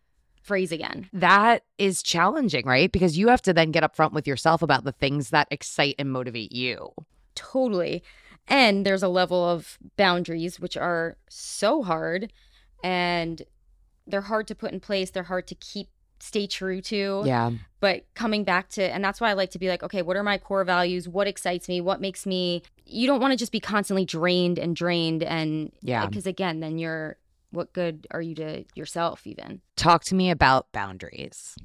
phrase 0.47 0.71
again. 0.71 1.09
that 1.13 1.63
is 1.77 2.01
challenging 2.01 2.65
right 2.65 2.91
because 2.91 3.17
you 3.17 3.27
have 3.27 3.41
to 3.41 3.53
then 3.53 3.71
get 3.71 3.83
upfront 3.83 4.13
with 4.13 4.25
yourself 4.25 4.61
about 4.61 4.83
the 4.85 4.91
things 4.93 5.29
that 5.29 5.47
excite 5.51 5.95
and 5.99 6.11
motivate 6.11 6.51
you 6.51 6.93
Totally. 7.37 8.03
And 8.47 8.83
there's 8.83 9.03
a 9.03 9.07
level 9.07 9.47
of 9.47 9.77
boundaries 9.95 10.59
which 10.59 10.75
are 10.75 11.17
so 11.29 11.83
hard 11.83 12.33
and 12.83 13.43
they're 14.07 14.21
hard 14.21 14.47
to 14.47 14.55
put 14.55 14.71
in 14.71 14.79
place. 14.79 15.11
They're 15.11 15.23
hard 15.23 15.45
to 15.47 15.55
keep 15.55 15.89
stay 16.19 16.47
true 16.47 16.81
to. 16.81 17.21
yeah 17.25 17.51
But 17.79 18.05
coming 18.15 18.43
back 18.43 18.69
to 18.69 18.81
and 18.83 19.03
that's 19.03 19.21
why 19.21 19.29
I 19.29 19.33
like 19.33 19.51
to 19.51 19.59
be 19.59 19.69
like, 19.69 19.83
okay, 19.83 20.01
what 20.01 20.17
are 20.17 20.23
my 20.23 20.39
core 20.39 20.63
values? 20.63 21.07
What 21.07 21.27
excites 21.27 21.69
me? 21.69 21.79
What 21.79 22.01
makes 22.01 22.25
me 22.25 22.63
you 22.85 23.05
don't 23.05 23.21
want 23.21 23.33
to 23.33 23.37
just 23.37 23.51
be 23.51 23.59
constantly 23.59 24.05
drained 24.05 24.57
and 24.57 24.75
drained 24.75 25.21
and 25.21 25.71
Yeah. 25.83 26.03
Uh, 26.03 26.07
because 26.07 26.25
again, 26.25 26.59
then 26.59 26.79
you're 26.79 27.17
what 27.51 27.73
good 27.73 28.07
are 28.11 28.21
you 28.21 28.35
to 28.35 28.65
yourself 28.75 29.25
even? 29.27 29.61
talk 29.75 30.03
to 30.05 30.15
me 30.15 30.29
about 30.31 30.71
boundaries 30.71 31.55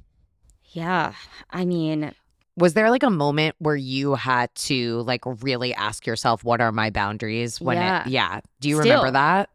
Yeah. 0.73 1.12
I 1.51 1.64
mean, 1.66 2.12
was 2.57 2.73
there 2.75 2.90
like 2.90 3.03
a 3.03 3.11
moment 3.11 3.57
where 3.59 3.77
you 3.77 4.14
had 4.14 4.55
to 4.55 5.01
like 5.03 5.21
really 5.42 5.75
ask 5.75 6.07
yourself 6.07 6.45
what 6.45 6.61
are 6.61 6.73
my 6.73 6.90
boundaries 6.90 7.61
when 7.61 7.77
Yeah. 7.79 8.03
it 8.07 8.11
yeah 8.11 8.40
do 8.61 8.68
you 8.68 8.79
remember 8.79 9.11
that 9.11 9.49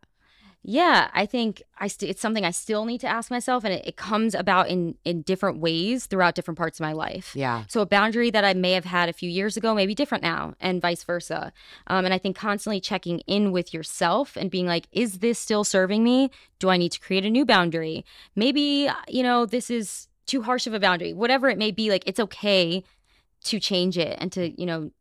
Yeah, 0.63 1.09
I 1.13 1.25
think 1.25 1.63
I 1.77 1.87
st- 1.87 2.11
it's 2.11 2.21
something 2.21 2.43
I 2.43 2.51
still 2.51 2.83
need 2.83 2.99
to 2.99 3.07
ask 3.07 3.31
myself, 3.31 3.63
and 3.63 3.73
it, 3.73 3.87
it 3.87 3.95
comes 3.95 4.35
about 4.35 4.67
in 4.67 4.95
in 5.05 5.21
different 5.21 5.59
ways 5.59 6.07
throughout 6.07 6.35
different 6.35 6.57
parts 6.57 6.79
of 6.79 6.83
my 6.83 6.91
life. 6.91 7.31
yeah 7.35 7.63
So 7.69 7.79
a 7.81 7.85
boundary 7.85 8.29
that 8.31 8.43
I 8.43 8.53
may 8.53 8.73
have 8.73 8.85
had 8.85 9.07
a 9.07 9.13
few 9.13 9.29
years 9.29 9.55
ago 9.55 9.73
may 9.73 9.85
be 9.85 9.95
different 9.95 10.23
now, 10.23 10.55
and 10.59 10.81
vice 10.81 11.03
versa. 11.03 11.53
Um, 11.87 12.03
and 12.05 12.13
I 12.13 12.17
think 12.17 12.35
constantly 12.35 12.81
checking 12.81 13.19
in 13.19 13.51
with 13.51 13.73
yourself 13.73 14.35
and 14.35 14.51
being 14.51 14.67
like, 14.67 14.87
is 14.91 15.19
this 15.19 15.39
still 15.39 15.63
serving 15.63 16.03
me? 16.03 16.31
Do 16.59 16.69
I 16.69 16.77
need 16.77 16.91
to 16.91 16.99
create 16.99 17.25
a 17.25 17.29
new 17.29 17.45
boundary? 17.45 18.03
Maybe 18.35 18.89
you 19.07 19.23
know 19.23 19.45
this 19.45 19.69
is 19.69 20.09
too 20.25 20.41
harsh 20.41 20.67
of 20.67 20.73
a 20.73 20.79
boundary. 20.79 21.13
Whatever 21.13 21.49
it 21.49 21.57
may 21.57 21.71
be, 21.71 21.89
like 21.89 22.03
it's 22.05 22.19
okay 22.19 22.83
to 23.45 23.59
change 23.59 23.97
it 23.97 24.17
and 24.19 24.31
to 24.33 24.49
you 24.59 24.65
know 24.65 24.91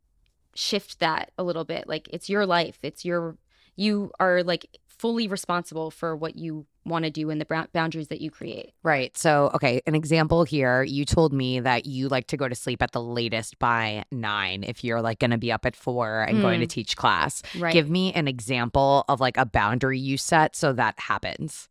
shift 0.54 1.00
that 1.00 1.32
a 1.36 1.42
little 1.42 1.64
bit. 1.64 1.88
Like 1.88 2.08
it's 2.12 2.28
your 2.28 2.46
life. 2.46 2.78
It's 2.82 3.04
your 3.04 3.36
you 3.76 4.10
are 4.18 4.42
like 4.42 4.66
fully 4.88 5.28
responsible 5.28 5.90
for 5.90 6.16
what 6.16 6.36
you 6.36 6.66
want 6.84 7.04
to 7.04 7.10
do 7.10 7.30
and 7.30 7.40
the 7.40 7.68
boundaries 7.72 8.08
that 8.08 8.20
you 8.20 8.30
create. 8.30 8.72
Right. 8.82 9.16
So, 9.16 9.50
okay, 9.54 9.82
an 9.86 9.94
example 9.94 10.44
here. 10.44 10.82
You 10.82 11.04
told 11.04 11.32
me 11.32 11.60
that 11.60 11.84
you 11.84 12.08
like 12.08 12.28
to 12.28 12.36
go 12.36 12.48
to 12.48 12.54
sleep 12.54 12.82
at 12.82 12.92
the 12.92 13.02
latest 13.02 13.58
by 13.58 14.04
nine 14.10 14.64
if 14.64 14.84
you're 14.84 15.02
like 15.02 15.18
going 15.18 15.32
to 15.32 15.38
be 15.38 15.52
up 15.52 15.66
at 15.66 15.76
four 15.76 16.22
and 16.22 16.40
going 16.40 16.60
to 16.60 16.66
mm. 16.66 16.70
teach 16.70 16.96
class. 16.96 17.42
Right. 17.58 17.72
Give 17.72 17.90
me 17.90 18.12
an 18.12 18.28
example 18.28 19.04
of 19.08 19.20
like 19.20 19.36
a 19.36 19.44
boundary 19.44 19.98
you 19.98 20.16
set 20.16 20.56
so 20.56 20.72
that 20.74 20.98
happens. 20.98 21.68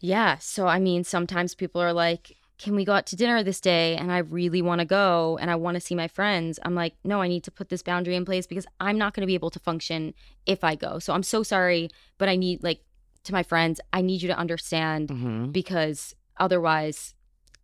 Yeah. 0.00 0.38
So, 0.38 0.66
I 0.66 0.78
mean, 0.78 1.04
sometimes 1.04 1.54
people 1.54 1.80
are 1.80 1.92
like, 1.92 2.36
can 2.60 2.76
we 2.76 2.84
go 2.84 2.92
out 2.92 3.06
to 3.06 3.16
dinner 3.16 3.42
this 3.42 3.60
day? 3.60 3.96
And 3.96 4.12
I 4.12 4.18
really 4.18 4.60
want 4.60 4.80
to 4.80 4.84
go 4.84 5.38
and 5.40 5.50
I 5.50 5.56
want 5.56 5.76
to 5.76 5.80
see 5.80 5.94
my 5.94 6.08
friends. 6.08 6.58
I'm 6.64 6.74
like, 6.74 6.94
no, 7.04 7.22
I 7.22 7.26
need 7.28 7.42
to 7.44 7.50
put 7.50 7.70
this 7.70 7.82
boundary 7.82 8.14
in 8.16 8.24
place 8.26 8.46
because 8.46 8.66
I'm 8.78 8.98
not 8.98 9.14
going 9.14 9.22
to 9.22 9.26
be 9.26 9.34
able 9.34 9.50
to 9.50 9.58
function 9.58 10.12
if 10.44 10.62
I 10.62 10.74
go. 10.74 10.98
So 10.98 11.14
I'm 11.14 11.22
so 11.22 11.42
sorry, 11.42 11.88
but 12.18 12.28
I 12.28 12.36
need, 12.36 12.62
like, 12.62 12.82
to 13.24 13.32
my 13.32 13.42
friends, 13.42 13.80
I 13.92 14.02
need 14.02 14.20
you 14.22 14.28
to 14.28 14.36
understand 14.36 15.08
Mhm. 15.08 15.52
because 15.52 16.14
otherwise 16.38 17.14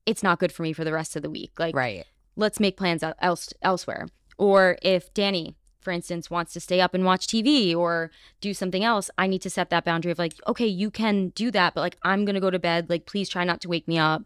it's 0.07 0.23
not 0.23 0.39
good 0.39 0.53
for 0.53 0.63
me 0.63 0.73
for 0.73 0.85
the 0.85 0.93
rest 0.93 1.15
of 1.17 1.23
the 1.23 1.31
week. 1.31 1.53
Like, 1.59 1.75
Right. 1.77 2.05
let's 2.37 2.59
make 2.61 2.77
plans 2.77 3.03
el- 3.03 3.15
else 3.21 3.53
elsewhere. 3.63 4.09
Or 4.39 4.79
if 4.83 5.13
Danny, 5.15 5.57
for 5.87 5.93
instance, 5.93 6.29
wants 6.29 6.53
to 6.53 6.59
stay 6.59 6.81
up 6.81 6.95
and 6.95 7.05
watch 7.05 7.29
TV 7.29 7.73
or 7.77 8.11
do 8.41 8.53
something 8.53 8.83
else, 8.83 9.09
I 9.17 9.29
need 9.29 9.41
to 9.43 9.51
set 9.51 9.71
that 9.71 9.85
boundary 9.85 10.11
of 10.11 10.19
like, 10.19 10.35
okay, 10.49 10.67
you 10.67 10.91
can 10.91 11.29
do 11.29 11.53
that, 11.53 11.75
but 11.75 11.81
like 11.81 11.97
I'm 12.03 12.25
gonna 12.25 12.41
go 12.41 12.51
to 12.51 12.59
bed. 12.59 12.91
Like, 12.91 13.07
please 13.07 13.29
try 13.29 13.45
not 13.45 13.61
to 13.61 13.69
wake 13.69 13.87
me 13.87 13.97
up. 13.97 14.23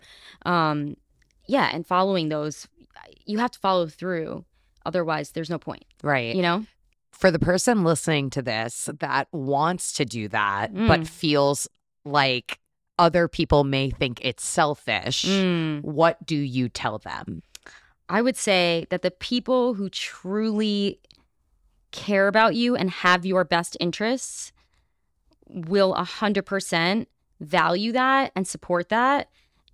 Um, 0.46 0.96
yeah, 1.46 1.68
and 1.70 1.86
following 1.86 2.30
those, 2.30 2.66
you 3.26 3.36
have 3.40 3.50
to 3.50 3.58
follow 3.58 3.86
through. 3.88 4.46
Otherwise, 4.86 5.32
there's 5.32 5.50
no 5.50 5.58
point. 5.58 5.84
Right. 6.02 6.34
You 6.34 6.40
know? 6.40 6.64
For 7.12 7.30
the 7.30 7.38
person 7.38 7.84
listening 7.84 8.30
to 8.30 8.40
this 8.40 8.88
that 9.00 9.28
wants 9.32 9.92
to 9.98 10.06
do 10.06 10.28
that, 10.28 10.72
but 10.72 11.00
Mm. 11.00 11.06
feels 11.06 11.68
like 12.06 12.58
other 12.98 13.28
people 13.28 13.64
may 13.64 13.90
think 13.90 14.18
it's 14.22 14.46
selfish, 14.46 15.26
Mm. 15.26 15.82
what 15.82 16.24
do 16.24 16.36
you 16.36 16.70
tell 16.70 16.98
them? 16.98 17.42
I 18.08 18.22
would 18.22 18.36
say 18.36 18.86
that 18.90 19.02
the 19.02 19.10
people 19.12 19.74
who 19.74 19.88
truly 19.90 20.98
care 21.92 22.28
about 22.28 22.54
you 22.54 22.76
and 22.76 22.90
have 22.90 23.26
your 23.26 23.44
best 23.44 23.76
interests 23.80 24.52
will 25.48 25.94
100% 25.94 27.06
value 27.40 27.92
that 27.92 28.32
and 28.36 28.46
support 28.46 28.88
that. 28.90 29.28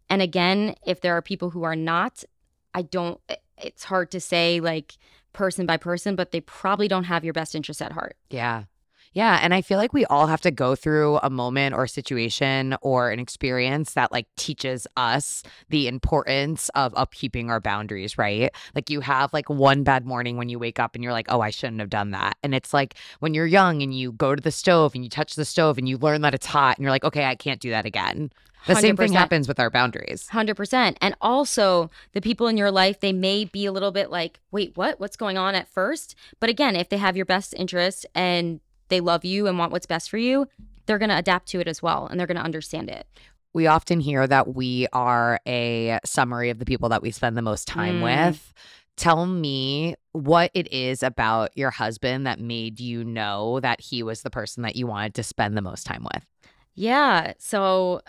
And 0.08 0.22
again, 0.22 0.74
if 0.86 1.00
there 1.00 1.16
are 1.16 1.22
people 1.22 1.50
who 1.50 1.64
are 1.64 1.76
not, 1.76 2.24
I 2.74 2.82
don't, 2.82 3.20
it's 3.58 3.84
hard 3.84 4.10
to 4.12 4.20
say 4.20 4.60
like 4.60 4.96
person 5.32 5.66
by 5.66 5.76
person, 5.76 6.16
but 6.16 6.30
they 6.30 6.40
probably 6.40 6.88
don't 6.88 7.04
have 7.04 7.24
your 7.24 7.34
best 7.34 7.54
interests 7.54 7.82
at 7.82 7.92
heart. 7.92 8.16
Yeah. 8.30 8.64
Yeah. 9.16 9.40
And 9.40 9.54
I 9.54 9.62
feel 9.62 9.78
like 9.78 9.94
we 9.94 10.04
all 10.04 10.26
have 10.26 10.42
to 10.42 10.50
go 10.50 10.74
through 10.74 11.16
a 11.22 11.30
moment 11.30 11.74
or 11.74 11.84
a 11.84 11.88
situation 11.88 12.76
or 12.82 13.10
an 13.10 13.18
experience 13.18 13.94
that 13.94 14.12
like 14.12 14.26
teaches 14.36 14.86
us 14.94 15.42
the 15.70 15.88
importance 15.88 16.68
of 16.74 16.92
upkeeping 16.92 17.48
our 17.48 17.58
boundaries, 17.58 18.18
right? 18.18 18.54
Like 18.74 18.90
you 18.90 19.00
have 19.00 19.32
like 19.32 19.48
one 19.48 19.84
bad 19.84 20.04
morning 20.04 20.36
when 20.36 20.50
you 20.50 20.58
wake 20.58 20.78
up 20.78 20.94
and 20.94 21.02
you're 21.02 21.14
like, 21.14 21.28
oh, 21.30 21.40
I 21.40 21.48
shouldn't 21.48 21.80
have 21.80 21.88
done 21.88 22.10
that. 22.10 22.36
And 22.42 22.54
it's 22.54 22.74
like 22.74 22.96
when 23.20 23.32
you're 23.32 23.46
young 23.46 23.80
and 23.80 23.94
you 23.94 24.12
go 24.12 24.34
to 24.34 24.42
the 24.42 24.50
stove 24.50 24.94
and 24.94 25.02
you 25.02 25.08
touch 25.08 25.34
the 25.34 25.46
stove 25.46 25.78
and 25.78 25.88
you 25.88 25.96
learn 25.96 26.20
that 26.20 26.34
it's 26.34 26.44
hot 26.44 26.76
and 26.76 26.82
you're 26.82 26.92
like, 26.92 27.04
okay, 27.04 27.24
I 27.24 27.36
can't 27.36 27.58
do 27.58 27.70
that 27.70 27.86
again. 27.86 28.30
The 28.66 28.74
same 28.74 28.96
thing 28.96 29.12
happens 29.12 29.48
with 29.48 29.60
our 29.60 29.70
boundaries. 29.70 30.28
100%. 30.32 30.96
And 31.00 31.14
also, 31.22 31.90
the 32.12 32.20
people 32.20 32.48
in 32.48 32.56
your 32.56 32.70
life, 32.70 33.00
they 33.00 33.12
may 33.12 33.44
be 33.44 33.64
a 33.64 33.72
little 33.72 33.92
bit 33.92 34.10
like, 34.10 34.40
wait, 34.50 34.76
what? 34.76 35.00
What's 35.00 35.16
going 35.16 35.38
on 35.38 35.54
at 35.54 35.68
first? 35.68 36.16
But 36.40 36.50
again, 36.50 36.76
if 36.76 36.88
they 36.88 36.98
have 36.98 37.16
your 37.16 37.26
best 37.26 37.54
interest 37.54 38.06
and 38.14 38.60
they 38.88 39.00
love 39.00 39.24
you 39.24 39.46
and 39.46 39.58
want 39.58 39.72
what's 39.72 39.86
best 39.86 40.10
for 40.10 40.18
you, 40.18 40.46
they're 40.86 40.98
going 40.98 41.08
to 41.10 41.18
adapt 41.18 41.48
to 41.48 41.60
it 41.60 41.68
as 41.68 41.82
well 41.82 42.06
and 42.06 42.18
they're 42.18 42.26
going 42.26 42.36
to 42.36 42.42
understand 42.44 42.88
it. 42.90 43.06
We 43.52 43.66
often 43.66 44.00
hear 44.00 44.26
that 44.26 44.54
we 44.54 44.86
are 44.92 45.40
a 45.46 45.98
summary 46.04 46.50
of 46.50 46.58
the 46.58 46.66
people 46.66 46.88
that 46.90 47.02
we 47.02 47.10
spend 47.10 47.36
the 47.36 47.42
most 47.42 47.66
time 47.66 48.00
Mm. 48.00 48.02
with. 48.02 48.52
Tell 48.96 49.26
me 49.26 49.94
what 50.12 50.50
it 50.54 50.72
is 50.72 51.02
about 51.02 51.50
your 51.56 51.70
husband 51.70 52.26
that 52.26 52.38
made 52.40 52.80
you 52.80 53.04
know 53.04 53.60
that 53.60 53.80
he 53.80 54.02
was 54.02 54.22
the 54.22 54.30
person 54.30 54.62
that 54.62 54.76
you 54.76 54.86
wanted 54.86 55.14
to 55.14 55.22
spend 55.22 55.56
the 55.56 55.62
most 55.62 55.84
time 55.84 56.06
with. 56.14 56.24
Yeah. 56.74 57.32
So, 57.38 58.02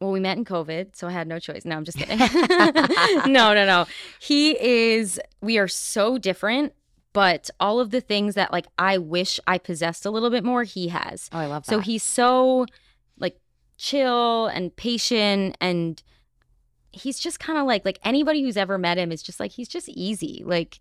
well, 0.00 0.10
we 0.12 0.20
met 0.20 0.36
in 0.36 0.44
COVID, 0.44 0.96
so 0.96 1.06
I 1.08 1.12
had 1.12 1.26
no 1.28 1.38
choice. 1.38 1.64
No, 1.64 1.76
I'm 1.76 1.84
just 1.84 1.96
kidding. 1.98 2.18
no, 3.32 3.54
no, 3.54 3.64
no. 3.66 3.86
He 4.20 4.58
is, 4.62 5.20
we 5.40 5.56
are 5.58 5.68
so 5.68 6.18
different, 6.18 6.74
but 7.16 7.48
all 7.58 7.80
of 7.80 7.92
the 7.92 8.02
things 8.02 8.34
that 8.34 8.52
like 8.52 8.66
I 8.76 8.98
wish 8.98 9.40
I 9.46 9.56
possessed 9.56 10.04
a 10.04 10.10
little 10.10 10.28
bit 10.28 10.44
more, 10.44 10.64
he 10.64 10.88
has. 10.88 11.30
Oh, 11.32 11.38
I 11.38 11.46
love 11.46 11.64
that. 11.64 11.70
So 11.70 11.78
he's 11.78 12.02
so 12.02 12.66
like 13.18 13.40
chill 13.78 14.48
and 14.48 14.76
patient 14.76 15.56
and 15.58 16.02
he's 16.92 17.18
just 17.18 17.40
kind 17.40 17.58
of 17.58 17.64
like 17.64 17.86
like 17.86 17.98
anybody 18.04 18.42
who's 18.42 18.58
ever 18.58 18.76
met 18.76 18.98
him 18.98 19.10
is 19.10 19.22
just 19.22 19.40
like 19.40 19.52
he's 19.52 19.68
just 19.68 19.88
easy. 19.88 20.42
Like 20.44 20.78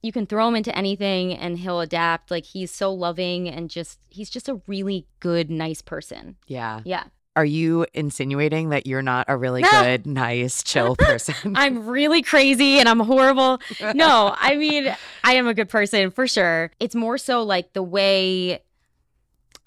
you 0.00 0.12
can 0.12 0.24
throw 0.24 0.48
him 0.48 0.56
into 0.56 0.74
anything 0.74 1.34
and 1.34 1.58
he'll 1.58 1.80
adapt. 1.80 2.30
Like 2.30 2.46
he's 2.46 2.70
so 2.70 2.90
loving 2.90 3.50
and 3.50 3.68
just 3.68 3.98
he's 4.08 4.30
just 4.30 4.48
a 4.48 4.62
really 4.66 5.06
good 5.20 5.50
nice 5.50 5.82
person. 5.82 6.36
yeah. 6.46 6.80
Yeah. 6.86 7.04
Are 7.36 7.44
you 7.44 7.86
insinuating 7.94 8.70
that 8.70 8.86
you're 8.86 9.02
not 9.02 9.26
a 9.28 9.36
really 9.36 9.62
No. 9.62 9.70
good, 9.70 10.06
nice, 10.06 10.62
chill 10.62 10.96
person? 10.98 11.54
I'm 11.56 11.86
really 11.86 12.22
crazy 12.22 12.80
and 12.80 12.88
I'm 12.88 12.98
horrible. 13.00 13.60
No, 13.94 14.34
I 14.36 14.56
mean, 14.56 14.92
I 15.22 15.34
am 15.34 15.46
a 15.46 15.54
good 15.54 15.68
person 15.68 16.10
for 16.10 16.26
sure. 16.26 16.72
It's 16.80 16.94
more 16.96 17.16
so 17.16 17.42
like 17.44 17.74
the 17.74 17.82
way 17.82 18.62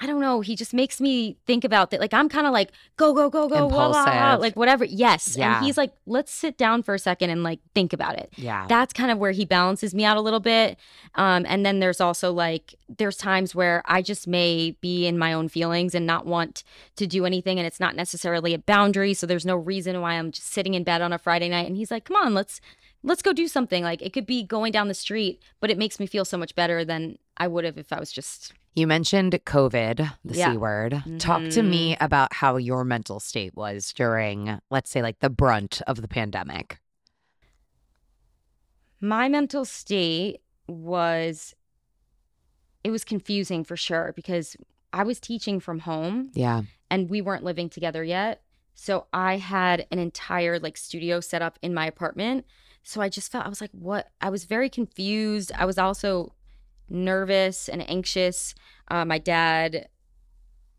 I 0.04 0.08
don't 0.08 0.20
know, 0.20 0.42
he 0.42 0.56
just 0.56 0.74
makes 0.74 1.00
me 1.00 1.38
think 1.46 1.64
about 1.64 1.92
that. 1.92 2.00
Like 2.00 2.12
I'm 2.14 2.28
kind 2.28 2.48
of 2.48 2.54
like 2.54 2.72
go 2.98 3.14
go 3.14 3.30
go 3.30 3.48
go 3.48 3.70
blah, 3.70 3.90
blah, 3.92 4.04
blah, 4.04 4.36
like 4.36 4.56
whatever. 4.56 4.84
Yes. 4.84 5.38
Yeah. 5.38 5.58
And 5.58 5.66
he's 5.66 5.78
like 5.78 5.94
let's 6.08 6.32
sit 6.32 6.58
down 6.58 6.82
for 6.82 6.96
a 6.96 7.00
second 7.00 7.30
and 7.30 7.44
like 7.44 7.60
think 7.76 7.94
about 7.94 8.18
it. 8.18 8.34
yeah. 8.36 8.66
That's 8.68 8.94
kind 8.94 9.12
of 9.12 9.20
where 9.20 9.32
he 9.32 9.46
balances 9.46 9.94
me 9.94 10.04
out 10.04 10.18
a 10.18 10.22
little 10.22 10.40
bit. 10.40 10.78
Um 11.14 11.46
and 11.48 11.64
then 11.64 11.80
there's 11.80 12.02
also 12.02 12.32
like 12.34 12.74
there's 12.98 13.16
times 13.16 13.54
where 13.54 13.84
I 13.86 14.02
just 14.02 14.28
may 14.28 14.72
be 14.82 15.06
in 15.06 15.20
my 15.20 15.34
own 15.34 15.48
feelings 15.50 15.94
and 15.94 16.08
not 16.08 16.26
want 16.26 16.64
to 16.96 17.06
do 17.06 17.26
anything 17.26 17.60
and 17.60 17.68
it's 17.68 17.80
not 17.80 17.96
necessarily 17.96 18.56
a 18.56 18.60
boundary, 18.60 19.14
so 19.14 19.28
there's 19.28 19.46
no 19.46 19.56
reason 19.56 20.02
why 20.02 20.14
I'm 20.14 20.32
just 20.32 20.48
sitting 20.48 20.74
in 20.74 20.84
bed 20.84 21.02
on 21.02 21.14
a 21.14 21.20
Friday 21.20 21.48
night 21.48 21.68
and 21.68 21.78
he's 21.78 21.92
like, 21.92 22.06
"Come 22.06 22.16
on, 22.18 22.34
let's 22.34 22.60
let's 23.04 23.22
go 23.22 23.34
do 23.34 23.48
something." 23.48 23.84
Like 23.84 24.02
it 24.02 24.14
could 24.14 24.26
be 24.26 24.42
going 24.44 24.72
down 24.72 24.88
the 24.88 24.94
street, 24.96 25.42
but 25.60 25.70
it 25.70 25.78
makes 25.78 26.00
me 26.00 26.08
feel 26.08 26.26
so 26.26 26.38
much 26.38 26.56
better 26.56 26.84
than 26.84 27.20
I 27.38 27.48
would 27.48 27.66
have 27.66 27.78
if 27.78 27.94
I 27.94 28.00
was 28.00 28.12
just 28.12 28.54
You 28.74 28.88
mentioned 28.88 29.34
COVID, 29.46 30.14
the 30.24 30.34
Yeah. 30.36 30.52
C 30.54 30.58
word. 30.58 31.04
Talk 31.20 31.50
to 31.50 31.62
me 31.62 31.94
mm-hmm. 31.94 32.04
about 32.04 32.34
how 32.34 32.56
your 32.58 32.84
mental 32.86 33.20
state 33.20 33.54
was 33.56 33.92
during, 33.94 34.60
let's 34.70 34.90
say, 34.90 35.02
like 35.02 35.20
the 35.20 35.30
brunt 35.30 35.82
of 35.88 36.02
the 36.02 36.08
pandemic. 36.08 36.78
my 39.04 39.28
mental 39.28 39.66
state 39.66 40.42
was 40.68 41.56
it 42.84 42.92
was 42.92 43.04
confusing 43.04 43.64
for 43.64 43.76
sure 43.76 44.14
because 44.16 44.56
I 44.94 45.04
was 45.04 45.20
teaching 45.20 45.60
from 45.60 45.80
home 45.80 46.30
Yeah. 46.34 46.62
and 46.90 47.10
we 47.10 47.22
weren't 47.22 47.44
living 47.44 47.68
together 47.70 48.04
yet. 48.04 48.44
So 48.76 49.08
I 49.12 49.38
had 49.38 49.88
an 49.92 49.98
entire 50.00 50.60
like 50.60 50.78
studio 50.78 51.20
set 51.20 51.42
up 51.42 51.58
in 51.64 51.74
my 51.74 51.88
apartment. 51.88 52.46
So 52.84 53.02
I 53.02 53.10
just 53.10 53.32
felt 53.32 53.46
I 53.46 53.50
was 53.50 53.62
like, 53.62 53.72
what? 53.72 54.10
I 54.22 54.30
was 54.30 54.46
very 54.46 54.70
confused. 54.70 55.52
I 55.56 55.66
was 55.66 55.78
also 55.78 56.34
nervous 56.92 57.70
and 57.70 57.88
anxious. 57.90 58.54
Uh, 58.90 59.06
my 59.06 59.18
dad, 59.18 59.88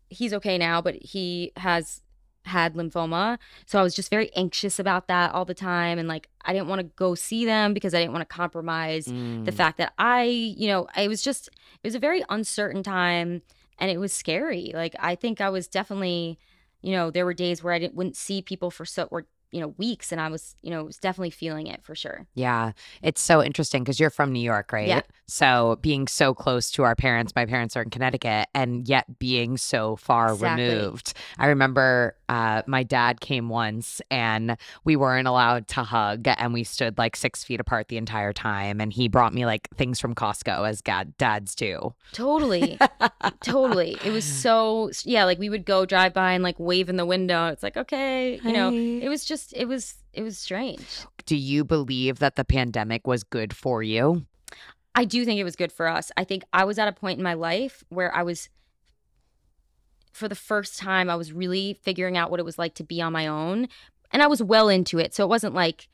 he's 0.09 0.33
okay 0.33 0.57
now, 0.57 0.81
but 0.81 0.95
he 0.95 1.51
has 1.57 2.01
had 2.45 2.75
lymphoma. 2.75 3.37
So 3.65 3.79
I 3.79 3.83
was 3.83 3.95
just 3.95 4.09
very 4.09 4.29
anxious 4.35 4.77
about 4.77 5.07
that 5.07 5.33
all 5.33 5.45
the 5.45 5.53
time. 5.53 5.97
And 5.97 6.07
like, 6.07 6.27
I 6.43 6.51
didn't 6.53 6.67
want 6.67 6.79
to 6.79 6.83
go 6.83 7.15
see 7.15 7.45
them 7.45 7.73
because 7.73 7.93
I 7.93 7.99
didn't 8.01 8.11
want 8.11 8.27
to 8.27 8.35
compromise 8.35 9.05
the 9.45 9.51
Mm. 9.51 9.55
fact 9.55 9.77
that 9.77 9.93
I, 9.97 10.23
you 10.23 10.67
know, 10.67 10.87
I 10.95 11.07
was 11.07 11.21
just, 11.21 11.47
it 11.47 11.87
was 11.87 11.95
a 11.95 11.99
very 11.99 12.23
uncertain 12.29 12.83
time 12.83 13.41
and 13.79 13.89
it 13.89 13.97
was 13.97 14.11
scary. 14.11 14.71
Like, 14.73 14.93
I 14.99 15.15
think 15.15 15.39
I 15.39 15.49
was 15.49 15.67
definitely, 15.67 16.37
you 16.81 16.91
know, 16.91 17.09
there 17.09 17.25
were 17.25 17.33
days 17.33 17.63
where 17.63 17.73
I 17.73 17.79
didn't, 17.79 17.95
wouldn't 17.95 18.17
see 18.17 18.41
people 18.41 18.69
for 18.71 18.85
so, 18.85 19.07
or, 19.09 19.25
you 19.53 19.61
know, 19.61 19.73
weeks. 19.77 20.11
And 20.11 20.19
I 20.19 20.29
was, 20.29 20.55
you 20.61 20.71
know, 20.71 20.83
was 20.85 20.97
definitely 20.97 21.29
feeling 21.29 21.67
it 21.67 21.83
for 21.83 21.95
sure. 21.95 22.25
Yeah. 22.33 22.71
It's 23.01 23.21
so 23.21 23.43
interesting 23.43 23.83
because 23.83 23.99
you're 23.99 24.09
from 24.09 24.31
New 24.33 24.41
York, 24.41 24.73
right? 24.73 24.87
Yeah. 24.87 25.01
So 25.27 25.77
being 25.81 26.07
so 26.07 26.33
close 26.33 26.71
to 26.71 26.83
our 26.83 26.95
parents, 26.95 27.33
my 27.35 27.45
parents 27.45 27.77
are 27.77 27.83
in 27.83 27.89
Connecticut, 27.89 28.47
and 28.55 28.87
yet 28.87 29.19
being 29.19 29.57
so 29.57 29.95
far 29.95 30.33
Exactly. 30.33 30.65
removed. 30.65 31.13
I 31.37 31.47
remember 31.47 32.15
uh, 32.33 32.63
my 32.65 32.81
dad 32.81 33.21
came 33.21 33.47
once 33.47 34.01
and 34.09 34.57
we 34.83 34.95
weren't 34.95 35.27
allowed 35.27 35.67
to 35.67 35.83
hug, 35.83 36.27
and 36.27 36.51
we 36.51 36.63
stood 36.63 36.97
like 36.97 37.15
six 37.15 37.43
feet 37.43 37.59
apart 37.59 37.89
the 37.89 37.97
entire 37.97 38.33
time. 38.33 38.81
And 38.81 38.91
he 38.91 39.07
brought 39.07 39.35
me 39.35 39.45
like 39.45 39.69
things 39.75 39.99
from 39.99 40.15
Costco, 40.15 40.67
as 40.67 40.81
dad, 40.81 41.15
dads 41.17 41.53
do. 41.53 41.93
Totally. 42.11 42.79
totally. 43.43 43.97
It 44.03 44.09
was 44.09 44.25
so, 44.25 44.89
yeah, 45.03 45.25
like 45.25 45.37
we 45.37 45.47
would 45.47 45.63
go 45.63 45.85
drive 45.85 46.15
by 46.15 46.31
and 46.31 46.43
like 46.43 46.59
wave 46.59 46.89
in 46.89 46.95
the 46.95 47.05
window. 47.05 47.49
It's 47.49 47.61
like, 47.61 47.77
okay, 47.77 48.39
you 48.43 48.51
know, 48.51 48.71
Hi. 48.71 49.05
it 49.05 49.09
was 49.09 49.25
just, 49.25 49.53
it 49.55 49.67
was, 49.67 49.93
it 50.11 50.23
was 50.23 50.39
strange. 50.39 51.05
Do 51.27 51.35
you 51.35 51.63
believe 51.63 52.17
that 52.17 52.35
the 52.35 52.43
pandemic 52.43 53.05
was 53.05 53.23
good 53.23 53.55
for 53.55 53.83
you? 53.83 54.25
I 54.95 55.05
do 55.05 55.23
think 55.23 55.39
it 55.39 55.43
was 55.43 55.55
good 55.55 55.71
for 55.71 55.87
us. 55.87 56.11
I 56.17 56.23
think 56.23 56.43
I 56.51 56.65
was 56.65 56.79
at 56.79 56.87
a 56.87 56.93
point 56.93 57.19
in 57.19 57.23
my 57.23 57.35
life 57.35 57.83
where 57.89 58.13
I 58.13 58.23
was, 58.23 58.49
for 60.13 60.27
the 60.29 60.35
first 60.35 60.79
time, 60.79 61.09
I 61.09 61.15
was 61.15 61.33
really 61.33 61.79
figuring 61.81 62.15
out 62.15 62.31
what 62.31 62.39
it 62.39 62.45
was 62.45 62.57
like 62.57 62.75
to 62.75 62.83
be 62.83 63.01
on 63.01 63.11
my 63.11 63.27
own. 63.27 63.67
And 64.11 64.21
I 64.21 64.27
was 64.27 64.41
well 64.41 64.69
into 64.69 64.99
it. 64.99 65.13
So 65.13 65.23
it 65.23 65.27
wasn't 65.27 65.55
like, 65.55 65.89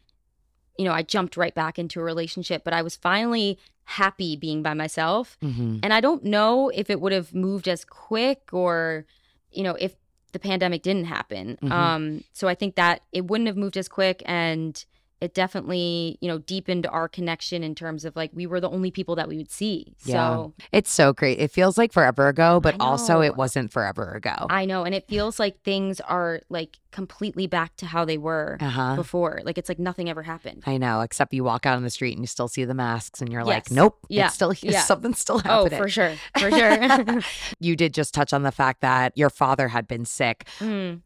you 0.78 0.86
know, 0.86 0.92
I 0.92 1.02
jumped 1.02 1.38
right 1.38 1.56
back 1.56 1.80
into 1.80 2.02
a 2.02 2.04
relationship, 2.04 2.64
but 2.66 2.74
I 2.74 2.82
was 2.82 2.98
finally 2.98 3.58
happy 3.86 4.36
being 4.36 4.62
by 4.62 4.74
myself. 4.74 5.38
Mm-hmm. 5.42 5.78
And 5.82 5.94
I 5.94 6.02
don't 6.02 6.24
know 6.26 6.70
if 6.70 6.90
it 6.90 7.00
would 7.00 7.14
have 7.14 7.34
moved 7.34 7.68
as 7.68 7.86
quick 7.86 8.50
or, 8.52 9.06
you 9.52 9.64
know, 9.64 9.76
if 9.80 9.96
the 10.34 10.40
pandemic 10.40 10.84
didn't 10.84 11.06
happen. 11.06 11.58
Mhm. 11.64 11.72
Um, 11.72 12.24
so 12.34 12.48
I 12.48 12.56
think 12.56 12.76
that 12.76 13.02
it 13.12 13.26
wouldn't 13.26 13.48
have 13.48 13.58
moved 13.58 13.78
as 13.78 13.88
quick 13.88 14.22
and 14.26 14.84
it 15.22 15.34
definitely, 15.34 16.18
you 16.22 16.28
know, 16.28 16.38
deepened 16.38 16.88
our 16.88 17.08
connection 17.10 17.64
in 17.64 17.76
terms 17.76 18.06
of 18.06 18.16
like 18.16 18.32
we 18.34 18.46
were 18.48 18.60
the 18.62 18.70
only 18.70 18.90
people 18.92 19.16
that 19.16 19.28
we 19.28 19.38
would 19.38 19.52
see. 19.52 19.94
Yeah. 20.06 20.14
So 20.36 20.54
It's 20.72 20.92
so 20.92 21.12
great. 21.14 21.40
It 21.40 21.52
feels 21.52 21.78
like 21.78 21.92
forever 21.92 22.28
ago, 22.30 22.60
but 22.60 22.76
also 22.80 23.22
it 23.22 23.36
wasn't 23.36 23.72
forever 23.72 24.12
ago. 24.14 24.48
I 24.50 24.66
know. 24.66 24.86
And 24.86 24.96
it 24.96 25.08
feels 25.08 25.40
like 25.40 25.62
things 25.64 26.00
are 26.02 26.42
like 26.50 26.80
completely 26.92 27.48
back 27.48 27.76
to 27.78 27.86
how 27.86 28.04
they 28.06 28.18
were 28.18 28.58
Uh 28.62 28.70
huh. 28.70 28.96
before. 28.96 29.42
Like 29.44 29.58
it's 29.58 29.70
like 29.70 29.78
nothing 29.80 30.10
ever 30.10 30.24
happened. 30.24 30.64
I 30.66 30.78
know, 30.78 31.02
except 31.02 31.34
you 31.34 31.44
walk 31.44 31.66
out 31.66 31.76
on 31.76 31.84
the 31.84 31.90
street 31.90 32.14
and 32.14 32.24
you 32.24 32.28
still 32.28 32.48
see 32.48 32.64
the 32.66 32.74
masks 32.74 33.22
and 33.22 33.32
you're 33.32 33.44
like, 33.44 33.70
nope, 33.72 33.98
Yeah. 34.10 34.26
it's 34.28 34.36
still 34.36 34.54
Yeah. 34.62 34.80
something's 34.82 35.20
still 35.20 35.42
Oh, 35.46 35.68
for 35.70 35.90
sure. 35.90 36.16
For 36.40 36.50
sure. 36.52 37.22
You 37.60 37.76
did 37.76 37.94
just 37.94 38.14
touch 38.14 38.32
on 38.34 38.44
the 38.44 38.52
fact 38.52 38.82
that 38.82 39.18
your 39.18 39.30
father 39.30 39.68
had 39.68 39.88
been 39.88 40.06
sick. 40.06 40.48
Mm, 40.60 41.02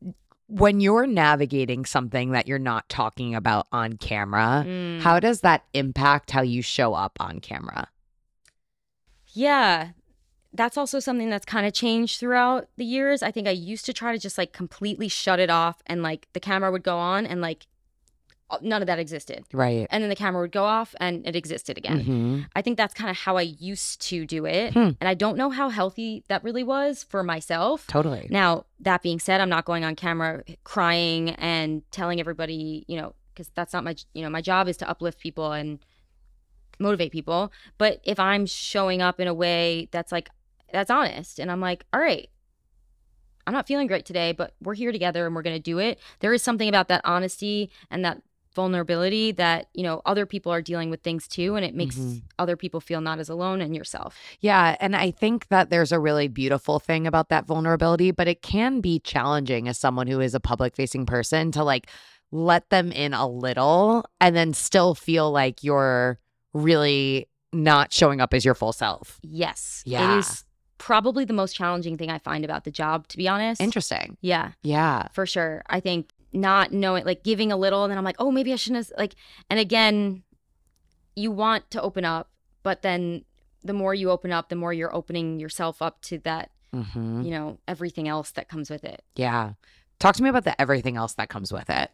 When 0.54 0.80
you're 0.80 1.08
navigating 1.08 1.86
something 1.86 2.32
that 2.32 2.48
you're 2.48 2.60
not 2.60 2.88
talking 2.88 3.34
about 3.34 3.68
on 3.72 3.98
camera, 3.98 4.64
mm. 4.68 5.02
how 5.02 5.20
does 5.20 5.42
that 5.42 5.64
impact 5.74 6.32
how 6.32 6.42
you 6.42 6.62
show 6.62 6.94
up 6.94 7.18
on 7.20 7.40
camera? 7.40 7.88
Yeah. 9.34 9.90
That's 10.54 10.78
also 10.78 11.00
something 11.00 11.32
that's 11.32 11.46
kind 11.46 11.66
of 11.66 11.74
changed 11.74 12.20
throughout 12.20 12.68
the 12.78 12.86
years. 12.86 13.24
I 13.24 13.32
think 13.32 13.48
I 13.48 13.52
used 13.52 13.86
to 13.88 13.94
try 13.94 14.12
to 14.12 14.20
just 14.20 14.38
like 14.38 14.54
completely 14.54 15.08
shut 15.08 15.40
it 15.40 15.50
off 15.50 15.82
and 15.88 16.04
like 16.04 16.28
the 16.34 16.40
camera 16.40 16.72
would 16.72 16.84
go 16.84 16.98
on 16.98 17.26
and 17.26 17.42
like 17.42 17.66
none 18.62 18.82
of 18.82 18.88
that 18.88 19.00
existed. 19.00 19.46
Right. 19.52 19.88
And 19.90 20.04
then 20.04 20.10
the 20.10 20.16
camera 20.16 20.42
would 20.42 20.52
go 20.52 20.64
off 20.64 20.94
and 21.00 21.26
it 21.28 21.36
existed 21.36 21.78
again. 21.78 22.04
Mhm. 22.04 22.48
I 22.56 22.62
think 22.62 22.78
that's 22.78 22.94
kind 22.94 23.10
of 23.10 23.18
how 23.18 23.38
I 23.38 23.42
used 23.42 24.02
to 24.10 24.26
do 24.26 24.46
it. 24.46 24.74
Hmm. 24.74 24.92
And 25.00 25.08
I 25.08 25.14
don't 25.14 25.38
know 25.38 25.50
how 25.50 25.70
healthy 25.70 26.24
that 26.28 26.44
really 26.44 26.64
was 26.64 27.04
for 27.04 27.24
myself. 27.24 27.88
Totally. 27.88 28.28
Now, 28.30 28.66
that 28.80 29.02
being 29.02 29.20
said, 29.20 29.42
I'm 29.42 29.50
not 29.50 29.66
going 29.66 29.84
on 29.84 29.96
camera 29.96 30.44
crying 30.64 31.32
and 31.32 31.82
telling 31.92 32.20
everybody, 32.20 32.86
you 32.88 32.98
know, 32.98 33.16
because 33.34 33.50
that's 33.56 33.74
not 33.74 33.84
my, 33.84 33.96
you 34.14 34.22
know, 34.22 34.30
my 34.30 34.42
job 34.42 34.68
is 34.68 34.78
to 34.78 34.90
uplift 34.90 35.20
people 35.20 35.52
and 35.52 35.80
motivate 36.80 37.12
people. 37.12 37.52
But 37.78 38.02
if 38.04 38.20
I'm 38.20 38.46
showing 38.46 39.02
up 39.02 39.20
in 39.20 39.28
a 39.28 39.34
way 39.34 39.90
that's 39.92 40.12
like, 40.12 40.30
that's 40.72 40.92
honest, 40.92 41.40
and 41.40 41.52
I'm 41.52 41.62
like, 41.62 41.86
all 41.94 42.00
right, 42.00 42.30
I'm 43.46 43.54
not 43.54 43.68
feeling 43.68 43.88
great 43.88 44.06
today, 44.06 44.32
but 44.32 44.54
we're 44.62 44.74
here 44.74 44.92
together 44.92 45.26
and 45.26 45.36
we're 45.36 45.42
going 45.42 45.56
to 45.56 45.62
do 45.62 45.80
it. 45.80 46.00
There 46.20 46.34
is 46.34 46.42
something 46.42 46.70
about 46.70 46.88
that 46.88 47.02
honesty 47.04 47.70
and 47.92 48.06
that 48.06 48.22
vulnerability 48.54 49.32
that, 49.34 49.68
you 49.74 49.84
know, 49.84 50.02
other 50.06 50.26
people 50.26 50.52
are 50.52 50.62
dealing 50.62 50.90
with 50.90 51.02
things 51.02 51.28
too. 51.28 51.56
And 51.56 51.66
it 51.66 51.76
makes 51.76 51.96
Mhm. 51.96 52.22
other 52.40 52.56
people 52.56 52.80
feel 52.80 53.02
not 53.02 53.20
as 53.20 53.30
alone 53.30 53.62
and 53.62 53.76
yourself. 53.76 54.18
Yeah. 54.40 54.76
And 54.80 54.96
I 54.96 55.12
think 55.12 55.48
that 55.50 55.70
there's 55.70 55.92
a 55.92 56.00
really 56.00 56.28
beautiful 56.28 56.80
thing 56.80 57.06
about 57.08 57.30
that 57.30 57.46
vulnerability, 57.46 58.12
but 58.12 58.28
it 58.28 58.42
can 58.42 58.82
be 58.82 59.00
challenging 59.00 59.68
as 59.68 59.78
someone 59.78 60.08
who 60.08 60.20
is 60.20 60.34
a 60.34 60.40
public 60.40 60.76
facing 60.76 61.06
person 61.06 61.52
to 61.52 61.64
like 61.64 61.90
let 62.32 62.70
them 62.70 62.92
in 62.92 63.14
a 63.14 63.28
little 63.28 64.06
and 64.20 64.36
then 64.36 64.54
still 64.54 64.96
feel 64.96 65.32
like 65.32 65.64
you're 65.64 66.20
really 66.54 67.28
not 67.52 67.94
showing 67.94 68.22
up 68.22 68.34
as 68.34 68.44
your 68.46 68.56
full 68.56 68.74
self. 68.74 69.20
Yes. 69.22 69.84
Yeah. 69.86 70.16
It 70.16 70.20
is 70.20 70.46
probably 70.80 71.24
the 71.26 71.34
most 71.34 71.54
challenging 71.56 71.98
thing 71.98 72.10
I 72.10 72.18
find 72.18 72.44
about 72.44 72.64
the 72.64 72.72
job, 72.72 73.08
to 73.10 73.18
be 73.18 73.28
honest. 73.28 73.62
Interesting. 73.62 74.18
Yeah, 74.22 74.52
Yeah. 74.64 75.08
for 75.14 75.26
sure. 75.26 75.64
I 75.70 75.80
think 75.80 76.10
not 76.34 76.72
knowing, 76.72 77.06
like 77.06 77.24
giving 77.24 77.52
a 77.52 77.58
little, 77.58 77.84
and 77.84 77.92
then 77.92 77.98
I'm 77.98 78.04
like, 78.04 78.16
oh, 78.20 78.32
maybe 78.32 78.52
I 78.54 78.56
shouldn't 78.56 78.88
have, 78.88 78.98
like, 78.98 79.16
and 79.50 79.60
again, 79.60 80.24
you 81.16 81.32
want 81.32 81.70
to 81.72 81.82
open 81.82 82.06
up, 82.06 82.30
but 82.64 82.82
then 82.82 83.24
the 83.64 83.74
more 83.74 83.94
you 83.94 84.10
open 84.10 84.32
up, 84.32 84.50
the 84.50 84.56
more 84.56 84.74
you're 84.74 84.94
opening 84.94 85.40
yourself 85.40 85.82
up 85.82 86.02
to 86.04 86.18
that, 86.20 86.50
hmm 86.74 87.22
you 87.22 87.32
know, 87.32 87.60
everything 87.68 88.08
else 88.08 88.32
that 88.32 88.50
comes 88.50 88.70
with 88.70 88.84
it. 88.84 89.04
Yeah. 89.16 89.54
Talk 90.00 90.16
to 90.16 90.24
me 90.24 90.30
about 90.30 90.44
the 90.44 90.60
everything 90.60 90.98
else 90.98 91.14
that 91.14 91.30
comes 91.30 91.54
with 91.54 91.70
it. 91.70 91.92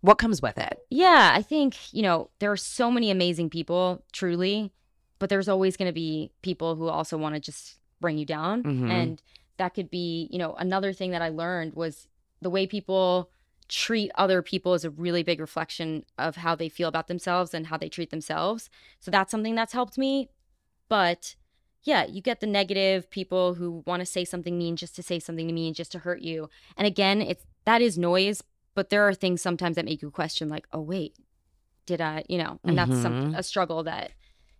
What 0.00 0.18
comes 0.18 0.42
with 0.42 0.58
it? 0.58 0.78
Yeah, 0.90 1.30
I 1.32 1.42
think, 1.42 1.92
you 1.94 2.02
know, 2.02 2.30
there 2.40 2.52
are 2.52 2.56
so 2.56 2.90
many 2.90 3.10
amazing 3.10 3.50
people, 3.50 4.04
truly, 4.12 4.72
but 5.18 5.30
there's 5.30 5.48
always 5.48 5.76
going 5.76 5.88
to 5.88 5.94
be 5.94 6.32
people 6.42 6.74
who 6.76 6.88
also 6.88 7.16
want 7.16 7.34
to 7.34 7.40
just 7.40 7.78
bring 8.00 8.18
you 8.18 8.26
down. 8.26 8.62
Mhm. 8.62 8.90
And 8.90 9.22
that 9.56 9.74
could 9.74 9.90
be, 9.90 10.28
you 10.30 10.38
know, 10.38 10.54
another 10.54 10.92
thing 10.92 11.12
that 11.12 11.22
I 11.22 11.30
learned 11.30 11.74
was 11.74 12.08
the 12.42 12.50
way 12.50 12.66
people 12.66 13.30
treat 13.68 14.10
other 14.14 14.42
people 14.42 14.74
is 14.74 14.84
a 14.84 14.90
really 14.90 15.22
big 15.22 15.40
reflection 15.40 16.04
of 16.18 16.36
how 16.36 16.54
they 16.54 16.68
feel 16.68 16.88
about 16.88 17.08
themselves 17.08 17.52
and 17.52 17.66
how 17.66 17.76
they 17.76 17.88
treat 17.88 18.10
themselves. 18.10 18.70
So 19.00 19.10
that's 19.10 19.30
something 19.30 19.54
that's 19.54 19.72
helped 19.72 19.98
me. 19.98 20.28
But 20.88 21.34
yeah, 21.82 22.04
you 22.04 22.20
get 22.20 22.40
the 22.40 22.46
negative 22.46 23.10
people 23.10 23.54
who 23.54 23.82
want 23.86 24.00
to 24.00 24.06
say 24.06 24.24
something 24.24 24.58
mean 24.58 24.76
just 24.76 24.96
to 24.96 25.02
say 25.02 25.18
something 25.18 25.46
to 25.46 25.52
mean, 25.52 25.74
just 25.74 25.92
to 25.92 26.00
hurt 26.00 26.20
you. 26.20 26.48
And 26.76 26.86
again, 26.86 27.22
it's 27.22 27.44
that 27.64 27.82
is 27.82 27.96
noise, 27.98 28.42
but 28.74 28.90
there 28.90 29.06
are 29.06 29.14
things 29.14 29.42
sometimes 29.42 29.76
that 29.76 29.84
make 29.84 30.02
you 30.02 30.10
question, 30.10 30.48
like, 30.48 30.66
oh 30.72 30.80
wait, 30.80 31.16
did 31.86 32.00
I, 32.00 32.24
you 32.28 32.38
know, 32.38 32.60
and 32.64 32.76
that's 32.78 32.96
some 32.98 33.14
Mhm. 33.14 33.38
a 33.38 33.42
struggle 33.42 33.82
that, 33.84 34.12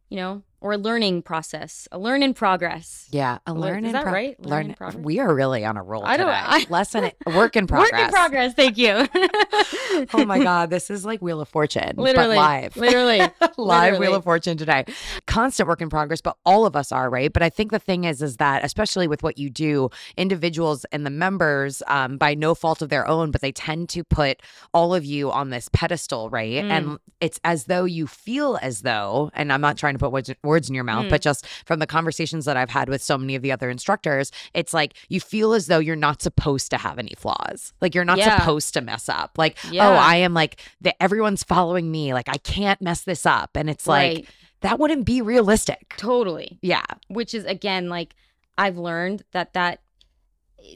you 0.08 0.16
know, 0.16 0.42
or 0.66 0.72
a 0.72 0.76
learning 0.78 1.22
process, 1.22 1.86
a 1.92 1.98
learn 1.98 2.22
in 2.24 2.34
progress. 2.34 3.06
Yeah, 3.12 3.38
a 3.46 3.52
Lear- 3.52 3.74
learn 3.74 3.84
is 3.84 3.88
in 3.90 3.92
that 3.92 4.02
pro- 4.02 4.12
right? 4.12 4.40
Learn 4.40 4.50
Learn. 4.50 4.66
in 4.70 4.74
progress? 4.74 5.04
We 5.04 5.20
are 5.20 5.32
really 5.32 5.64
on 5.64 5.76
a 5.76 5.82
roll 5.82 6.04
I 6.04 6.16
don't- 6.16 6.26
today. 6.26 6.38
I- 6.44 6.66
Lesson 6.70 7.10
work 7.26 7.54
in 7.54 7.68
progress. 7.68 7.92
Work 7.92 8.00
in 8.00 8.10
progress. 8.10 8.54
Thank 8.54 8.76
you. 8.76 9.06
oh 10.14 10.24
my 10.26 10.42
god, 10.42 10.70
this 10.70 10.90
is 10.90 11.04
like 11.04 11.22
Wheel 11.22 11.40
of 11.40 11.48
Fortune, 11.48 11.92
Literally. 11.96 12.36
but 12.36 12.36
live. 12.36 12.76
Literally. 12.76 13.18
live 13.20 13.32
Literally. 13.56 13.98
Wheel 14.00 14.14
of 14.16 14.24
Fortune 14.24 14.56
today. 14.56 14.84
Constant 15.26 15.68
work 15.68 15.80
in 15.80 15.88
progress, 15.88 16.20
but 16.20 16.36
all 16.44 16.66
of 16.66 16.74
us 16.74 16.90
are, 16.90 17.08
right? 17.08 17.32
But 17.32 17.42
I 17.44 17.48
think 17.50 17.70
the 17.70 17.78
thing 17.78 18.02
is, 18.04 18.22
is 18.22 18.38
that 18.38 18.64
especially 18.64 19.06
with 19.06 19.22
what 19.22 19.38
you 19.38 19.48
do, 19.50 19.90
individuals 20.16 20.84
and 20.90 21.06
the 21.06 21.10
members, 21.10 21.82
um, 21.86 22.16
by 22.18 22.34
no 22.34 22.54
fault 22.56 22.82
of 22.82 22.88
their 22.88 23.06
own, 23.06 23.30
but 23.30 23.40
they 23.40 23.52
tend 23.52 23.88
to 23.90 24.02
put 24.02 24.42
all 24.74 24.94
of 24.94 25.04
you 25.04 25.30
on 25.30 25.50
this 25.50 25.68
pedestal, 25.72 26.28
right? 26.30 26.64
Mm. 26.64 26.70
And 26.70 26.98
it's 27.20 27.38
as 27.44 27.64
though 27.66 27.84
you 27.84 28.06
feel 28.06 28.58
as 28.62 28.82
though, 28.82 29.30
and 29.34 29.52
I'm 29.52 29.60
not 29.60 29.76
trying 29.78 29.94
to 29.94 29.98
put 29.98 30.10
words, 30.12 30.30
words 30.56 30.68
in 30.70 30.74
your 30.74 30.84
mouth, 30.84 31.04
Mm. 31.06 31.10
but 31.10 31.20
just 31.20 31.46
from 31.66 31.78
the 31.80 31.86
conversations 31.86 32.46
that 32.46 32.56
I've 32.56 32.70
had 32.70 32.88
with 32.88 33.02
so 33.02 33.18
many 33.18 33.34
of 33.34 33.42
the 33.42 33.52
other 33.52 33.68
instructors, 33.68 34.32
it's 34.54 34.72
like 34.72 34.94
you 35.10 35.20
feel 35.20 35.52
as 35.52 35.66
though 35.66 35.78
you're 35.78 35.96
not 35.96 36.22
supposed 36.22 36.70
to 36.70 36.78
have 36.78 36.98
any 36.98 37.12
flaws. 37.16 37.74
Like 37.82 37.94
you're 37.94 38.04
not 38.06 38.16
Yeah. 38.18 38.38
supposed 38.38 38.72
to 38.74 38.80
mess 38.80 39.08
up. 39.08 39.36
Like, 39.36 39.58
Yeah. 39.70 39.88
oh, 39.88 39.92
I 39.92 40.16
am 40.16 40.32
like 40.32 40.60
that 40.80 40.96
everyone's 41.00 41.42
following 41.44 41.90
me. 41.90 42.14
Like 42.14 42.28
I 42.28 42.38
can't 42.38 42.80
mess 42.80 43.02
this 43.02 43.26
up. 43.26 43.50
And 43.54 43.68
it's 43.68 43.86
like 43.86 44.26
that 44.62 44.78
wouldn't 44.78 45.04
be 45.04 45.20
realistic. 45.20 45.94
Totally. 45.98 46.58
Yeah. 46.62 46.84
Which 47.08 47.34
is 47.34 47.44
again 47.44 47.88
like 47.90 48.14
I've 48.56 48.78
learned 48.78 49.22
that 49.32 49.52
that 49.52 49.80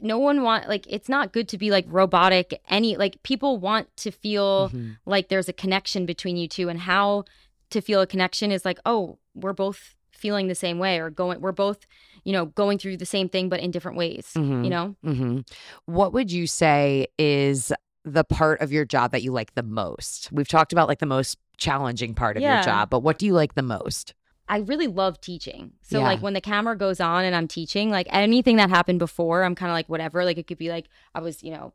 no 0.01 0.17
one 0.19 0.43
want 0.43 0.69
like 0.69 0.85
it's 0.87 1.09
not 1.09 1.33
good 1.33 1.49
to 1.49 1.57
be 1.57 1.69
like 1.71 1.85
robotic 1.89 2.61
any 2.69 2.95
like 2.95 3.21
people 3.23 3.57
want 3.57 3.87
to 3.97 4.11
feel 4.11 4.69
Mhm. 4.69 4.97
like 5.05 5.27
there's 5.27 5.49
a 5.49 5.53
connection 5.53 6.05
between 6.05 6.37
you 6.37 6.47
two 6.47 6.69
and 6.69 6.79
how 6.81 7.25
to 7.71 7.81
feel 7.81 8.01
a 8.01 8.07
connection 8.07 8.51
is 8.51 8.63
like 8.65 8.79
oh 8.85 9.17
we're 9.33 9.53
both 9.53 9.95
feeling 10.11 10.47
the 10.47 10.55
same 10.55 10.77
way 10.77 10.99
or 10.99 11.09
going 11.09 11.41
we're 11.41 11.51
both 11.51 11.85
you 12.23 12.31
know 12.31 12.45
going 12.45 12.77
through 12.77 12.95
the 12.97 13.05
same 13.05 13.27
thing 13.27 13.49
but 13.49 13.59
in 13.59 13.71
different 13.71 13.97
ways 13.97 14.31
Mhm. 14.35 14.63
you 14.63 14.69
know 14.69 14.95
Mhm. 15.03 15.47
What 15.85 16.13
would 16.13 16.31
you 16.31 16.45
say 16.47 17.07
is 17.17 17.71
the 18.03 18.23
part 18.23 18.61
of 18.61 18.71
your 18.71 18.85
job 18.85 19.11
that 19.11 19.21
you 19.23 19.31
like 19.31 19.53
the 19.53 19.63
most? 19.63 20.31
We've 20.31 20.47
talked 20.47 20.73
about 20.73 20.87
like 20.87 20.99
the 20.99 21.05
most 21.05 21.37
challenging 21.57 22.13
part 22.15 22.35
of 22.37 22.41
your 22.43 22.61
job, 22.63 22.89
but 22.89 23.01
what 23.01 23.19
do 23.19 23.25
you 23.27 23.33
like 23.33 23.53
the 23.55 23.61
most? 23.61 24.13
I 24.49 24.57
really 24.57 24.87
love 24.87 25.21
teaching. 25.21 25.73
So 25.81 25.99
Yeah. 25.99 26.05
like 26.05 26.21
when 26.21 26.33
the 26.33 26.41
camera 26.41 26.75
goes 26.75 26.99
on 26.99 27.23
and 27.25 27.35
I'm 27.35 27.47
teaching, 27.47 27.89
like 27.91 28.07
anything 28.09 28.57
that 28.57 28.69
happened 28.69 28.97
before, 28.99 29.43
I'm 29.43 29.53
kind 29.55 29.69
of 29.71 29.75
like 29.75 29.87
whatever. 29.87 30.25
Like 30.25 30.37
it 30.39 30.47
could 30.47 30.57
be 30.57 30.69
like 30.69 30.87
I 31.15 31.21
was, 31.21 31.41
you 31.43 31.51
know, 31.51 31.73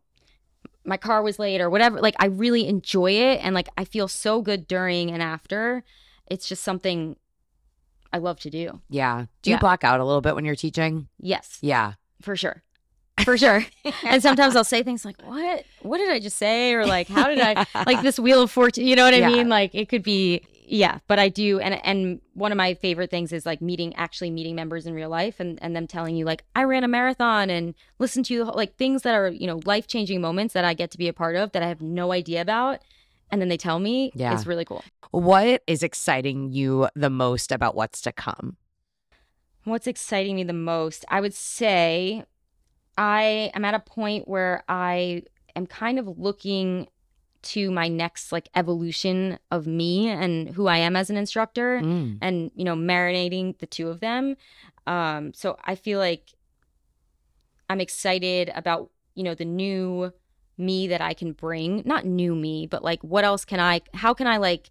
my 0.86 0.96
car 0.96 1.22
was 1.22 1.38
late 1.38 1.60
or 1.60 1.68
whatever. 1.68 2.00
Like 2.00 2.14
I 2.18 2.26
really 2.26 2.66
enjoy 2.68 3.12
it 3.12 3.40
and 3.42 3.54
like 3.54 3.68
I 3.76 3.84
feel 3.84 4.08
so 4.08 4.40
good 4.42 4.66
during 4.68 5.10
and 5.10 5.22
after. 5.22 5.82
It's 6.28 6.48
just 6.48 6.62
something 6.62 7.16
I 8.12 8.18
love 8.18 8.40
to 8.40 8.50
do. 8.50 8.80
Yeah. 8.88 9.26
Do 9.42 9.50
you 9.50 9.56
Yeah. 9.56 9.60
black 9.60 9.84
out 9.84 10.00
a 10.00 10.04
little 10.04 10.20
bit 10.20 10.34
when 10.34 10.44
you're 10.44 10.54
teaching? 10.56 11.08
Yes, 11.20 11.58
Yeah. 11.60 11.94
for 12.22 12.36
sure. 12.36 12.62
For 13.24 13.36
sure. 13.38 13.64
and 14.04 14.22
sometimes 14.22 14.56
I'll 14.56 14.64
say 14.64 14.82
things 14.82 15.04
like, 15.04 15.16
"What? 15.24 15.64
What 15.80 15.98
did 15.98 16.10
I 16.10 16.18
just 16.20 16.36
say?" 16.36 16.74
or 16.74 16.84
like, 16.86 17.08
"How 17.08 17.28
did 17.28 17.40
I 17.40 17.64
like 17.86 18.02
this 18.02 18.18
wheel 18.18 18.42
of 18.42 18.50
fortune?" 18.50 18.84
You 18.86 18.94
know 18.94 19.04
what 19.04 19.14
I 19.14 19.18
Yeah. 19.18 19.28
mean? 19.28 19.48
Like 19.48 19.74
it 19.74 19.88
could 19.88 20.02
be 20.02 20.42
yeah, 20.68 20.98
but 21.06 21.18
I 21.18 21.28
do 21.28 21.60
and 21.60 21.74
and 21.84 22.20
one 22.34 22.52
of 22.52 22.56
my 22.56 22.74
favorite 22.74 23.10
things 23.10 23.32
is 23.32 23.46
like 23.46 23.60
meeting 23.60 23.94
actually 23.94 24.30
meeting 24.30 24.54
members 24.54 24.86
in 24.86 24.94
real 24.94 25.08
life 25.08 25.40
and 25.40 25.58
and 25.62 25.74
them 25.76 25.86
telling 25.86 26.16
you 26.16 26.24
like, 26.24 26.44
"I 26.54 26.64
ran 26.64 26.84
a 26.84 26.88
marathon 26.88 27.50
and 27.50 27.74
listen 27.98 28.22
to 28.24 28.34
you 28.34 28.44
like 28.44 28.76
things 28.76 29.02
that 29.02 29.14
are, 29.14 29.28
you 29.28 29.46
know, 29.46 29.60
life-changing 29.64 30.20
moments 30.20 30.54
that 30.54 30.64
I 30.64 30.74
get 30.74 30.90
to 30.90 30.98
be 30.98 31.08
a 31.08 31.12
part 31.12 31.36
of 31.36 31.52
that 31.52 31.62
I 31.62 31.68
have 31.68 31.80
no 31.80 32.12
idea 32.12 32.40
about." 32.40 32.80
And 33.30 33.40
then 33.40 33.48
they 33.48 33.56
tell 33.56 33.80
me, 33.80 34.12
Yeah. 34.14 34.34
it's 34.34 34.46
really 34.46 34.64
cool. 34.64 34.84
What 35.10 35.62
is 35.66 35.82
exciting 35.82 36.52
you 36.52 36.88
the 36.94 37.10
most 37.10 37.50
about 37.50 37.74
what's 37.74 38.00
to 38.02 38.12
come? 38.12 38.56
What's 39.64 39.88
exciting 39.88 40.36
me 40.36 40.44
the 40.44 40.52
most? 40.52 41.04
I 41.08 41.20
would 41.20 41.34
say 41.34 42.24
I 42.96 43.50
am 43.54 43.64
at 43.64 43.74
a 43.74 43.80
point 43.80 44.28
where 44.28 44.62
I 44.68 45.22
am 45.56 45.66
kind 45.66 45.98
of 45.98 46.06
looking 46.18 46.86
to 47.52 47.70
my 47.70 47.88
next 47.88 48.32
like 48.32 48.48
evolution 48.54 49.38
of 49.50 49.66
me 49.66 50.08
and 50.08 50.50
who 50.50 50.66
I 50.66 50.78
am 50.78 50.96
as 50.96 51.10
an 51.10 51.16
instructor 51.16 51.80
Mm. 51.82 52.18
and 52.20 52.50
you 52.54 52.64
know 52.64 52.74
marinating 52.74 53.58
the 53.58 53.66
two 53.66 53.88
of 53.88 54.00
them. 54.00 54.36
Um 54.86 55.32
so 55.34 55.56
I 55.64 55.74
feel 55.74 55.98
like 55.98 56.32
I'm 57.68 57.80
excited 57.80 58.50
about 58.54 58.90
you 59.14 59.22
know, 59.24 59.34
the 59.34 59.46
new 59.46 60.12
me 60.58 60.88
that 60.88 61.00
I 61.00 61.14
can 61.14 61.32
bring, 61.32 61.82
not 61.86 62.04
new 62.04 62.34
me, 62.34 62.66
but 62.66 62.82
like 62.84 63.02
what 63.02 63.24
else 63.24 63.44
can 63.44 63.60
I 63.60 63.80
how 63.94 64.12
can 64.14 64.26
I 64.26 64.36
like 64.36 64.70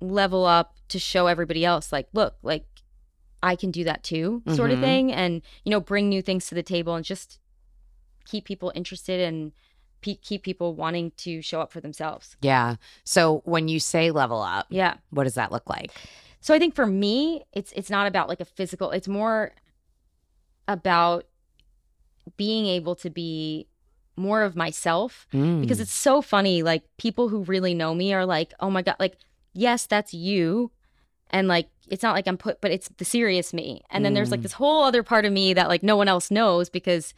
level 0.00 0.44
up 0.44 0.74
to 0.88 0.98
show 0.98 1.26
everybody 1.26 1.64
else 1.64 1.92
like 1.92 2.08
look, 2.12 2.36
like 2.42 2.66
I 3.42 3.56
can 3.56 3.70
do 3.70 3.84
that 3.84 4.02
too, 4.02 4.42
sort 4.54 4.70
of 4.70 4.78
Mhm. 4.78 4.82
thing 4.82 5.12
and 5.12 5.42
you 5.64 5.70
know, 5.70 5.80
bring 5.80 6.08
new 6.08 6.22
things 6.22 6.46
to 6.48 6.54
the 6.54 6.62
table 6.62 6.94
and 6.94 7.04
just 7.04 7.38
keep 8.24 8.44
people 8.44 8.70
interested 8.74 9.20
and 9.20 9.52
pe- 10.02 10.16
keep 10.16 10.42
people 10.42 10.74
wanting 10.74 11.12
to 11.18 11.40
show 11.40 11.60
up 11.60 11.72
for 11.72 11.80
themselves. 11.80 12.36
Yeah. 12.42 12.76
So 13.04 13.40
when 13.44 13.68
you 13.68 13.80
say 13.80 14.10
level 14.10 14.42
up, 14.42 14.66
Yeah. 14.68 14.96
what 15.10 15.24
does 15.24 15.34
that 15.34 15.50
look 15.52 15.68
like? 15.70 15.90
So 16.40 16.52
I 16.52 16.58
think 16.58 16.74
for 16.74 16.86
me, 16.86 17.44
it's 17.52 17.72
it's 17.72 17.88
not 17.90 18.06
about 18.06 18.28
like 18.28 18.40
a 18.40 18.44
physical. 18.44 18.90
It's 18.90 19.08
more 19.08 19.52
about 20.68 21.24
being 22.36 22.66
able 22.66 22.94
to 22.96 23.10
be 23.10 23.66
more 24.16 24.42
of 24.42 24.54
myself 24.54 25.26
because 25.30 25.78
Mm. 25.78 25.80
it's 25.80 25.92
so 25.92 26.20
funny 26.20 26.62
like 26.62 26.82
people 26.98 27.28
who 27.30 27.42
really 27.44 27.74
know 27.74 27.94
me 27.94 28.12
are 28.12 28.26
like, 28.26 28.52
"Oh 28.60 28.70
my 28.70 28.82
god, 28.82 28.96
like 29.00 29.16
yes, 29.54 29.86
that's 29.86 30.12
you." 30.14 30.70
And 31.30 31.48
like 31.48 31.68
it's 31.88 32.02
not 32.02 32.14
like 32.14 32.26
I'm 32.26 32.36
put 32.36 32.60
but 32.60 32.70
it's 32.70 32.88
the 32.98 33.04
serious 33.04 33.52
me. 33.52 33.82
And 33.90 34.04
then 34.04 34.14
there's 34.14 34.30
like 34.30 34.40
Mm. 34.40 34.44
this 34.44 34.52
whole 34.54 34.82
other 34.84 35.02
part 35.02 35.24
of 35.24 35.32
me 35.32 35.54
that 35.54 35.68
like 35.68 35.82
no 35.82 35.96
one 35.96 36.08
else 36.08 36.30
knows 36.30 36.68
because 36.68 37.14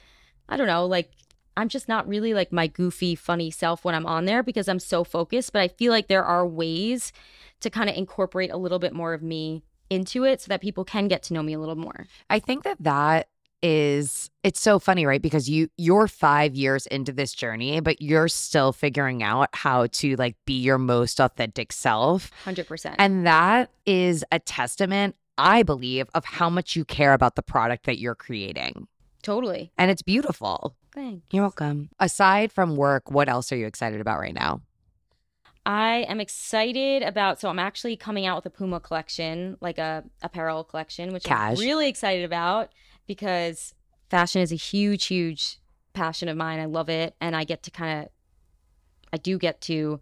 I 0.49 0.57
don't 0.57 0.67
know, 0.67 0.87
like 0.87 1.11
I'm 1.57 1.69
just 1.69 1.89
not 1.89 2.07
really 2.09 2.35
like 2.35 2.53
my 2.53 2.67
goofy, 2.67 3.15
funny 3.15 3.51
self 3.51 3.85
when 3.85 3.95
I'm 3.95 4.07
on 4.07 4.25
there 4.25 4.43
because 4.43 4.69
I'm 4.69 4.81
so 4.81 5.05
focused. 5.05 5.53
But 5.53 5.63
I 5.63 5.69
feel 5.69 5.93
like 5.93 6.09
there 6.09 6.25
are 6.25 6.47
ways 6.47 7.13
to 7.61 7.71
kind 7.71 7.89
of 7.89 7.97
incorporate 7.97 8.51
a 8.51 8.57
little 8.57 8.79
bit 8.79 8.93
more 8.93 9.15
of 9.15 9.23
me 9.23 9.63
into 9.91 10.25
it 10.25 10.41
so 10.41 10.49
that 10.49 10.61
people 10.61 10.85
can 10.85 11.09
get 11.09 11.23
to 11.25 11.35
know 11.35 11.43
me 11.43 11.53
a 11.53 11.59
little 11.59 11.77
more. 11.77 12.07
I 12.29 12.39
think 12.39 12.65
that 12.65 12.79
that 12.81 13.29
is 13.63 14.31
it's 14.43 14.61
so 14.61 14.79
funny 14.79 15.07
right 15.07 15.23
because 15.23 15.49
you 15.49 15.71
you're 15.79 16.07
5 16.07 16.55
years 16.55 16.87
into 16.89 17.13
this 17.13 17.33
journey 17.33 17.81
but 17.81 18.03
you're 18.03 18.29
still 18.29 18.75
figuring 18.75 19.23
out 19.23 19.49
how 19.55 19.87
to 19.87 20.17
like 20.17 20.37
be 20.45 20.61
your 20.61 20.77
most 20.77 21.19
authentic 21.19 21.73
self 21.73 22.31
100%. 22.45 22.95
and 22.99 23.27
that 23.27 23.71
is 23.87 24.23
a 24.31 24.39
testament 24.39 25.17
I 25.39 25.63
believe 25.63 26.11
of 26.15 26.27
how 26.27 26.51
much 26.51 26.77
you 26.77 26.85
care 26.85 27.15
about 27.15 27.37
the 27.37 27.43
product 27.43 27.87
that 27.87 27.99
you're 27.99 28.15
creating 28.15 28.87
totally. 29.25 29.73
and 29.77 29.91
it's 29.91 30.03
beautiful 30.03 30.77
Thanks. 30.95 31.27
you're 31.33 31.43
welcome 31.43 31.91
aside 31.99 32.53
from 32.53 32.77
work 32.77 33.11
what 33.11 33.29
else 33.29 33.51
are 33.51 33.57
you 33.57 33.67
excited 33.67 34.01
about 34.01 34.21
right 34.21 34.35
now 34.35 34.61
I 35.67 36.05
am 36.09 36.21
excited 36.21 37.03
about 37.03 37.41
so 37.41 37.49
I'm 37.49 37.59
actually 37.59 37.97
coming 37.97 38.27
out 38.27 38.37
with 38.37 38.47
a 38.47 38.51
Puma 38.51 38.81
collection, 38.81 39.57
like 39.61 39.79
a 39.79 40.05
apparel 40.23 40.63
collection, 40.63 41.13
which 41.13 41.25
Cash. 41.25 41.59
I'm 41.59 41.65
really 41.65 41.89
excited 41.89 42.25
about 42.25 42.71
because 43.07 43.75
fashion 44.11 44.43
is 44.43 44.53
a 44.53 44.57
huge, 44.57 45.07
huge 45.07 45.59
passion 45.95 46.29
of 46.29 46.37
mine. 46.37 46.61
I 46.61 46.67
love 46.67 46.91
it. 46.91 47.15
And 47.21 47.35
I 47.35 47.45
get 47.45 47.63
to 47.63 47.71
kind 47.71 48.03
of 48.03 48.09
I 49.13 49.17
do 49.17 49.39
get 49.39 49.61
to, 49.63 50.01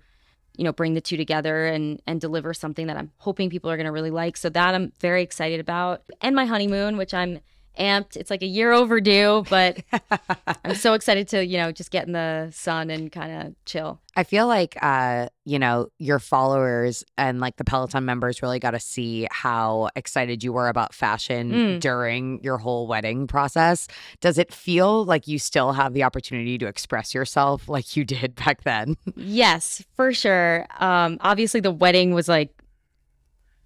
you 0.56 0.64
know, 0.64 0.72
bring 0.72 0.94
the 0.94 1.00
two 1.00 1.16
together 1.16 1.66
and 1.66 2.02
and 2.08 2.20
deliver 2.20 2.52
something 2.54 2.88
that 2.88 2.96
I'm 2.96 3.12
hoping 3.18 3.48
people 3.48 3.70
are 3.70 3.76
gonna 3.76 3.92
really 3.92 4.10
like. 4.10 4.36
So 4.36 4.48
that 4.48 4.74
I'm 4.74 4.92
very 5.00 5.22
excited 5.22 5.60
about. 5.60 6.02
And 6.20 6.34
my 6.34 6.44
honeymoon, 6.44 6.96
which 6.96 7.14
I'm 7.14 7.38
amped. 7.78 8.16
It's 8.16 8.30
like 8.30 8.42
a 8.42 8.46
year 8.46 8.72
overdue, 8.72 9.44
but 9.48 9.78
I'm 10.64 10.74
so 10.74 10.94
excited 10.94 11.28
to, 11.28 11.44
you 11.44 11.58
know, 11.58 11.72
just 11.72 11.90
get 11.90 12.06
in 12.06 12.12
the 12.12 12.50
sun 12.54 12.90
and 12.90 13.10
kind 13.10 13.46
of 13.46 13.54
chill. 13.64 14.00
I 14.14 14.24
feel 14.24 14.46
like 14.46 14.76
uh, 14.82 15.28
you 15.46 15.58
know, 15.58 15.88
your 15.98 16.18
followers 16.18 17.02
and 17.16 17.40
like 17.40 17.56
the 17.56 17.64
Peloton 17.64 18.04
members 18.04 18.42
really 18.42 18.58
got 18.58 18.72
to 18.72 18.80
see 18.80 19.26
how 19.30 19.88
excited 19.96 20.44
you 20.44 20.52
were 20.52 20.68
about 20.68 20.94
fashion 20.94 21.50
Mm. 21.52 21.80
during 21.80 22.42
your 22.42 22.58
whole 22.58 22.86
wedding 22.86 23.26
process. 23.26 23.88
Does 24.20 24.36
it 24.38 24.52
feel 24.52 25.04
like 25.06 25.26
you 25.26 25.38
still 25.38 25.72
have 25.72 25.94
the 25.94 26.02
opportunity 26.04 26.58
to 26.58 26.66
express 26.66 27.14
yourself 27.14 27.68
like 27.68 27.96
you 27.96 28.04
did 28.04 28.34
back 28.34 28.62
then? 28.64 28.96
Yes, 29.16 29.82
for 29.94 30.12
sure. 30.12 30.66
Um, 30.78 31.16
obviously, 31.20 31.60
the 31.60 31.70
wedding 31.70 32.12
was 32.12 32.28
like, 32.28 32.50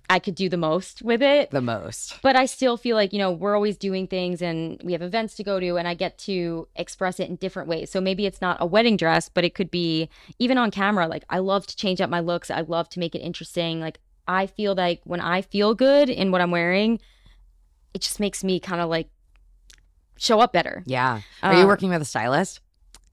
I 0.08 0.18
could 0.20 0.34
do 0.36 0.48
the 0.48 0.56
most 0.56 1.02
with 1.02 1.20
it. 1.20 1.50
the 1.50 1.60
most. 1.60 2.20
But 2.22 2.36
I 2.36 2.46
still 2.46 2.76
feel 2.76 2.94
like, 2.96 3.12
you 3.12 3.18
know, 3.18 3.32
we're 3.32 3.54
always 3.56 3.76
doing 3.76 4.06
things 4.06 4.40
and 4.40 4.80
we 4.84 4.92
have 4.92 5.02
events 5.02 5.34
to 5.36 5.44
go 5.44 5.58
to, 5.58 5.76
and 5.76 5.88
I 5.88 5.94
get 5.94 6.16
to 6.18 6.68
express 6.76 7.18
it 7.18 7.28
in 7.28 7.36
different 7.36 7.68
ways. 7.68 7.90
So 7.90 8.00
maybe 8.00 8.24
it's 8.24 8.40
not 8.40 8.56
a 8.60 8.66
wedding 8.66 8.96
dress, 8.96 9.28
but 9.28 9.44
it 9.44 9.54
could 9.54 9.70
be 9.70 10.08
even 10.38 10.58
on 10.58 10.70
camera. 10.70 11.08
Like, 11.08 11.24
I 11.28 11.38
love 11.40 11.66
to 11.66 11.76
change 11.76 12.00
up 12.00 12.08
my 12.08 12.20
looks, 12.20 12.50
I 12.50 12.60
love 12.60 12.88
to 12.90 13.00
make 13.00 13.14
it 13.14 13.20
interesting. 13.20 13.80
Like, 13.80 13.98
I 14.28 14.46
feel 14.46 14.74
like 14.74 15.00
when 15.04 15.20
I 15.20 15.42
feel 15.42 15.74
good 15.74 16.08
in 16.08 16.30
what 16.30 16.40
I'm 16.40 16.50
wearing, 16.50 17.00
it 17.94 18.00
just 18.00 18.20
makes 18.20 18.44
me 18.44 18.60
kind 18.60 18.80
of 18.80 18.88
like 18.88 19.08
show 20.18 20.40
up 20.40 20.52
better. 20.52 20.82
Yeah. 20.86 21.20
Are 21.42 21.54
you 21.54 21.64
Uh, 21.64 21.66
working 21.66 21.90
with 21.90 22.02
a 22.02 22.04
stylist? 22.06 22.60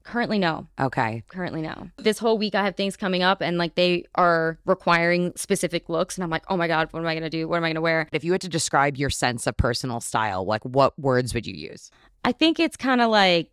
Currently, 0.04 0.38
no. 0.38 0.66
Okay. 0.78 1.22
currently 1.28 1.62
no. 1.62 1.88
This 1.96 2.18
whole 2.18 2.36
week 2.38 2.54
I 2.54 2.62
have 2.64 2.76
things 2.76 2.94
coming 2.96 3.22
up 3.22 3.40
and 3.40 3.56
like 3.58 3.74
they 3.74 4.04
are 4.14 4.58
requiring 4.66 5.32
specific 5.34 5.88
looks 5.88 6.16
and 6.16 6.22
I'm 6.24 6.30
like, 6.30 6.44
"Oh 6.48 6.56
my 6.58 6.68
god, 6.68 6.88
what 6.92 7.00
am 7.00 7.06
I 7.06 7.14
going 7.14 7.22
to 7.24 7.30
do? 7.30 7.48
What 7.48 7.56
am 7.56 7.64
I 7.64 7.68
going 7.68 7.76
to 7.76 7.80
wear?" 7.80 8.06
If 8.12 8.22
you 8.22 8.32
had 8.32 8.42
to 8.42 8.48
describe 8.48 8.96
your 8.98 9.08
sense 9.10 9.46
of 9.46 9.56
personal 9.56 10.00
style, 10.00 10.44
like 10.44 10.62
what 10.64 10.96
words 10.98 11.32
would 11.34 11.46
you 11.46 11.54
use? 11.54 11.90
I 12.22 12.32
think 12.32 12.60
it's 12.60 12.76
kind 12.76 13.00
of 13.00 13.10
like 13.10 13.50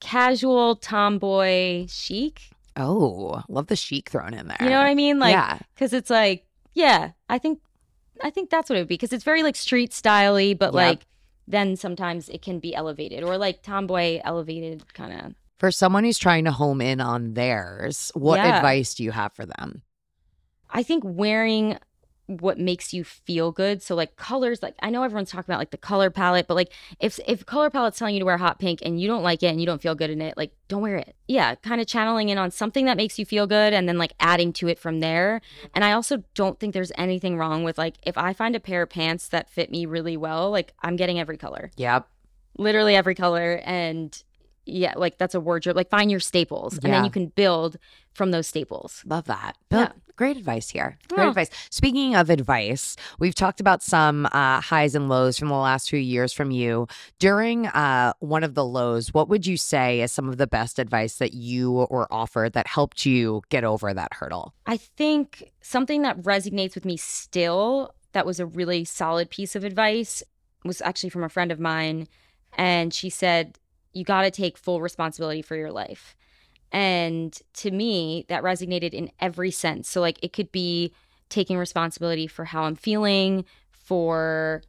casual 0.00 0.76
tomboy 0.76 1.86
chic. 1.88 2.42
Oh, 2.76 3.42
love 3.48 3.66
the 3.66 3.76
chic 3.76 4.08
thrown 4.08 4.34
in 4.34 4.48
there. 4.48 4.56
You 4.60 4.70
know 4.70 4.78
what 4.78 4.86
I 4.86 4.94
mean? 4.94 5.18
Like 5.18 5.32
yeah. 5.32 5.58
cuz 5.76 5.92
it's 5.92 6.10
like, 6.10 6.46
yeah, 6.74 7.12
I 7.28 7.38
think 7.38 7.60
I 8.22 8.30
think 8.30 8.50
that's 8.50 8.68
what 8.68 8.76
it 8.76 8.80
would 8.80 8.88
be 8.88 8.94
because 8.94 9.12
it's 9.12 9.24
very 9.24 9.42
like 9.42 9.56
street 9.56 9.90
styley 9.92 10.56
but 10.58 10.66
Yep. 10.66 10.74
like 10.74 11.06
then 11.48 11.76
sometimes 11.76 12.28
it 12.28 12.42
can 12.42 12.58
be 12.60 12.74
elevated 12.74 13.24
or 13.24 13.38
like 13.38 13.62
tomboy 13.62 14.20
elevated 14.22 14.92
kind 14.94 15.12
of. 15.20 15.34
For 15.58 15.70
someone 15.72 16.04
who's 16.04 16.18
trying 16.18 16.44
to 16.44 16.52
home 16.52 16.80
in 16.80 17.00
on 17.00 17.34
theirs, 17.34 18.12
what 18.14 18.36
Yeah. 18.36 18.56
advice 18.56 18.94
do 18.94 19.02
you 19.02 19.10
have 19.10 19.32
for 19.32 19.46
them? 19.46 19.82
I 20.70 20.82
think 20.82 21.02
wearing 21.04 21.78
what 22.28 22.58
makes 22.58 22.92
you 22.92 23.02
feel 23.04 23.50
good. 23.50 23.82
So 23.82 23.94
like 23.94 24.16
colors, 24.16 24.62
like 24.62 24.74
I 24.82 24.90
know 24.90 25.02
everyone's 25.02 25.30
talking 25.30 25.50
about 25.50 25.58
like 25.58 25.70
the 25.70 25.78
color 25.78 26.10
palette, 26.10 26.46
but 26.46 26.54
like 26.54 26.70
if 27.00 27.18
if 27.26 27.46
color 27.46 27.70
palette's 27.70 27.98
telling 27.98 28.14
you 28.14 28.20
to 28.20 28.26
wear 28.26 28.36
hot 28.36 28.58
pink 28.58 28.80
and 28.82 29.00
you 29.00 29.08
don't 29.08 29.22
like 29.22 29.42
it 29.42 29.46
and 29.46 29.60
you 29.60 29.66
don't 29.66 29.80
feel 29.80 29.94
good 29.94 30.10
in 30.10 30.20
it, 30.20 30.36
like 30.36 30.52
don't 30.68 30.82
wear 30.82 30.96
it. 30.96 31.16
Yeah, 31.26 31.54
kind 31.54 31.80
of 31.80 31.86
channeling 31.86 32.28
in 32.28 32.36
on 32.36 32.50
something 32.50 32.84
that 32.84 32.98
makes 32.98 33.18
you 33.18 33.24
feel 33.24 33.46
good 33.46 33.72
and 33.72 33.88
then 33.88 33.96
like 33.96 34.12
adding 34.20 34.52
to 34.54 34.68
it 34.68 34.78
from 34.78 35.00
there. 35.00 35.40
And 35.74 35.84
I 35.84 35.92
also 35.92 36.22
don't 36.34 36.60
think 36.60 36.74
there's 36.74 36.92
anything 36.98 37.38
wrong 37.38 37.64
with 37.64 37.78
like 37.78 37.96
if 38.02 38.18
I 38.18 38.34
find 38.34 38.54
a 38.54 38.60
pair 38.60 38.82
of 38.82 38.90
pants 38.90 39.28
that 39.28 39.48
fit 39.48 39.70
me 39.70 39.86
really 39.86 40.18
well, 40.18 40.50
like 40.50 40.74
I'm 40.82 40.96
getting 40.96 41.18
every 41.18 41.38
color. 41.38 41.70
Yep. 41.76 42.06
Literally 42.58 42.94
every 42.94 43.14
color 43.14 43.62
and 43.64 44.22
yeah, 44.68 44.94
like 44.96 45.18
that's 45.18 45.34
a 45.34 45.40
wardrobe. 45.40 45.76
Like 45.76 45.90
find 45.90 46.10
your 46.10 46.20
staples 46.20 46.74
and 46.74 46.84
Yeah. 46.84 46.90
then 46.96 47.04
you 47.04 47.10
can 47.10 47.26
build 47.28 47.76
from 48.14 48.30
those 48.30 48.46
staples. 48.46 49.02
Love 49.06 49.24
that. 49.26 49.56
Bill, 49.68 49.80
Yeah. 49.80 49.92
Great 50.16 50.36
advice 50.36 50.68
here. 50.70 50.98
Great 51.06 51.26
Oh. 51.26 51.28
advice. 51.28 51.48
Speaking 51.70 52.16
of 52.16 52.28
advice, 52.28 52.96
we've 53.20 53.36
talked 53.36 53.60
about 53.60 53.84
some 53.84 54.26
uh, 54.32 54.60
highs 54.60 54.96
and 54.96 55.08
lows 55.08 55.38
from 55.38 55.46
the 55.46 55.54
last 55.54 55.88
few 55.88 56.00
years 56.00 56.32
from 56.32 56.50
you. 56.50 56.88
During 57.20 57.68
uh, 57.68 58.14
one 58.18 58.42
of 58.42 58.54
the 58.54 58.64
lows, 58.64 59.14
what 59.14 59.28
would 59.28 59.46
you 59.46 59.56
say 59.56 60.00
is 60.00 60.10
some 60.10 60.28
of 60.28 60.36
the 60.36 60.48
best 60.48 60.80
advice 60.80 61.18
that 61.18 61.34
you 61.34 61.70
were 61.88 62.12
offered 62.12 62.52
that 62.54 62.66
helped 62.66 63.06
you 63.06 63.42
get 63.48 63.62
over 63.62 63.94
that 63.94 64.12
hurdle? 64.14 64.54
I 64.66 64.76
think 64.78 65.52
something 65.60 66.02
that 66.02 66.20
resonates 66.22 66.74
with 66.74 66.84
me 66.84 66.96
still, 66.96 67.94
that 68.12 68.26
was 68.26 68.40
a 68.40 68.46
really 68.46 68.84
solid 68.84 69.30
piece 69.30 69.54
of 69.54 69.62
advice, 69.62 70.24
was 70.64 70.82
actually 70.82 71.10
from 71.10 71.22
a 71.22 71.28
friend 71.28 71.52
of 71.52 71.60
mine. 71.60 72.08
And 72.56 72.92
she 72.92 73.08
said, 73.08 73.56
You 73.92 74.04
got 74.04 74.22
to 74.22 74.30
take 74.30 74.58
full 74.58 74.80
responsibility 74.80 75.42
for 75.42 75.56
your 75.56 75.72
life. 75.72 76.16
And 76.70 77.38
to 77.54 77.70
me, 77.70 78.26
that 78.28 78.42
resonated 78.42 78.92
in 78.92 79.10
every 79.20 79.50
sense. 79.50 79.88
So, 79.88 80.00
like, 80.00 80.18
it 80.22 80.32
could 80.32 80.52
be 80.52 80.92
taking 81.28 81.56
responsibility 81.56 82.26
for 82.26 82.44
how 82.44 82.64
I'm 82.64 82.76
feeling, 82.76 83.44
for, 83.72 84.62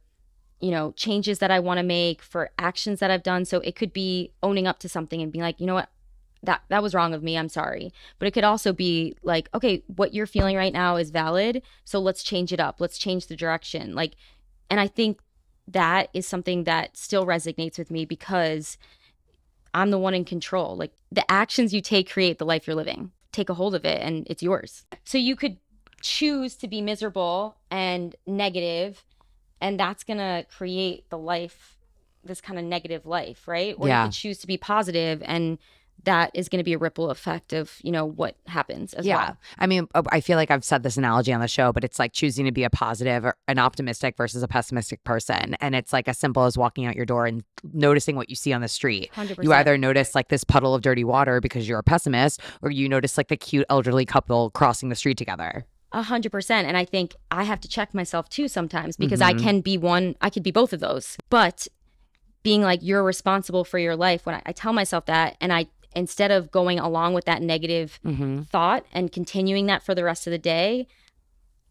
you 0.60 0.70
know, 0.70 0.92
changes 0.92 1.40
that 1.40 1.50
I 1.50 1.60
want 1.60 1.78
to 1.78 1.84
make, 1.84 2.22
for 2.22 2.50
actions 2.58 3.00
that 3.00 3.10
I've 3.10 3.22
done. 3.22 3.44
So, 3.44 3.60
it 3.60 3.76
could 3.76 3.92
be 3.92 4.32
owning 4.42 4.66
up 4.66 4.78
to 4.80 4.88
something 4.88 5.20
and 5.20 5.30
being 5.30 5.42
like, 5.42 5.60
you 5.60 5.66
know 5.66 5.74
what? 5.74 5.90
That, 6.42 6.62
that 6.68 6.82
was 6.82 6.94
wrong 6.94 7.12
of 7.12 7.22
me. 7.22 7.36
I'm 7.36 7.50
sorry. 7.50 7.92
But 8.18 8.28
it 8.28 8.30
could 8.30 8.44
also 8.44 8.72
be 8.72 9.14
like, 9.22 9.50
okay, 9.52 9.82
what 9.94 10.14
you're 10.14 10.26
feeling 10.26 10.56
right 10.56 10.72
now 10.72 10.96
is 10.96 11.10
valid. 11.10 11.60
So 11.84 11.98
let's 11.98 12.22
change 12.22 12.50
it 12.50 12.60
up. 12.60 12.80
Let's 12.80 12.96
change 12.96 13.26
the 13.26 13.36
direction. 13.36 13.94
Like, 13.94 14.14
and 14.70 14.80
I 14.80 14.86
think 14.86 15.20
that 15.68 16.08
is 16.14 16.26
something 16.26 16.64
that 16.64 16.96
still 16.96 17.26
resonates 17.26 17.76
with 17.76 17.90
me 17.90 18.06
because 18.06 18.78
I'm 19.74 19.90
the 19.90 19.98
one 19.98 20.14
in 20.14 20.24
control. 20.24 20.76
Like, 20.76 20.92
the 21.12 21.28
actions 21.30 21.72
you 21.72 21.80
take 21.80 22.10
create 22.10 22.38
the 22.38 22.44
life 22.46 22.66
you're 22.66 22.76
living. 22.76 23.12
Take 23.32 23.48
a 23.48 23.54
hold 23.54 23.74
of 23.74 23.84
it 23.84 24.00
and 24.02 24.26
it's 24.28 24.42
yours. 24.42 24.84
So 25.04 25.18
you 25.18 25.36
could 25.36 25.58
choose 26.02 26.56
to 26.56 26.68
be 26.68 26.80
miserable 26.80 27.56
and 27.70 28.16
negative, 28.26 29.04
and 29.60 29.78
that's 29.78 30.02
going 30.02 30.18
to 30.18 30.46
create 30.50 31.08
the 31.10 31.18
life, 31.18 31.76
this 32.24 32.40
kind 32.40 32.58
of 32.58 32.64
negative 32.64 33.06
life, 33.06 33.46
right? 33.46 33.74
Or 33.78 33.86
Yeah. 33.86 34.02
you 34.04 34.08
could 34.08 34.14
choose 34.14 34.38
to 34.38 34.46
be 34.46 34.56
positive 34.56 35.22
and 35.24 35.58
that 36.04 36.30
is 36.34 36.48
going 36.48 36.58
to 36.58 36.64
be 36.64 36.72
a 36.72 36.78
ripple 36.78 37.10
effect 37.10 37.52
of 37.52 37.78
you 37.82 37.92
know 37.92 38.04
what 38.04 38.36
happens 38.46 38.94
as 38.94 39.06
yeah. 39.06 39.16
well. 39.16 39.36
I 39.58 39.66
mean, 39.66 39.86
uh, 39.94 40.02
I 40.10 40.20
feel 40.20 40.36
like 40.36 40.50
I've 40.50 40.64
said 40.64 40.82
this 40.82 40.96
analogy 40.96 41.32
on 41.32 41.40
the 41.40 41.48
show, 41.48 41.72
but 41.72 41.84
it's 41.84 41.98
like 41.98 42.12
choosing 42.12 42.44
to 42.46 42.52
be 42.52 42.64
a 42.64 42.70
positive 42.70 43.24
or 43.24 43.36
an 43.48 43.58
optimistic 43.58 44.16
versus 44.16 44.42
a 44.42 44.48
pessimistic 44.48 45.02
person. 45.04 45.54
And 45.60 45.74
it's 45.74 45.92
like 45.92 46.08
as 46.08 46.18
simple 46.18 46.44
as 46.44 46.56
walking 46.56 46.86
out 46.86 46.96
your 46.96 47.06
door 47.06 47.26
and 47.26 47.44
noticing 47.72 48.16
what 48.16 48.30
you 48.30 48.36
see 48.36 48.52
on 48.52 48.60
the 48.60 48.68
street. 48.68 49.10
100%. 49.14 49.42
You 49.42 49.52
either 49.52 49.76
notice 49.76 50.14
like 50.14 50.28
this 50.28 50.44
puddle 50.44 50.74
of 50.74 50.82
dirty 50.82 51.04
water 51.04 51.40
because 51.40 51.68
you're 51.68 51.78
a 51.78 51.82
pessimist, 51.82 52.40
or 52.62 52.70
you 52.70 52.88
notice 52.88 53.16
like 53.16 53.28
the 53.28 53.36
cute 53.36 53.66
elderly 53.68 54.04
couple 54.06 54.50
crossing 54.50 54.88
the 54.88 54.96
street 54.96 55.18
together. 55.18 55.64
A 55.92 56.02
hundred 56.02 56.30
percent. 56.30 56.68
And 56.68 56.76
I 56.76 56.84
think 56.84 57.16
I 57.30 57.44
have 57.44 57.60
to 57.62 57.68
check 57.68 57.92
myself 57.94 58.28
too 58.28 58.46
sometimes 58.46 58.96
because 58.96 59.20
I 59.20 59.34
Mhm. 59.34 59.40
can 59.42 59.60
be 59.60 59.76
one, 59.76 60.14
I 60.20 60.30
could 60.30 60.44
be 60.44 60.52
both 60.52 60.72
of 60.72 60.78
those. 60.80 61.16
But 61.30 61.66
being 62.42 62.62
like, 62.62 62.80
you're 62.82 63.02
responsible 63.02 63.64
for 63.64 63.78
your 63.78 63.96
life, 63.96 64.24
when 64.24 64.36
I, 64.36 64.42
I 64.46 64.52
tell 64.52 64.72
myself 64.72 65.06
that, 65.06 65.36
and 65.40 65.52
I, 65.52 65.66
instead 65.94 66.30
of 66.30 66.50
going 66.50 66.78
along 66.78 67.14
with 67.14 67.24
that 67.24 67.42
negative 67.42 67.98
Mm-hmm. 68.04 68.42
thought 68.42 68.84
and 68.92 69.10
continuing 69.12 69.66
that 69.66 69.82
for 69.82 69.94
the 69.94 70.04
rest 70.04 70.26
of 70.26 70.30
the 70.30 70.38
day, 70.38 70.86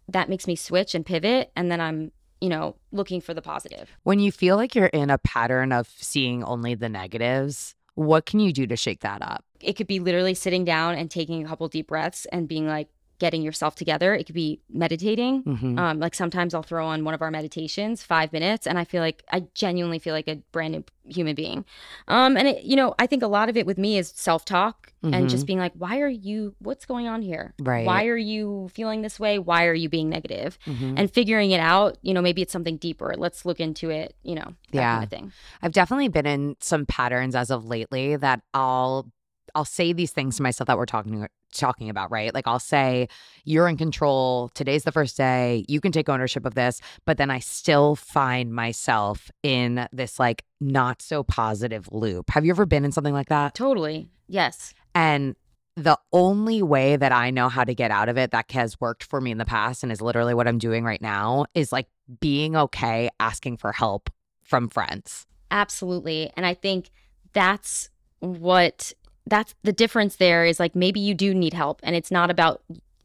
that 0.07 0.30
makes 0.30 0.47
me 0.47 0.55
switch 0.55 0.95
and 0.95 1.05
pivot. 1.05 1.51
And 1.55 1.72
then 1.72 1.80
I'm, 1.80 2.11
you 2.41 2.49
know, 2.49 2.76
looking 2.91 3.22
for 3.22 3.34
the 3.34 3.41
positive. 3.41 3.89
When 4.03 4.20
you 4.20 4.32
feel 4.32 4.55
like 4.55 4.76
you're 4.76 4.88
in 4.88 5.09
a 5.09 5.17
pattern 5.17 5.72
of 5.72 5.88
seeing 5.88 6.43
only 6.43 6.76
the 6.76 6.89
negatives, 6.89 7.76
what 7.95 8.26
can 8.26 8.39
you 8.39 8.51
do 8.53 8.65
to 8.67 8.76
shake 8.76 9.01
that 9.01 9.22
up? 9.22 9.43
It 9.59 9.74
could 9.74 9.88
be 9.88 9.99
literally 9.99 10.34
sitting 10.34 10.63
down 10.63 10.95
and 10.95 11.11
taking 11.11 11.43
a 11.43 11.47
couple 11.47 11.67
deep 11.67 11.88
breaths 11.88 12.26
and 12.32 12.47
being 12.47 12.65
like, 12.67 12.88
getting 13.20 13.41
yourself 13.41 13.76
together. 13.76 14.13
It 14.15 14.26
could 14.26 14.36
be 14.36 14.59
meditating. 14.70 15.43
Mm-hmm. 15.43 15.78
Um, 15.78 15.99
like 15.99 16.15
sometimes 16.15 16.53
I'll 16.53 16.63
throw 16.63 16.86
on 16.88 17.03
one 17.03 17.13
of 17.13 17.22
our 17.22 17.32
meditations, 17.32 18.01
five 18.01 18.34
minutes, 18.34 18.65
and 18.65 18.80
I 18.80 18.84
feel 18.86 19.01
like 19.01 19.24
I 19.32 19.45
genuinely 19.53 19.99
feel 19.99 20.13
like 20.13 20.28
a 20.28 20.38
brand 20.51 20.72
new 20.74 20.84
human 21.05 21.36
being. 21.36 21.65
Um, 22.07 22.38
and 22.38 22.47
it, 22.47 22.63
you 22.63 22.76
know, 22.76 22.95
I 22.99 23.07
think 23.07 23.24
a 23.24 23.28
lot 23.28 23.49
of 23.49 23.57
it 23.57 23.65
with 23.65 23.78
me 23.78 23.97
is 23.97 24.09
self 24.15 24.45
talk 24.45 24.93
and 25.01 25.30
just 25.30 25.47
being 25.47 25.59
like, 25.59 25.72
why 25.78 26.01
are 26.01 26.09
you? 26.09 26.53
What's 26.59 26.86
going 26.86 27.07
on 27.07 27.22
here? 27.22 27.53
Mm-hmm. 27.57 27.70
Right. 27.70 27.86
Why 27.86 28.05
are 28.07 28.17
you 28.17 28.70
feeling 28.74 29.01
this 29.01 29.17
way? 29.17 29.39
Why 29.39 29.65
are 29.67 29.74
you 29.74 29.88
being 29.88 30.09
negative? 30.09 30.59
Mhm. 30.65 30.95
And 30.97 31.09
figuring 31.09 31.51
it 31.51 31.61
out. 31.61 31.97
You 32.01 32.13
know, 32.13 32.22
maybe 32.22 32.41
it's 32.41 32.51
something 32.51 32.76
deeper. 32.76 33.13
Let's 33.17 33.45
look 33.45 33.61
into 33.61 33.89
it. 33.91 34.15
You 34.24 34.36
know, 34.36 34.53
that 34.72 34.80
Yeah. 34.80 34.91
kind 34.95 35.03
of 35.05 35.09
thing. 35.09 35.32
I've 35.61 35.72
definitely 35.72 36.09
been 36.09 36.26
in 36.26 36.57
some 36.59 36.86
patterns 36.86 37.34
as 37.34 37.49
of 37.49 37.65
lately 37.65 38.17
that 38.17 38.41
I'll 38.53 39.09
I'll 39.56 39.66
say 39.66 39.93
these 39.93 40.12
things 40.12 40.38
to 40.38 40.43
myself 40.43 40.68
that 40.68 40.78
we're 40.78 40.86
talking 40.86 41.28
talking 41.54 41.89
about, 41.89 42.12
right? 42.12 42.34
Like 42.34 42.47
I'll 42.47 42.60
say, 42.60 43.08
you're 43.43 43.68
in 43.68 43.78
control. 43.78 44.50
Today's 44.54 44.84
the 44.84 44.91
first 44.91 45.18
day. 45.18 45.66
You 45.68 45.82
can 45.82 45.91
take 45.91 46.10
ownership 46.10 46.45
of 46.45 46.56
this. 46.56 46.80
But 47.06 47.18
then 47.18 47.30
I 47.32 47.39
still 47.39 47.95
find 47.95 48.54
myself 48.54 49.32
in 49.41 49.88
this 49.91 50.20
like 50.20 50.43
not 50.60 51.02
so 51.02 51.24
positive 51.24 51.88
loop. 51.91 52.30
Have 52.30 52.45
you 52.45 52.52
ever 52.52 52.66
been 52.66 52.86
in 52.86 52.91
something 52.91 53.14
like 53.14 53.30
that? 53.30 53.56
Totally. 53.56 54.10
Yes. 54.28 54.74
And 54.93 55.36
the 55.76 55.97
only 56.12 56.62
way 56.62 56.97
that 56.97 57.12
I 57.12 57.30
know 57.32 57.47
how 57.47 57.64
to 57.64 57.74
get 57.74 57.89
out 57.89 58.10
of 58.10 58.18
it 58.18 58.32
that 58.32 58.52
has 58.52 58.80
worked 58.82 59.04
for 59.04 59.22
me 59.22 59.32
in 59.32 59.38
the 59.38 59.45
past 59.45 59.82
and 59.82 59.91
is 59.91 60.02
literally 60.02 60.34
what 60.34 60.47
I'm 60.47 60.58
doing 60.58 60.84
right 60.84 61.02
now 61.02 61.45
is 61.54 61.72
like 61.72 61.88
being 62.20 62.56
okay 62.56 63.10
asking 63.20 63.58
for 63.58 63.72
help 63.72 64.10
from 64.43 64.68
friends. 64.68 65.26
Absolutely. 65.52 66.32
And 66.36 66.45
I 66.45 66.54
think 66.54 66.91
that's 67.34 67.89
what 68.20 68.91
that's 69.30 69.53
the 69.63 69.73
difference 69.73 70.15
there 70.17 70.45
is 70.45 70.59
like 70.59 70.75
maybe 70.75 70.99
you 70.99 71.13
do 71.13 71.34
need 71.34 71.53
help 71.53 71.80
and 71.84 71.95
it's 71.95 72.11
not 72.11 72.30
about 72.30 72.61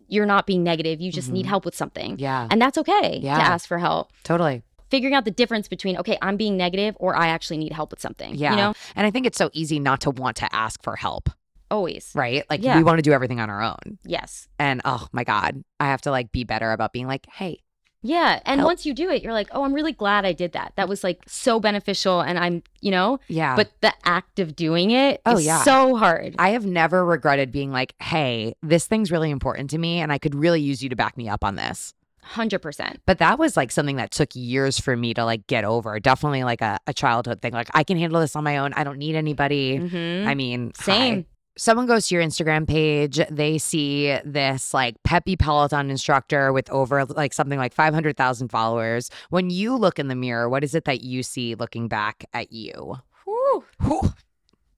you're 0.09 0.27
not 0.27 0.47
being 0.47 0.63
negative. 0.63 1.01
You 1.01 1.11
just 1.11 1.31
need 1.33 1.47
Mhm. 1.47 1.49
help 1.49 1.65
with 1.65 1.75
something. 1.75 2.19
Yeah, 2.19 2.47
And 2.51 2.61
that's 2.61 2.77
okay 2.79 3.19
Yeah. 3.23 3.37
to 3.39 3.43
ask 3.43 3.67
for 3.67 3.79
help. 3.79 4.11
totally. 4.23 4.63
Figuring 4.91 5.15
out 5.15 5.25
the 5.25 5.31
difference 5.31 5.67
between, 5.67 5.97
okay, 5.97 6.19
I'm 6.23 6.37
being 6.37 6.57
negative 6.57 6.95
or 7.01 7.17
I 7.17 7.29
actually 7.29 7.57
need 7.57 7.73
help 7.73 7.91
with 7.91 8.01
something. 8.01 8.35
Yeah. 8.37 8.51
You 8.51 8.57
know, 8.59 8.75
And 8.95 9.07
I 9.07 9.11
think 9.11 9.27
it's 9.27 9.39
so 9.39 9.51
easy 9.55 9.81
not 9.81 10.03
to 10.03 10.11
want 10.11 10.37
to 10.37 10.55
ask 10.55 10.83
for 10.83 10.95
help, 10.97 11.31
always. 11.71 12.13
right? 12.15 12.45
Like 12.51 12.63
Yeah. 12.63 12.77
we 12.77 12.85
want 12.85 12.99
to 12.99 13.03
do 13.03 13.13
everything 13.13 13.41
on 13.41 13.49
our 13.51 13.63
own. 13.63 13.99
Yes. 14.05 14.47
And 14.59 14.83
oh 14.85 15.09
my 15.11 15.25
God, 15.25 15.65
I 15.81 15.87
have 15.87 16.03
to 16.03 16.11
like 16.11 16.31
be 16.33 16.45
better 16.45 16.71
about 16.71 16.93
being 16.93 17.07
like, 17.07 17.27
hey, 17.33 17.61
Yeah. 18.07 18.41
And 18.45 18.61
Help. 18.61 18.69
once 18.69 18.85
you 18.87 18.93
do 18.93 19.09
it, 19.11 19.23
you're 19.23 19.33
like, 19.33 19.49
oh, 19.53 19.65
I'm 19.65 19.73
really 19.73 19.93
glad 19.93 20.27
I 20.27 20.33
did 20.35 20.53
that. 20.53 20.75
That 20.77 20.89
was 20.91 21.03
like 21.03 21.23
so 21.27 21.59
beneficial. 21.59 22.21
And 22.21 22.39
I'm, 22.39 22.63
you 22.83 22.91
know, 22.91 23.19
yeah. 23.29 23.57
but 23.57 23.71
the 23.81 23.95
act 24.05 24.39
of 24.39 24.55
doing 24.55 24.91
it 24.91 25.23
Oh, 25.25 25.39
is 25.39 25.47
yeah. 25.47 25.63
so 25.63 25.97
hard. 25.97 26.35
I 26.39 26.51
have 26.51 26.67
never 26.67 27.03
regretted 27.05 27.51
being 27.51 27.73
like, 27.73 27.95
hey, 28.01 28.55
this 28.63 28.87
thing's 28.87 29.11
really 29.11 29.31
important 29.31 29.71
to 29.71 29.79
me 29.79 30.01
and 30.01 30.13
I 30.13 30.19
could 30.19 30.35
really 30.35 30.61
use 30.61 30.83
you 30.83 30.91
to 30.91 30.97
back 30.97 31.17
me 31.17 31.31
up 31.31 31.43
on 31.43 31.57
this. 31.57 31.95
100%. 32.33 32.97
But 33.07 33.19
that 33.19 33.39
was 33.39 33.57
like 33.57 33.71
something 33.71 33.97
that 33.97 34.11
took 34.11 34.31
years 34.35 34.79
for 34.79 34.97
me 34.97 35.15
to 35.15 35.25
like 35.25 35.47
get 35.47 35.65
over. 35.65 35.99
Definitely 36.01 36.45
like 36.45 36.61
a, 36.63 36.79
a 36.87 36.93
childhood 36.95 37.41
thing. 37.43 37.53
Like 37.53 37.69
I 37.75 37.85
can 37.85 37.97
handle 37.99 38.21
this 38.21 38.35
on 38.37 38.45
my 38.45 38.59
own. 38.59 38.73
I 38.75 38.85
don't 38.85 38.99
need 38.99 39.15
anybody. 39.17 39.77
hmm 39.77 40.27
I 40.29 40.35
mean, 40.35 40.73
Same. 40.75 41.15
hi. 41.23 41.27
Someone 41.57 41.87
goes 41.87 42.09
to 42.09 42.15
your 42.17 42.25
Instagram 42.25 42.67
page, 42.67 43.21
they 43.31 43.59
see 43.59 44.17
this 44.25 44.75
like 44.75 45.01
peppy 45.05 45.37
Peloton 45.37 45.89
instructor 45.91 46.53
with 46.53 46.69
over 46.71 47.05
like 47.05 47.33
something 47.33 47.59
like 47.59 47.73
500,000 47.73 48.49
followers. 48.49 49.11
When 49.31 49.51
you 49.51 49.77
look 49.77 49.99
in 49.99 50.09
the 50.09 50.17
mirror, 50.17 50.49
what 50.49 50.65
is 50.65 50.75
it 50.75 50.85
that 50.87 51.03
you 51.03 51.23
see 51.23 51.55
looking 51.55 51.87
back 51.87 52.25
at 52.33 52.53
you? 52.53 52.97
Whew. 53.25 53.65
Whew, 53.83 54.13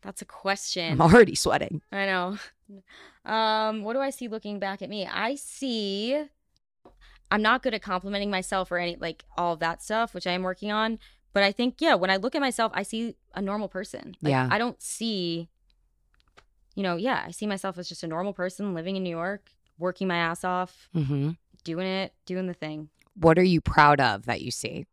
That's 0.03 0.20
a 0.20 0.27
question. 0.27 0.93
I'm 0.93 1.01
already 1.01 1.35
sweating. 1.35 1.81
I 1.91 2.05
know. 2.07 2.39
Um, 3.24 3.83
what 3.83 3.95
do 3.95 4.01
I 4.01 4.11
see 4.11 4.29
looking 4.29 4.59
back 4.59 4.83
at 4.83 4.91
me? 4.91 5.07
I 5.07 5.35
see 5.37 6.24
I'm 7.31 7.43
not 7.43 7.62
good 7.62 7.74
at 7.74 7.83
complimenting 7.83 8.31
myself 8.31 8.70
or 8.70 8.79
any 8.79 8.97
like 8.97 9.24
all 9.37 9.55
of 9.55 9.61
that 9.61 9.83
stuff, 9.83 10.14
which 10.14 10.27
I 10.27 10.33
am 10.33 10.43
working 10.43 10.70
on. 10.70 10.99
But 11.33 11.43
I 11.43 11.53
think, 11.53 11.77
yeah, 11.81 11.95
when 11.95 12.09
I 12.11 12.16
look 12.16 12.35
at 12.35 12.41
myself, 12.41 12.72
I 12.74 12.83
see 12.83 13.14
a 13.35 13.43
normal 13.43 13.68
person. 13.68 14.16
Like, 14.22 14.31
Yeah. 14.31 14.49
I 14.51 14.59
don't 14.59 14.81
see, 14.81 15.49
you 16.77 16.83
know, 16.85 16.95
yeah, 16.97 17.24
I 17.27 17.33
see 17.33 17.47
myself 17.47 17.79
as 17.79 17.89
just 17.89 18.05
a 18.05 18.07
normal 18.07 18.33
person 18.33 18.74
living 18.74 18.95
in 18.95 19.03
New 19.03 19.11
York, 19.11 19.51
working 19.79 20.07
my 20.07 20.16
ass 20.16 20.45
off, 20.45 20.89
hmm 20.93 21.31
doing 21.64 21.87
it, 21.89 22.14
doing 22.27 22.47
the 22.47 22.55
thing. 22.55 22.91
What 23.18 23.39
are 23.39 23.43
you 23.43 23.61
proud 23.61 24.01
of 24.01 24.27
that 24.27 24.41
you 24.43 24.53
see? 24.53 24.87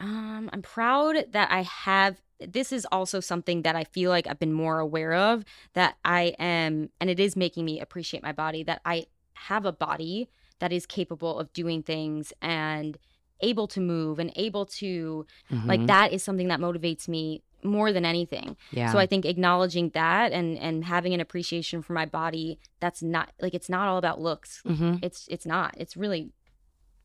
Um, 0.00 0.48
I'm 0.52 0.62
proud 0.62 1.26
that 1.32 1.50
I 1.50 1.62
have. 1.62 2.20
This 2.40 2.72
is 2.72 2.86
also 2.90 3.20
something 3.20 3.62
that 3.62 3.76
I 3.76 3.84
feel 3.84 4.10
like 4.10 4.26
I've 4.26 4.38
been 4.38 4.52
more 4.52 4.78
aware 4.78 5.14
of 5.14 5.44
that 5.74 5.96
I 6.04 6.34
am, 6.38 6.90
and 7.00 7.10
it 7.10 7.20
is 7.20 7.36
making 7.36 7.64
me 7.64 7.80
appreciate 7.80 8.22
my 8.22 8.32
body. 8.32 8.62
That 8.62 8.80
I 8.84 9.06
have 9.34 9.66
a 9.66 9.72
body 9.72 10.28
that 10.60 10.72
is 10.72 10.86
capable 10.86 11.38
of 11.38 11.52
doing 11.52 11.82
things 11.82 12.32
and 12.40 12.96
able 13.40 13.66
to 13.68 13.80
move 13.80 14.18
and 14.18 14.32
able 14.36 14.64
to 14.64 15.26
like 15.66 15.80
Mhm. 15.80 15.86
that 15.88 16.12
is 16.12 16.22
something 16.22 16.48
that 16.48 16.60
motivates 16.60 17.08
me 17.08 17.42
more 17.64 17.92
than 17.92 18.04
anything. 18.04 18.56
yeah. 18.72 18.92
So 18.92 18.98
I 18.98 19.06
think 19.06 19.24
acknowledging 19.24 19.90
that 19.90 20.32
and 20.32 20.58
and 20.58 20.84
having 20.84 21.14
an 21.14 21.20
appreciation 21.20 21.82
for 21.82 21.92
my 21.94 22.06
body 22.06 22.58
that's 22.80 23.02
not 23.02 23.32
like 23.40 23.54
it's 23.54 23.68
not 23.68 23.88
all 23.88 23.96
about 23.98 24.20
looks. 24.20 24.62
Mhm. 24.66 24.98
It's 25.02 25.26
it's 25.30 25.46
not. 25.46 25.74
It's 25.78 25.96
really 25.96 26.30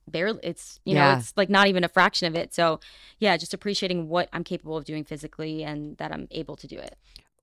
barely 0.07 0.39
it's 0.43 0.80
you 0.86 0.95
know, 0.95 1.14
it's 1.18 1.34
like 1.38 1.49
not 1.49 1.68
even 1.68 1.84
a 1.84 1.88
fraction 1.89 2.28
of 2.28 2.36
it. 2.36 2.53
So 2.53 2.80
yeah, 3.20 3.38
just 3.38 3.53
appreciating 3.53 4.10
what 4.10 4.28
I'm 4.34 4.43
capable 4.43 4.76
of 4.78 4.86
doing 4.86 5.03
physically 5.03 5.64
and 5.64 5.97
that 5.97 6.12
I'm 6.12 6.28
able 6.32 6.55
to 6.57 6.68
do 6.68 6.78
it. 6.78 6.97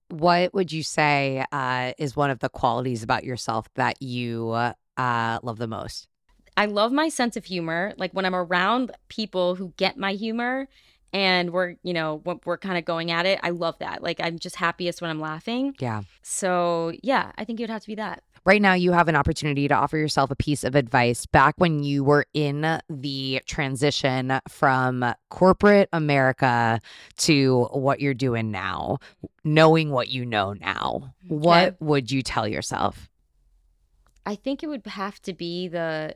What 0.09 0.53
would 0.53 0.71
you 0.71 0.83
say 0.83 1.43
uh, 1.51 1.91
is 1.97 2.15
one 2.15 2.29
of 2.29 2.39
the 2.39 2.49
qualities 2.49 3.03
about 3.03 3.23
yourself 3.25 3.67
that 3.75 4.01
you 4.01 4.51
uh, 4.51 5.39
love 5.43 5.57
the 5.57 5.67
most? 5.67 6.07
I 6.55 6.65
love 6.65 6.91
my 6.91 7.09
sense 7.09 7.35
of 7.37 7.45
humor. 7.45 7.93
Like 7.97 8.11
when 8.13 8.25
I'm 8.25 8.35
around 8.35 8.91
people 9.09 9.55
who 9.55 9.73
get 9.77 9.97
my 9.97 10.13
humor 10.13 10.67
and 11.13 11.51
we're, 11.51 11.75
you 11.83 11.93
know, 11.93 12.21
we're 12.45 12.57
kind 12.57 12.77
of 12.77 12.85
going 12.85 13.11
at 13.11 13.25
it, 13.25 13.39
I 13.43 13.51
love 13.51 13.77
that. 13.79 14.03
Like 14.03 14.19
I'm 14.21 14.39
just 14.39 14.55
happiest 14.55 15.01
when 15.01 15.09
I'm 15.09 15.19
laughing. 15.19 15.75
Yeah. 15.79 16.03
So 16.21 16.93
yeah, 17.03 17.31
I 17.37 17.45
think 17.45 17.59
it 17.59 17.63
would 17.63 17.69
have 17.69 17.81
to 17.81 17.87
be 17.87 17.95
that. 17.95 18.23
Right 18.45 18.61
now, 18.61 18.75
you 18.75 18.93
have 18.93 19.09
an 19.09 19.15
opportunity 19.17 19.67
to 19.67 19.73
offer 19.73 19.97
yourself 19.97 20.31
a 20.31 20.35
piece 20.35 20.63
of 20.63 20.73
advice 20.73 21.25
back 21.25 21.55
when 21.57 21.83
you 21.83 22.05
were 22.05 22.25
in 22.33 22.79
the 22.89 23.41
transition 23.45 24.39
from 24.47 25.03
corporate 25.29 25.89
America 25.91 26.79
to 27.17 27.67
what 27.71 27.99
you're 27.99 28.13
doing 28.13 28.49
now, 28.49 28.99
knowing 29.43 29.91
what 29.91 30.07
you 30.07 30.25
know 30.25 30.53
now. 30.53 31.13
What 31.27 31.75
would 31.81 32.09
you 32.09 32.21
tell 32.21 32.47
yourself? 32.47 33.09
I 34.25 34.35
think 34.35 34.63
it 34.63 34.67
would 34.67 34.85
have 34.85 35.21
to 35.23 35.33
be 35.33 35.67
the 35.67 36.15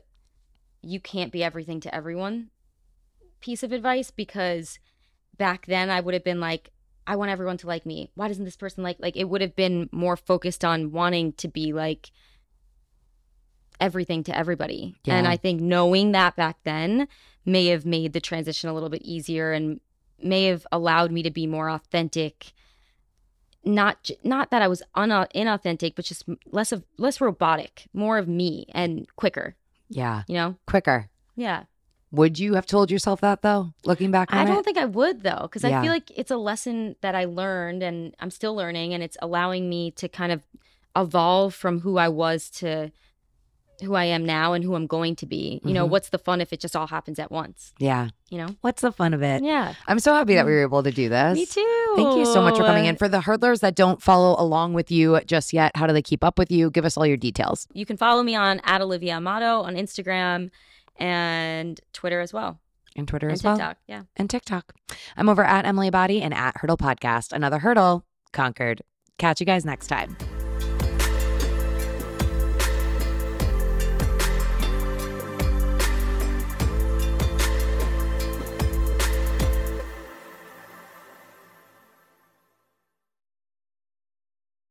you 0.80 1.00
can't 1.00 1.32
be 1.32 1.44
everything 1.44 1.80
to 1.80 1.94
everyone 1.94 2.48
piece 3.42 3.62
of 3.62 3.72
advice 3.72 4.10
because 4.10 4.78
back 5.36 5.66
then 5.66 5.90
I 5.90 6.00
would 6.00 6.14
have 6.14 6.24
been 6.24 6.40
like 6.40 6.70
I 7.06 7.16
want 7.16 7.30
everyone 7.30 7.58
to 7.58 7.66
like 7.66 7.84
me. 7.84 8.10
Why 8.14 8.28
doesn't 8.28 8.44
this 8.44 8.56
person 8.56 8.82
like 8.82 8.96
like 9.00 9.16
it 9.16 9.28
would 9.28 9.40
have 9.40 9.56
been 9.56 9.88
more 9.92 10.16
focused 10.16 10.64
on 10.64 10.92
wanting 10.92 11.32
to 11.34 11.48
be 11.48 11.72
like 11.72 12.10
everything 13.80 14.22
to 14.24 14.36
everybody. 14.36 14.94
And 15.06 15.26
I 15.26 15.36
think 15.36 15.60
knowing 15.60 16.12
that 16.12 16.36
back 16.36 16.58
then 16.62 17.08
may 17.44 17.66
have 17.66 17.84
made 17.84 18.12
the 18.12 18.20
transition 18.20 18.70
a 18.70 18.72
little 18.72 18.88
bit 18.88 19.02
easier 19.02 19.52
and 19.52 19.80
may 20.22 20.44
have 20.44 20.64
allowed 20.70 21.10
me 21.10 21.24
to 21.24 21.30
be 21.30 21.48
more 21.48 21.68
authentic 21.68 22.52
not 23.64 24.10
not 24.24 24.50
that 24.50 24.62
I 24.62 24.68
was 24.68 24.82
un- 24.94 25.10
inauthentic, 25.10 25.94
but 25.94 26.04
just 26.04 26.24
less 26.50 26.72
of 26.72 26.84
less 26.98 27.20
robotic, 27.20 27.86
more 27.92 28.18
of 28.18 28.28
me 28.28 28.66
and 28.74 29.06
quicker. 29.16 29.54
Yeah. 29.88 30.22
You 30.26 30.34
know? 30.34 30.56
Quicker. 30.66 31.10
Yeah. 31.36 31.64
Would 32.12 32.38
you 32.38 32.54
have 32.54 32.66
told 32.66 32.90
yourself 32.90 33.20
that 33.22 33.42
though, 33.42 33.72
looking 33.84 34.10
back 34.10 34.32
on 34.32 34.38
I 34.38 34.44
don't 34.44 34.62
think 34.64 34.76
I 34.78 34.84
would 34.84 35.22
though, 35.22 35.40
because 35.42 35.64
Yeah. 35.64 35.78
I 35.80 35.82
feel 35.82 35.90
like 35.92 36.10
it's 36.14 36.30
a 36.30 36.36
lesson 36.36 36.94
that 37.00 37.14
I 37.14 37.24
learned 37.24 37.82
and 37.82 38.14
I'm 38.20 38.30
still 38.30 38.54
learning, 38.54 38.92
and 38.94 39.02
it's 39.02 39.16
allowing 39.22 39.68
me 39.68 39.90
to 39.92 40.08
kind 40.08 40.30
of 40.30 40.42
evolve 40.94 41.54
from 41.54 41.80
who 41.80 41.96
I 41.98 42.08
was 42.08 42.50
to 42.50 42.92
who 43.82 43.94
I 43.96 44.04
am 44.04 44.24
now 44.24 44.52
and 44.52 44.62
who 44.62 44.76
I'm 44.76 44.86
going 44.86 45.16
to 45.16 45.26
be. 45.26 45.60
You 45.64 45.72
know, 45.72 45.86
Mhm. 45.86 45.90
what's 45.90 46.10
the 46.10 46.18
fun 46.18 46.40
if 46.40 46.52
it 46.52 46.60
just 46.60 46.76
all 46.76 46.86
happens 46.86 47.18
at 47.18 47.32
once? 47.32 47.72
yeah. 47.78 48.10
You 48.30 48.38
know? 48.38 48.48
What's 48.60 48.80
the 48.80 48.92
fun 48.92 49.12
of 49.12 49.22
it? 49.22 49.42
Yeah. 49.42 49.74
I'm 49.88 49.98
so 49.98 50.14
happy 50.14 50.34
that 50.36 50.46
we 50.46 50.52
were 50.52 50.62
able 50.62 50.82
to 50.84 50.92
do 50.92 51.08
this. 51.08 51.34
Me 51.34 51.44
too. 51.46 51.92
Thank 51.96 52.16
you 52.16 52.24
so 52.24 52.40
much 52.42 52.56
for 52.56 52.62
coming 52.62 52.84
in. 52.86 52.96
For 52.96 53.08
the 53.08 53.18
hurdlers 53.20 53.60
that 53.60 53.74
don't 53.74 54.00
follow 54.00 54.36
along 54.40 54.72
with 54.74 54.90
you 54.90 55.20
just 55.26 55.52
yet, 55.52 55.72
how 55.76 55.86
do 55.88 55.92
they 55.92 56.00
keep 56.00 56.22
up 56.22 56.38
with 56.38 56.50
you? 56.50 56.70
Give 56.70 56.84
us 56.84 56.96
all 56.96 57.06
your 57.06 57.16
details. 57.16 57.66
You 57.74 57.84
can 57.84 57.96
follow 57.96 58.22
me 58.22 58.34
on 58.36 58.60
at 58.64 58.80
Olivia 58.80 59.16
Amato 59.16 59.62
on 59.62 59.74
Instagram 59.74 60.50
and 60.96 61.80
Twitter 61.92 62.20
as 62.20 62.32
well. 62.32 62.60
And 62.94 63.08
Twitter 63.08 63.28
and 63.28 63.34
as 63.34 63.42
well. 63.42 63.56
TikTok. 63.56 63.78
Yeah. 63.86 64.02
And 64.16 64.28
TikTok. 64.28 64.74
I'm 65.16 65.28
over 65.28 65.44
at 65.44 65.64
Emily 65.64 65.90
Abbate 65.90 66.20
and 66.22 66.34
at 66.34 66.56
Hurdle 66.58 66.76
Podcast. 66.76 67.32
Another 67.32 67.58
hurdle 67.58 68.04
conquered. 68.32 68.82
Catch 69.18 69.40
you 69.40 69.46
guys 69.46 69.64
next 69.64 69.86
time. 69.86 70.16